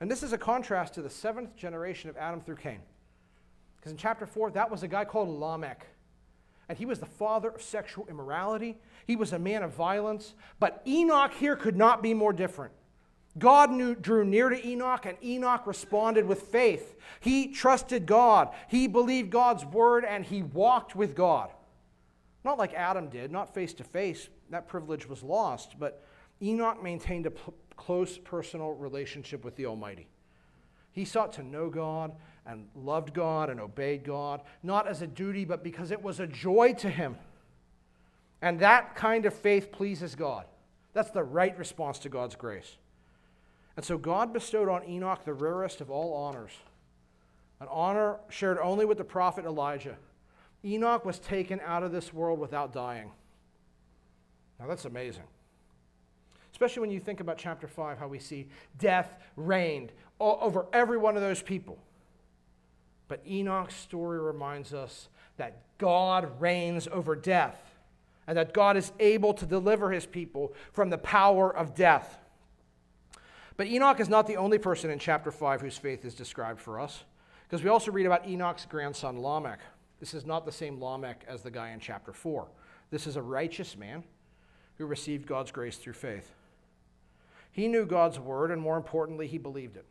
And 0.00 0.10
this 0.10 0.22
is 0.22 0.34
a 0.34 0.38
contrast 0.38 0.94
to 0.94 1.02
the 1.02 1.08
seventh 1.08 1.56
generation 1.56 2.10
of 2.10 2.16
Adam 2.18 2.40
through 2.40 2.56
Cain. 2.56 2.80
Because 3.76 3.92
in 3.92 3.98
chapter 3.98 4.26
4, 4.26 4.50
that 4.50 4.70
was 4.70 4.82
a 4.82 4.88
guy 4.88 5.04
called 5.04 5.28
Lamech. 5.28 5.86
And 6.68 6.76
he 6.76 6.84
was 6.84 6.98
the 6.98 7.06
father 7.06 7.48
of 7.50 7.62
sexual 7.62 8.06
immorality. 8.08 8.76
He 9.06 9.16
was 9.16 9.32
a 9.32 9.38
man 9.38 9.62
of 9.62 9.72
violence. 9.72 10.34
But 10.58 10.82
Enoch 10.86 11.32
here 11.32 11.56
could 11.56 11.76
not 11.76 12.02
be 12.02 12.12
more 12.12 12.32
different. 12.32 12.72
God 13.38 13.70
knew, 13.70 13.94
drew 13.94 14.24
near 14.24 14.48
to 14.48 14.66
Enoch, 14.66 15.06
and 15.06 15.18
Enoch 15.22 15.66
responded 15.66 16.26
with 16.26 16.42
faith. 16.42 16.96
He 17.20 17.48
trusted 17.48 18.06
God, 18.06 18.50
he 18.68 18.86
believed 18.86 19.30
God's 19.30 19.64
word, 19.64 20.04
and 20.04 20.24
he 20.24 20.42
walked 20.42 20.96
with 20.96 21.14
God. 21.14 21.50
Not 22.44 22.58
like 22.58 22.74
Adam 22.74 23.08
did, 23.08 23.32
not 23.32 23.52
face 23.52 23.74
to 23.74 23.84
face. 23.84 24.28
That 24.50 24.68
privilege 24.68 25.08
was 25.08 25.22
lost, 25.22 25.78
but 25.78 26.02
Enoch 26.40 26.82
maintained 26.82 27.26
a 27.26 27.32
p- 27.32 27.52
close 27.76 28.16
personal 28.18 28.72
relationship 28.72 29.44
with 29.44 29.56
the 29.56 29.66
Almighty. 29.66 30.08
He 30.92 31.04
sought 31.04 31.32
to 31.34 31.42
know 31.42 31.68
God 31.68 32.12
and 32.46 32.68
loved 32.74 33.12
God 33.12 33.50
and 33.50 33.60
obeyed 33.60 34.04
God, 34.04 34.40
not 34.62 34.86
as 34.86 35.02
a 35.02 35.06
duty, 35.06 35.44
but 35.44 35.64
because 35.64 35.90
it 35.90 36.02
was 36.02 36.20
a 36.20 36.26
joy 36.26 36.74
to 36.78 36.88
him. 36.88 37.16
And 38.40 38.60
that 38.60 38.94
kind 38.94 39.26
of 39.26 39.34
faith 39.34 39.72
pleases 39.72 40.14
God. 40.14 40.46
That's 40.92 41.10
the 41.10 41.24
right 41.24 41.56
response 41.58 41.98
to 42.00 42.08
God's 42.08 42.36
grace. 42.36 42.76
And 43.76 43.84
so 43.84 43.98
God 43.98 44.32
bestowed 44.32 44.68
on 44.68 44.88
Enoch 44.88 45.24
the 45.24 45.34
rarest 45.34 45.80
of 45.80 45.90
all 45.90 46.14
honors, 46.14 46.52
an 47.60 47.68
honor 47.70 48.16
shared 48.28 48.58
only 48.58 48.84
with 48.84 48.98
the 48.98 49.04
prophet 49.04 49.44
Elijah. 49.44 49.96
Enoch 50.64 51.04
was 51.04 51.18
taken 51.18 51.60
out 51.64 51.82
of 51.82 51.92
this 51.92 52.12
world 52.12 52.38
without 52.38 52.72
dying. 52.72 53.10
Now 54.58 54.66
that's 54.66 54.86
amazing. 54.86 55.24
Especially 56.52 56.80
when 56.80 56.90
you 56.90 57.00
think 57.00 57.20
about 57.20 57.36
chapter 57.36 57.68
5, 57.68 57.98
how 57.98 58.08
we 58.08 58.18
see 58.18 58.48
death 58.78 59.18
reigned 59.36 59.92
over 60.18 60.66
every 60.72 60.96
one 60.96 61.14
of 61.14 61.22
those 61.22 61.42
people. 61.42 61.78
But 63.08 63.20
Enoch's 63.28 63.74
story 63.74 64.18
reminds 64.18 64.72
us 64.72 65.08
that 65.36 65.58
God 65.78 66.40
reigns 66.40 66.88
over 66.88 67.14
death 67.14 67.60
and 68.26 68.38
that 68.38 68.54
God 68.54 68.76
is 68.76 68.90
able 68.98 69.34
to 69.34 69.44
deliver 69.44 69.90
his 69.90 70.06
people 70.06 70.54
from 70.72 70.88
the 70.88 70.98
power 70.98 71.54
of 71.54 71.74
death. 71.74 72.18
But 73.56 73.68
Enoch 73.68 74.00
is 74.00 74.08
not 74.08 74.26
the 74.26 74.36
only 74.36 74.58
person 74.58 74.90
in 74.90 74.98
chapter 74.98 75.30
5 75.30 75.62
whose 75.62 75.78
faith 75.78 76.04
is 76.04 76.14
described 76.14 76.60
for 76.60 76.78
us, 76.78 77.04
because 77.44 77.62
we 77.62 77.70
also 77.70 77.90
read 77.90 78.06
about 78.06 78.28
Enoch's 78.28 78.66
grandson 78.66 79.20
Lamech. 79.20 79.60
This 79.98 80.12
is 80.12 80.26
not 80.26 80.44
the 80.44 80.52
same 80.52 80.82
Lamech 80.82 81.24
as 81.26 81.42
the 81.42 81.50
guy 81.50 81.70
in 81.70 81.80
chapter 81.80 82.12
4. 82.12 82.48
This 82.90 83.06
is 83.06 83.16
a 83.16 83.22
righteous 83.22 83.76
man 83.76 84.04
who 84.76 84.86
received 84.86 85.26
God's 85.26 85.50
grace 85.50 85.78
through 85.78 85.94
faith. 85.94 86.34
He 87.50 87.68
knew 87.68 87.86
God's 87.86 88.18
word, 88.18 88.50
and 88.50 88.60
more 88.60 88.76
importantly, 88.76 89.26
he 89.26 89.38
believed 89.38 89.76
it. 89.76 89.86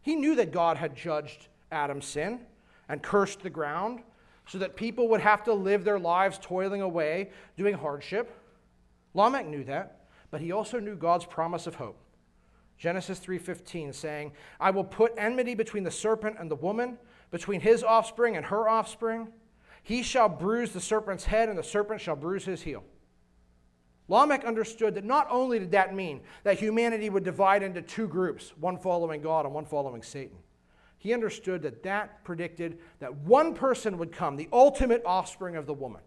He 0.00 0.16
knew 0.16 0.34
that 0.36 0.52
God 0.52 0.78
had 0.78 0.96
judged 0.96 1.48
Adam's 1.70 2.06
sin 2.06 2.40
and 2.88 3.02
cursed 3.02 3.42
the 3.42 3.50
ground 3.50 4.00
so 4.46 4.56
that 4.56 4.76
people 4.76 5.08
would 5.08 5.20
have 5.20 5.44
to 5.44 5.52
live 5.52 5.84
their 5.84 5.98
lives 5.98 6.38
toiling 6.40 6.80
away, 6.80 7.28
doing 7.58 7.74
hardship. 7.74 8.34
Lamech 9.12 9.46
knew 9.46 9.64
that, 9.64 10.06
but 10.30 10.40
he 10.40 10.52
also 10.52 10.80
knew 10.80 10.96
God's 10.96 11.26
promise 11.26 11.66
of 11.66 11.74
hope. 11.74 11.98
Genesis 12.78 13.18
3:15 13.18 13.92
saying, 13.92 14.32
"I 14.60 14.70
will 14.70 14.84
put 14.84 15.12
enmity 15.16 15.54
between 15.54 15.82
the 15.82 15.90
serpent 15.90 16.36
and 16.38 16.50
the 16.50 16.56
woman, 16.56 16.98
between 17.30 17.60
his 17.60 17.82
offspring 17.82 18.36
and 18.36 18.46
her 18.46 18.68
offspring. 18.68 19.32
He 19.82 20.02
shall 20.02 20.28
bruise 20.28 20.72
the 20.72 20.80
serpent's 20.80 21.26
head 21.26 21.48
and 21.48 21.58
the 21.58 21.62
serpent 21.62 22.00
shall 22.00 22.16
bruise 22.16 22.44
his 22.44 22.62
heel." 22.62 22.84
Lamech 24.06 24.44
understood 24.44 24.94
that 24.94 25.04
not 25.04 25.26
only 25.28 25.58
did 25.58 25.72
that 25.72 25.94
mean 25.94 26.22
that 26.42 26.58
humanity 26.58 27.10
would 27.10 27.24
divide 27.24 27.62
into 27.62 27.82
two 27.82 28.08
groups, 28.08 28.56
one 28.56 28.78
following 28.78 29.20
God 29.20 29.44
and 29.44 29.54
one 29.54 29.66
following 29.66 30.02
Satan. 30.02 30.38
He 30.96 31.12
understood 31.12 31.62
that 31.62 31.82
that 31.82 32.24
predicted 32.24 32.80
that 33.00 33.14
one 33.14 33.54
person 33.54 33.98
would 33.98 34.12
come, 34.12 34.36
the 34.36 34.48
ultimate 34.52 35.02
offspring 35.04 35.56
of 35.56 35.66
the 35.66 35.74
woman, 35.74 36.02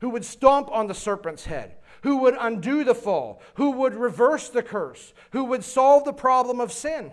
who 0.00 0.10
would 0.10 0.24
stomp 0.24 0.70
on 0.70 0.86
the 0.86 0.94
serpent's 0.94 1.44
head, 1.44 1.76
who 2.02 2.18
would 2.18 2.36
undo 2.38 2.84
the 2.84 2.94
fall, 2.94 3.40
who 3.54 3.70
would 3.70 3.94
reverse 3.94 4.48
the 4.48 4.62
curse, 4.62 5.12
who 5.32 5.44
would 5.44 5.64
solve 5.64 6.04
the 6.04 6.12
problem 6.12 6.60
of 6.60 6.72
sin. 6.72 7.10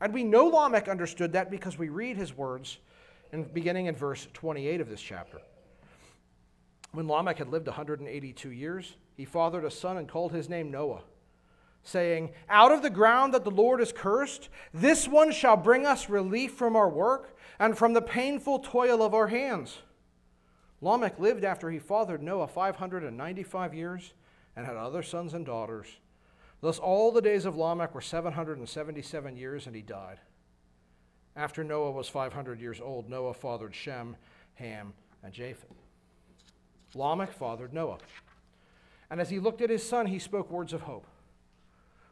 And 0.00 0.14
we 0.14 0.24
know 0.24 0.46
Lamech 0.46 0.88
understood 0.88 1.32
that 1.32 1.50
because 1.50 1.76
we 1.76 1.88
read 1.88 2.16
his 2.16 2.36
words 2.36 2.78
in, 3.32 3.44
beginning 3.44 3.86
in 3.86 3.94
verse 3.94 4.28
28 4.32 4.80
of 4.80 4.88
this 4.88 5.00
chapter. 5.00 5.40
When 6.92 7.06
Lamech 7.06 7.38
had 7.38 7.48
lived 7.48 7.66
182 7.66 8.50
years, 8.50 8.96
he 9.16 9.24
fathered 9.24 9.64
a 9.64 9.70
son 9.70 9.98
and 9.98 10.08
called 10.08 10.32
his 10.32 10.48
name 10.48 10.70
Noah, 10.70 11.02
saying, 11.82 12.30
Out 12.48 12.72
of 12.72 12.82
the 12.82 12.90
ground 12.90 13.34
that 13.34 13.44
the 13.44 13.50
Lord 13.50 13.80
has 13.80 13.92
cursed, 13.92 14.48
this 14.72 15.06
one 15.06 15.30
shall 15.30 15.56
bring 15.56 15.86
us 15.86 16.08
relief 16.08 16.54
from 16.54 16.74
our 16.74 16.88
work 16.88 17.36
and 17.58 17.76
from 17.76 17.92
the 17.92 18.02
painful 18.02 18.60
toil 18.60 19.02
of 19.02 19.14
our 19.14 19.28
hands. 19.28 19.78
Lamech 20.80 21.18
lived 21.18 21.44
after 21.44 21.70
he 21.70 21.78
fathered 21.78 22.22
Noah 22.22 22.48
595 22.48 23.74
years 23.74 24.12
and 24.56 24.66
had 24.66 24.76
other 24.76 25.02
sons 25.02 25.34
and 25.34 25.44
daughters. 25.44 25.86
Thus, 26.60 26.78
all 26.78 27.10
the 27.10 27.22
days 27.22 27.44
of 27.44 27.56
Lamech 27.56 27.94
were 27.94 28.00
777 28.00 29.36
years, 29.36 29.66
and 29.66 29.74
he 29.74 29.82
died. 29.82 30.18
After 31.36 31.64
Noah 31.64 31.92
was 31.92 32.08
500 32.08 32.60
years 32.60 32.80
old, 32.80 33.08
Noah 33.08 33.34
fathered 33.34 33.74
Shem, 33.74 34.16
Ham, 34.54 34.92
and 35.22 35.32
Japheth. 35.32 35.70
Lamech 36.94 37.32
fathered 37.32 37.72
Noah. 37.72 37.98
And 39.10 39.20
as 39.20 39.30
he 39.30 39.38
looked 39.38 39.62
at 39.62 39.70
his 39.70 39.86
son, 39.86 40.06
he 40.06 40.18
spoke 40.18 40.50
words 40.50 40.72
of 40.72 40.82
hope. 40.82 41.06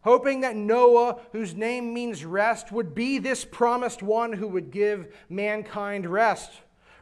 Hoping 0.03 0.41
that 0.41 0.57
Noah, 0.57 1.21
whose 1.33 1.55
name 1.55 1.93
means 1.93 2.25
rest, 2.25 2.71
would 2.73 2.95
be 2.95 3.19
this 3.19 3.45
promised 3.45 4.03
one 4.03 4.33
who 4.33 4.49
would 4.49 4.71
give 4.71 5.15
mankind 5.29 6.07
rest. 6.07 6.53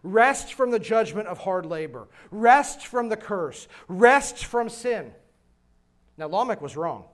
Rest 0.07 0.54
from 0.54 0.70
the 0.70 0.78
judgment 0.78 1.26
of 1.26 1.38
hard 1.38 1.66
labor, 1.66 2.07
rest 2.30 2.86
from 2.86 3.09
the 3.09 3.16
curse, 3.16 3.66
rest 3.88 4.44
from 4.44 4.68
sin. 4.68 5.12
Now, 6.16 6.28
Lamech 6.28 6.62
was 6.62 6.76
wrong. 6.76 7.07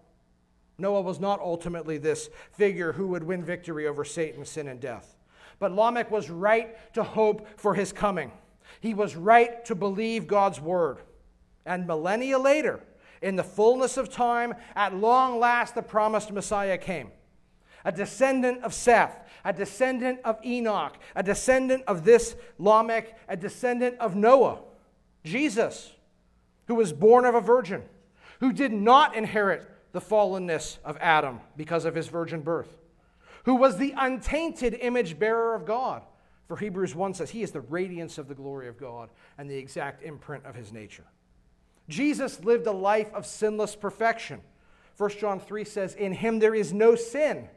Noah 0.76 1.01
was 1.01 1.18
not 1.18 1.40
ultimately 1.40 1.97
this 1.97 2.28
figure 2.53 2.93
who 2.93 3.09
would 3.09 3.24
win 3.24 3.43
victory 3.43 3.86
over 3.86 4.05
Satan, 4.05 4.45
sin, 4.45 4.68
and 4.68 4.78
death. 4.78 5.16
But 5.59 5.72
Lamech 5.72 6.11
was 6.11 6.28
right 6.28 6.76
to 6.93 7.03
hope 7.03 7.49
for 7.59 7.72
his 7.74 7.93
coming. 7.93 8.30
He 8.80 8.93
was 8.93 9.16
right 9.16 9.64
to 9.64 9.74
believe 9.74 10.26
God's 10.26 10.61
word. 10.61 10.99
And 11.64 11.86
millennia 11.86 12.38
later, 12.38 12.80
in 13.22 13.36
the 13.36 13.45
fullness 13.45 13.97
of 13.97 14.11
time, 14.11 14.53
at 14.76 14.95
long 14.95 15.38
last, 15.38 15.74
the 15.74 15.82
promised 15.82 16.30
Messiah 16.30 16.76
came. 16.76 17.11
A 17.85 17.93
descendant 17.93 18.62
of 18.62 18.72
Seth, 18.72 19.18
a 19.45 19.53
descendant 19.53 20.20
of 20.24 20.39
Enoch, 20.45 20.97
a 21.14 21.22
descendant 21.22 21.83
of 21.87 22.05
this 22.05 22.37
Lamech, 22.59 23.18
a 23.28 23.37
descendant 23.37 23.99
of 23.99 24.14
Noah, 24.14 24.61
Jesus, 25.24 25.93
who 26.66 26.74
was 26.74 26.93
born 26.93 27.24
of 27.24 27.35
a 27.35 27.41
virgin, 27.41 27.83
who 28.41 28.53
did 28.53 28.72
not 28.72 29.14
inherit 29.14 29.68
the 29.93 30.01
fallenness 30.01 30.78
of 30.85 30.97
Adam 31.01 31.41
because 31.57 31.85
of 31.85 31.95
his 31.95 32.09
virgin 32.09 32.41
birth, 32.41 32.78
who 33.45 33.55
was 33.55 33.76
the 33.76 33.95
untainted 33.97 34.74
image 34.74 35.18
bearer 35.18 35.55
of 35.55 35.66
God. 35.66 36.03
For 36.49 36.57
Hebrews 36.57 36.95
1 36.95 37.14
says, 37.14 37.30
He 37.30 37.43
is 37.43 37.51
the 37.51 37.61
radiance 37.61 38.18
of 38.18 38.28
the 38.28 38.35
glory 38.35 38.68
of 38.68 38.78
God 38.78 39.11
and 39.39 39.49
the 39.49 39.57
exact 39.57 40.03
imprint 40.03 40.45
of 40.45 40.55
his 40.55 40.72
nature. 40.72 41.05
Jesus 41.89 42.45
lived 42.45 42.66
a 42.66 42.72
life 42.72 43.12
of 43.14 43.26
sinless 43.26 43.74
perfection. 43.74 44.41
1 44.97 45.11
John 45.18 45.41
3 45.41 45.64
says, 45.64 45.95
In 45.95 46.12
him 46.12 46.39
there 46.39 46.55
is 46.55 46.72
no 46.72 46.95
sin. 46.95 47.49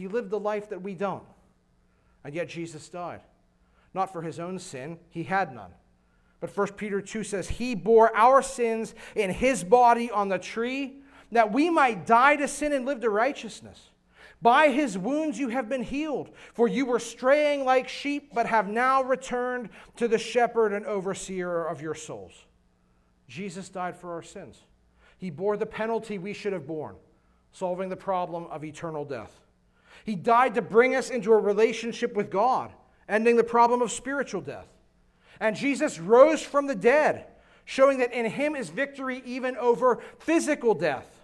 He 0.00 0.08
lived 0.08 0.30
the 0.30 0.40
life 0.40 0.70
that 0.70 0.80
we 0.80 0.94
don't. 0.94 1.24
And 2.24 2.34
yet 2.34 2.48
Jesus 2.48 2.88
died. 2.88 3.20
Not 3.92 4.10
for 4.10 4.22
his 4.22 4.40
own 4.40 4.58
sin, 4.58 4.98
he 5.10 5.24
had 5.24 5.54
none. 5.54 5.72
But 6.40 6.56
1 6.56 6.68
Peter 6.68 7.02
2 7.02 7.22
says, 7.22 7.50
He 7.50 7.74
bore 7.74 8.10
our 8.16 8.40
sins 8.40 8.94
in 9.14 9.28
his 9.28 9.62
body 9.62 10.10
on 10.10 10.30
the 10.30 10.38
tree 10.38 11.02
that 11.32 11.52
we 11.52 11.68
might 11.68 12.06
die 12.06 12.36
to 12.36 12.48
sin 12.48 12.72
and 12.72 12.86
live 12.86 13.00
to 13.00 13.10
righteousness. 13.10 13.90
By 14.40 14.70
his 14.70 14.96
wounds 14.96 15.38
you 15.38 15.50
have 15.50 15.68
been 15.68 15.82
healed, 15.82 16.30
for 16.54 16.66
you 16.66 16.86
were 16.86 16.98
straying 16.98 17.66
like 17.66 17.86
sheep, 17.86 18.30
but 18.32 18.46
have 18.46 18.68
now 18.68 19.02
returned 19.02 19.68
to 19.96 20.08
the 20.08 20.16
shepherd 20.16 20.72
and 20.72 20.86
overseer 20.86 21.66
of 21.66 21.82
your 21.82 21.94
souls. 21.94 22.32
Jesus 23.28 23.68
died 23.68 23.98
for 23.98 24.14
our 24.14 24.22
sins. 24.22 24.62
He 25.18 25.28
bore 25.28 25.58
the 25.58 25.66
penalty 25.66 26.16
we 26.16 26.32
should 26.32 26.54
have 26.54 26.66
borne, 26.66 26.96
solving 27.52 27.90
the 27.90 27.96
problem 27.96 28.46
of 28.46 28.64
eternal 28.64 29.04
death. 29.04 29.40
He 30.04 30.14
died 30.14 30.54
to 30.54 30.62
bring 30.62 30.94
us 30.94 31.10
into 31.10 31.32
a 31.32 31.38
relationship 31.38 32.14
with 32.14 32.30
God, 32.30 32.72
ending 33.08 33.36
the 33.36 33.44
problem 33.44 33.82
of 33.82 33.90
spiritual 33.90 34.40
death. 34.40 34.68
And 35.40 35.56
Jesus 35.56 35.98
rose 35.98 36.42
from 36.42 36.66
the 36.66 36.74
dead, 36.74 37.26
showing 37.64 37.98
that 37.98 38.12
in 38.12 38.26
him 38.26 38.54
is 38.54 38.68
victory 38.68 39.22
even 39.24 39.56
over 39.56 40.02
physical 40.18 40.74
death. 40.74 41.20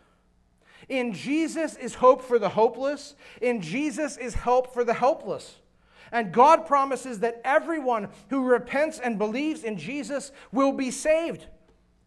In 0.88 1.12
Jesus 1.12 1.76
is 1.76 1.94
hope 1.94 2.22
for 2.22 2.38
the 2.38 2.50
hopeless. 2.50 3.16
In 3.40 3.60
Jesus 3.60 4.16
is 4.16 4.34
help 4.34 4.72
for 4.72 4.84
the 4.84 4.94
helpless. 4.94 5.56
And 6.12 6.32
God 6.32 6.66
promises 6.66 7.20
that 7.20 7.40
everyone 7.44 8.08
who 8.30 8.44
repents 8.44 9.00
and 9.00 9.18
believes 9.18 9.64
in 9.64 9.76
Jesus 9.76 10.30
will 10.52 10.72
be 10.72 10.90
saved. 10.90 11.46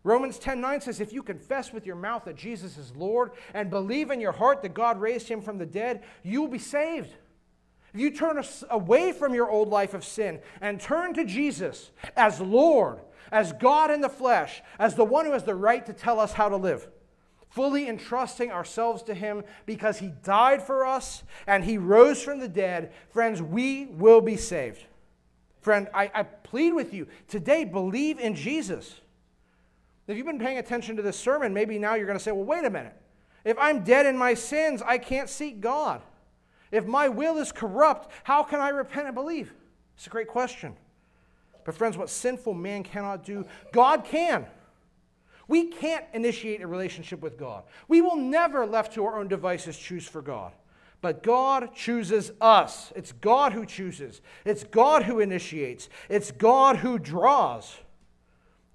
Romans 0.03 0.39
10 0.39 0.61
9 0.61 0.81
says, 0.81 1.01
If 1.01 1.11
you 1.11 1.21
confess 1.21 1.73
with 1.73 1.85
your 1.85 1.95
mouth 1.95 2.25
that 2.25 2.35
Jesus 2.35 2.77
is 2.77 2.95
Lord 2.95 3.31
and 3.53 3.69
believe 3.69 4.11
in 4.11 4.21
your 4.21 4.31
heart 4.31 4.61
that 4.61 4.73
God 4.73 5.01
raised 5.01 5.27
him 5.27 5.41
from 5.41 5.57
the 5.57 5.65
dead, 5.65 6.03
you 6.23 6.41
will 6.41 6.47
be 6.47 6.59
saved. 6.59 7.13
If 7.93 7.99
you 7.99 8.11
turn 8.11 8.41
away 8.69 9.11
from 9.11 9.33
your 9.33 9.49
old 9.49 9.69
life 9.69 9.93
of 9.93 10.05
sin 10.05 10.39
and 10.61 10.79
turn 10.79 11.13
to 11.15 11.25
Jesus 11.25 11.91
as 12.15 12.39
Lord, 12.39 12.99
as 13.31 13.51
God 13.53 13.91
in 13.91 14.01
the 14.01 14.09
flesh, 14.09 14.61
as 14.77 14.95
the 14.95 15.05
one 15.05 15.25
who 15.25 15.31
has 15.33 15.43
the 15.43 15.55
right 15.55 15.85
to 15.85 15.93
tell 15.93 16.19
us 16.19 16.33
how 16.33 16.49
to 16.49 16.55
live, 16.55 16.87
fully 17.49 17.89
entrusting 17.89 18.51
ourselves 18.51 19.03
to 19.03 19.13
Him 19.13 19.43
because 19.65 19.99
He 19.99 20.13
died 20.23 20.61
for 20.61 20.85
us 20.85 21.23
and 21.47 21.63
He 21.63 21.77
rose 21.77 22.21
from 22.21 22.39
the 22.39 22.47
dead, 22.47 22.93
friends, 23.09 23.41
we 23.41 23.87
will 23.87 24.21
be 24.21 24.37
saved. 24.37 24.85
Friend, 25.61 25.89
I, 25.93 26.11
I 26.13 26.23
plead 26.23 26.73
with 26.73 26.93
you 26.93 27.07
today, 27.27 27.65
believe 27.65 28.19
in 28.19 28.35
Jesus. 28.35 29.01
If 30.09 30.17
you've 30.17 30.25
been 30.25 30.39
paying 30.39 30.57
attention 30.57 30.95
to 30.95 31.03
this 31.03 31.17
sermon, 31.17 31.53
maybe 31.53 31.77
now 31.77 31.93
you're 31.93 32.07
going 32.07 32.17
to 32.17 32.23
say, 32.23 32.31
well, 32.31 32.43
wait 32.43 32.65
a 32.65 32.69
minute. 32.69 32.95
If 33.45 33.57
I'm 33.59 33.83
dead 33.83 34.07
in 34.07 34.17
my 34.17 34.33
sins, 34.33 34.81
I 34.81 34.97
can't 34.97 35.29
seek 35.29 35.61
God. 35.61 36.01
If 36.71 36.87
my 36.87 37.07
will 37.07 37.37
is 37.37 37.51
corrupt, 37.51 38.11
how 38.23 38.41
can 38.41 38.59
I 38.59 38.69
repent 38.69 39.05
and 39.05 39.13
believe? 39.13 39.53
It's 39.95 40.07
a 40.07 40.09
great 40.09 40.27
question. 40.27 40.75
But, 41.63 41.75
friends, 41.75 41.95
what 41.95 42.09
sinful 42.09 42.55
man 42.55 42.81
cannot 42.81 43.23
do, 43.23 43.45
God 43.71 44.03
can. 44.03 44.47
We 45.47 45.67
can't 45.67 46.05
initiate 46.13 46.61
a 46.61 46.67
relationship 46.67 47.21
with 47.21 47.37
God. 47.37 47.63
We 47.87 48.01
will 48.01 48.15
never, 48.15 48.65
left 48.65 48.93
to 48.95 49.05
our 49.05 49.19
own 49.19 49.27
devices, 49.27 49.77
choose 49.77 50.07
for 50.07 50.23
God. 50.23 50.53
But 51.01 51.21
God 51.21 51.75
chooses 51.75 52.31
us. 52.41 52.91
It's 52.95 53.11
God 53.11 53.53
who 53.53 53.63
chooses, 53.63 54.21
it's 54.43 54.63
God 54.63 55.03
who 55.03 55.19
initiates, 55.19 55.87
it's 56.09 56.31
God 56.31 56.77
who 56.77 56.97
draws. 56.97 57.77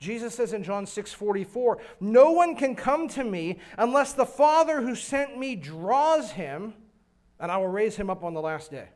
Jesus 0.04 0.34
says 0.34 0.52
in 0.52 0.62
John 0.62 0.86
6 0.86 1.12
44, 1.12 1.78
No 1.98 2.32
one 2.32 2.54
can 2.54 2.76
come 2.76 3.08
to 3.08 3.24
me 3.24 3.58
unless 3.78 4.12
the 4.12 4.26
Father 4.26 4.82
who 4.82 4.94
sent 4.94 5.38
me 5.38 5.56
draws 5.56 6.30
him, 6.30 6.74
and 7.40 7.50
I 7.50 7.56
will 7.56 7.68
raise 7.68 7.96
him 7.96 8.10
up 8.10 8.22
on 8.22 8.34
the 8.34 8.40
last 8.40 8.70
day. 8.70 8.88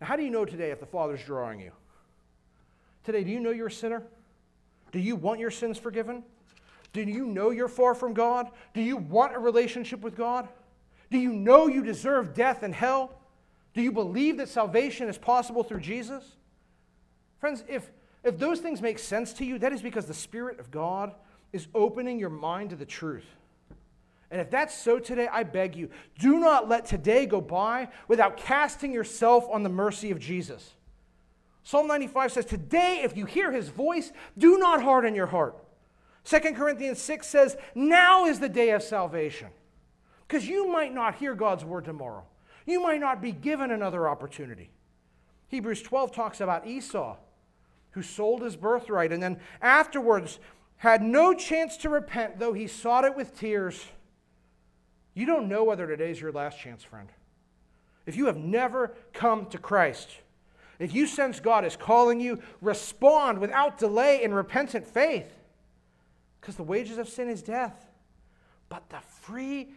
Now, 0.00 0.08
how 0.08 0.16
do 0.16 0.24
you 0.24 0.30
know 0.30 0.44
today 0.44 0.70
if 0.70 0.80
the 0.80 0.86
Father's 0.86 1.22
drawing 1.22 1.60
you? 1.60 1.72
Today, 3.04 3.22
do 3.22 3.30
you 3.30 3.40
know 3.40 3.50
you're 3.50 3.68
a 3.68 3.72
sinner? 3.72 4.02
Do 4.92 4.98
you 4.98 5.14
want 5.16 5.40
your 5.40 5.50
sins 5.50 5.78
forgiven? 5.78 6.24
Do 6.92 7.02
you 7.02 7.26
know 7.26 7.50
you're 7.50 7.68
far 7.68 7.94
from 7.94 8.14
God? 8.14 8.50
Do 8.72 8.80
you 8.80 8.96
want 8.96 9.34
a 9.34 9.38
relationship 9.38 10.00
with 10.00 10.16
God? 10.16 10.48
Do 11.10 11.18
you 11.18 11.32
know 11.32 11.66
you 11.66 11.82
deserve 11.82 12.34
death 12.34 12.62
and 12.62 12.74
hell? 12.74 13.18
Do 13.74 13.82
you 13.82 13.92
believe 13.92 14.36
that 14.38 14.48
salvation 14.48 15.08
is 15.08 15.18
possible 15.18 15.64
through 15.64 15.80
Jesus? 15.80 16.24
Friends, 17.38 17.64
if, 17.68 17.90
if 18.24 18.38
those 18.38 18.60
things 18.60 18.80
make 18.80 18.98
sense 18.98 19.32
to 19.34 19.44
you, 19.44 19.58
that 19.58 19.72
is 19.72 19.82
because 19.82 20.06
the 20.06 20.14
Spirit 20.14 20.58
of 20.58 20.70
God 20.70 21.14
is 21.52 21.68
opening 21.74 22.18
your 22.18 22.30
mind 22.30 22.70
to 22.70 22.76
the 22.76 22.86
truth. 22.86 23.26
And 24.30 24.40
if 24.40 24.50
that's 24.50 24.76
so 24.76 24.98
today, 24.98 25.28
I 25.30 25.44
beg 25.44 25.76
you, 25.76 25.90
do 26.18 26.40
not 26.40 26.68
let 26.68 26.86
today 26.86 27.26
go 27.26 27.40
by 27.40 27.88
without 28.08 28.36
casting 28.36 28.92
yourself 28.92 29.46
on 29.50 29.62
the 29.62 29.68
mercy 29.68 30.10
of 30.10 30.18
Jesus. 30.18 30.72
Psalm 31.62 31.86
95 31.86 32.32
says, 32.32 32.44
Today, 32.44 33.02
if 33.04 33.16
you 33.16 33.26
hear 33.26 33.52
his 33.52 33.68
voice, 33.68 34.12
do 34.36 34.58
not 34.58 34.82
harden 34.82 35.14
your 35.14 35.26
heart. 35.26 35.56
2 36.24 36.40
Corinthians 36.54 37.00
6 37.00 37.26
says, 37.26 37.56
Now 37.74 38.24
is 38.24 38.40
the 38.40 38.48
day 38.48 38.70
of 38.70 38.82
salvation. 38.82 39.48
Because 40.26 40.48
you 40.48 40.66
might 40.70 40.92
not 40.92 41.16
hear 41.16 41.34
God's 41.34 41.64
word 41.64 41.84
tomorrow. 41.84 42.24
You 42.66 42.82
might 42.82 43.00
not 43.00 43.20
be 43.20 43.32
given 43.32 43.70
another 43.70 44.08
opportunity. 44.08 44.70
Hebrews 45.48 45.82
12 45.82 46.12
talks 46.12 46.40
about 46.40 46.66
Esau, 46.66 47.16
who 47.94 48.02
sold 48.02 48.42
his 48.42 48.56
birthright 48.56 49.12
and 49.12 49.22
then 49.22 49.38
afterwards 49.62 50.40
had 50.76 51.00
no 51.00 51.32
chance 51.32 51.76
to 51.78 51.88
repent, 51.88 52.38
though 52.38 52.52
he 52.52 52.66
sought 52.66 53.04
it 53.04 53.16
with 53.16 53.38
tears. 53.38 53.86
You 55.14 55.26
don't 55.26 55.48
know 55.48 55.64
whether 55.64 55.86
today's 55.86 56.20
your 56.20 56.32
last 56.32 56.58
chance, 56.58 56.82
friend. 56.82 57.08
If 58.04 58.16
you 58.16 58.26
have 58.26 58.36
never 58.36 58.92
come 59.12 59.46
to 59.46 59.58
Christ, 59.58 60.10
if 60.78 60.92
you 60.92 61.06
sense 61.06 61.38
God 61.38 61.64
is 61.64 61.76
calling 61.76 62.20
you, 62.20 62.40
respond 62.60 63.38
without 63.38 63.78
delay 63.78 64.22
in 64.22 64.34
repentant 64.34 64.86
faith. 64.86 65.32
Because 66.40 66.56
the 66.56 66.64
wages 66.64 66.98
of 66.98 67.08
sin 67.08 67.28
is 67.28 67.42
death. 67.42 67.86
But 68.68 68.90
the 68.90 69.00
free 69.22 69.68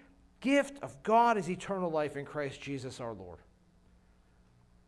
gift 0.42 0.82
of 0.82 1.02
God 1.04 1.38
is 1.38 1.50
eternal 1.50 1.92
life 1.92 2.18
in 2.18 2.26
Christ 2.26 2.60
Jesus 2.62 3.00
our 3.00 3.14
Lord. 3.14 3.40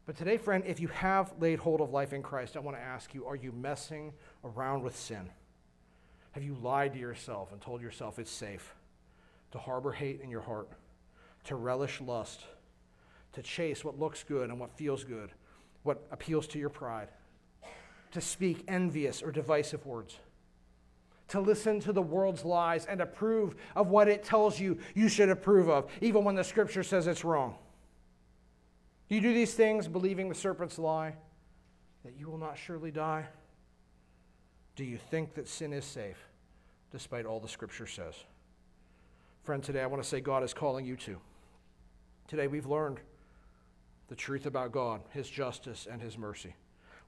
But 0.09 0.17
today, 0.17 0.37
friend, 0.37 0.63
if 0.65 0.79
you 0.79 0.87
have 0.87 1.31
laid 1.39 1.59
hold 1.59 1.81
of 1.81 1.91
life 1.91 2.13
in 2.13 2.23
Christ, 2.23 2.57
I 2.57 2.61
want 2.61 2.75
to 2.75 2.81
ask 2.81 3.13
you 3.13 3.27
are 3.27 3.35
you 3.35 3.51
messing 3.51 4.11
around 4.43 4.81
with 4.81 4.97
sin? 4.97 5.29
Have 6.31 6.41
you 6.41 6.55
lied 6.55 6.93
to 6.93 6.99
yourself 6.99 7.51
and 7.51 7.61
told 7.61 7.79
yourself 7.79 8.17
it's 8.17 8.31
safe 8.31 8.73
to 9.51 9.59
harbor 9.59 9.91
hate 9.91 10.21
in 10.23 10.31
your 10.31 10.41
heart, 10.41 10.67
to 11.43 11.55
relish 11.55 12.01
lust, 12.01 12.41
to 13.33 13.43
chase 13.43 13.85
what 13.85 13.99
looks 13.99 14.23
good 14.23 14.49
and 14.49 14.59
what 14.59 14.75
feels 14.75 15.03
good? 15.03 15.29
what 15.83 16.01
appeals 16.09 16.47
to 16.47 16.57
your 16.57 16.69
pride, 16.69 17.09
to 18.11 18.19
speak 18.19 18.63
envious 18.67 19.21
or 19.21 19.31
divisive 19.31 19.85
words, 19.85 20.17
to 21.27 21.39
listen 21.39 21.79
to 21.81 21.93
the 21.93 22.01
world's 22.01 22.43
lies 22.43 22.87
and 22.87 22.99
approve 22.99 23.55
of 23.75 23.89
what 23.89 24.07
it 24.07 24.23
tells 24.23 24.59
you 24.59 24.79
you 24.95 25.07
should 25.07 25.29
approve 25.29 25.69
of, 25.69 25.87
even 26.01 26.23
when 26.23 26.33
the 26.33 26.43
scripture 26.43 26.81
says 26.81 27.05
it's 27.05 27.23
wrong. 27.23 27.55
You 29.09 29.21
do 29.21 29.33
these 29.33 29.55
things 29.55 29.87
believing 29.87 30.29
the 30.29 30.35
serpent's 30.35 30.77
lie 30.77 31.15
that 32.05 32.13
you 32.17 32.29
will 32.29 32.37
not 32.37 32.57
surely 32.57 32.91
die? 32.91 33.25
Do 34.75 34.83
you 34.85 34.97
think 34.97 35.33
that 35.33 35.47
sin 35.47 35.73
is 35.73 35.83
safe 35.83 36.29
despite 36.91 37.25
all 37.25 37.39
the 37.39 37.49
scripture 37.49 37.87
says? 37.87 38.13
Friend, 39.43 39.63
today 39.63 39.81
I 39.81 39.87
want 39.87 40.01
to 40.03 40.07
say 40.07 40.21
God 40.21 40.43
is 40.43 40.53
calling 40.53 40.85
you 40.85 40.95
to. 40.97 41.17
Today 42.27 42.47
we've 42.47 42.67
learned 42.67 42.99
the 44.09 44.15
truth 44.15 44.45
about 44.45 44.71
God, 44.71 45.01
His 45.09 45.27
justice, 45.27 45.87
and 45.91 45.99
His 46.01 46.17
mercy. 46.17 46.55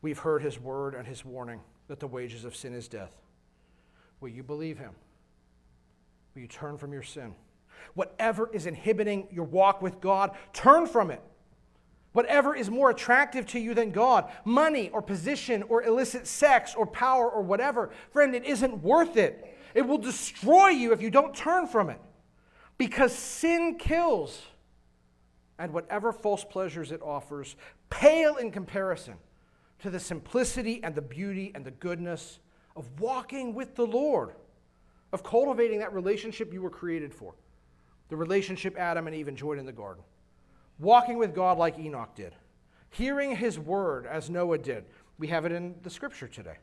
We've 0.01 0.17
heard 0.17 0.41
His 0.41 0.59
word 0.59 0.95
and 0.95 1.07
His 1.07 1.23
warning 1.23 1.61
that 1.87 1.99
the 1.99 2.07
wages 2.07 2.45
of 2.45 2.55
sin 2.55 2.73
is 2.73 2.87
death. 2.87 3.15
Will 4.19 4.29
you 4.29 4.41
believe 4.41 4.79
Him? 4.79 4.95
Will 6.33 6.41
you 6.41 6.47
turn 6.47 6.77
from 6.77 6.93
your 6.93 7.03
sin? 7.03 7.35
Whatever 7.93 8.49
is 8.51 8.65
inhibiting 8.65 9.27
your 9.31 9.45
walk 9.45 9.83
with 9.83 10.01
God, 10.01 10.31
turn 10.51 10.87
from 10.87 11.11
it. 11.11 11.21
Whatever 12.13 12.55
is 12.55 12.69
more 12.69 12.89
attractive 12.89 13.45
to 13.47 13.59
you 13.59 13.73
than 13.73 13.91
God, 13.91 14.29
money 14.43 14.89
or 14.89 15.01
position 15.01 15.63
or 15.63 15.83
illicit 15.83 16.27
sex 16.27 16.75
or 16.75 16.85
power 16.85 17.29
or 17.29 17.41
whatever, 17.41 17.91
friend, 18.11 18.35
it 18.35 18.43
isn't 18.43 18.83
worth 18.83 19.15
it. 19.15 19.57
It 19.73 19.87
will 19.87 19.97
destroy 19.97 20.69
you 20.69 20.91
if 20.91 21.01
you 21.01 21.09
don't 21.09 21.33
turn 21.33 21.67
from 21.67 21.89
it. 21.89 22.01
Because 22.77 23.15
sin 23.15 23.77
kills, 23.77 24.41
and 25.57 25.71
whatever 25.71 26.11
false 26.11 26.43
pleasures 26.43 26.91
it 26.91 27.01
offers 27.01 27.55
pale 27.89 28.35
in 28.37 28.51
comparison 28.51 29.13
to 29.79 29.89
the 29.89 29.99
simplicity 29.99 30.83
and 30.83 30.95
the 30.95 31.01
beauty 31.01 31.51
and 31.55 31.63
the 31.63 31.71
goodness 31.71 32.39
of 32.75 32.99
walking 32.99 33.53
with 33.53 33.75
the 33.75 33.85
Lord, 33.85 34.33
of 35.13 35.23
cultivating 35.23 35.79
that 35.79 35.93
relationship 35.93 36.51
you 36.51 36.61
were 36.61 36.69
created 36.69 37.13
for, 37.13 37.35
the 38.09 38.15
relationship 38.15 38.75
Adam 38.77 39.07
and 39.07 39.15
Eve 39.15 39.27
enjoyed 39.27 39.59
in 39.59 39.65
the 39.65 39.71
garden 39.71 40.03
walking 40.81 41.17
with 41.17 41.33
God 41.33 41.57
like 41.57 41.79
Enoch 41.79 42.15
did, 42.15 42.35
hearing 42.89 43.35
his 43.35 43.57
word 43.57 44.05
as 44.05 44.29
Noah 44.29 44.57
did. 44.57 44.85
We 45.17 45.27
have 45.27 45.45
it 45.45 45.51
in 45.51 45.75
the 45.83 45.89
scripture 45.89 46.27
today. 46.27 46.57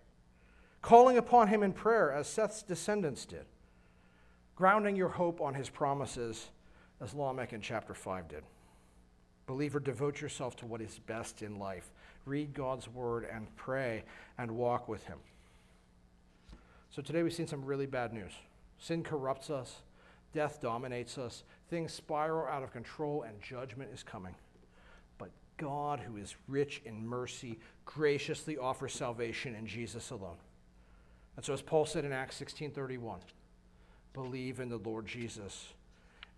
Calling 0.83 1.17
upon 1.17 1.49
him 1.49 1.63
in 1.63 1.73
prayer 1.73 2.13
as 2.13 2.27
Seth's 2.27 2.63
descendants 2.63 3.25
did. 3.25 3.47
Grounding 4.57 4.97
your 4.97 5.09
hope 5.09 5.41
on 5.41 5.55
his 5.55 5.71
promises 5.71 6.51
as 7.01 7.15
Lamech 7.15 7.53
in 7.53 7.61
chapter 7.61 7.95
5 7.95 8.29
did. 8.29 8.43
Believer, 9.47 9.81
devote 9.81 10.21
yourself 10.21 10.57
to 10.57 10.67
what 10.67 10.81
is 10.81 10.99
best 11.07 11.43
in 11.43 11.59
life. 11.59 11.91
Read 12.27 12.53
God's 12.53 12.89
word 12.89 13.27
and 13.33 13.47
pray 13.57 14.05
and 14.37 14.51
walk 14.51 14.89
with 14.89 15.05
him. 15.05 15.19
So 16.91 17.01
today 17.01 17.23
we've 17.23 17.33
seen 17.33 17.47
some 17.47 17.65
really 17.65 17.87
bad 17.87 18.13
news. 18.13 18.33
Sin 18.79 19.03
corrupts 19.03 19.49
us, 19.49 19.83
death 20.35 20.61
dominates 20.61 21.17
us, 21.19 21.45
things 21.69 21.93
spiral 21.93 22.47
out 22.47 22.63
of 22.63 22.73
control, 22.73 23.23
and 23.23 23.41
judgment 23.43 23.91
is 23.93 24.03
coming. 24.03 24.35
But 25.19 25.31
God, 25.57 26.01
who 26.01 26.17
is 26.17 26.37
rich 26.47 26.83
in 26.85 27.07
mercy, 27.07 27.59
graciously 27.85 28.59
offers 28.59 28.93
salvation 28.93 29.55
in 29.55 29.67
Jesus 29.67 30.11
alone. 30.11 30.39
And 31.37 31.45
so 31.45 31.53
as 31.53 31.63
Paul 31.63 31.87
said 31.87 32.05
in 32.05 32.13
Acts 32.13 32.37
16:31, 32.37 33.21
believe 34.13 34.61
in 34.61 34.69
the 34.69 34.79
Lord 34.79 35.07
Jesus 35.07 35.73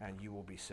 and 0.00 0.20
you 0.20 0.32
will 0.32 0.42
be 0.42 0.56
saved. 0.56 0.68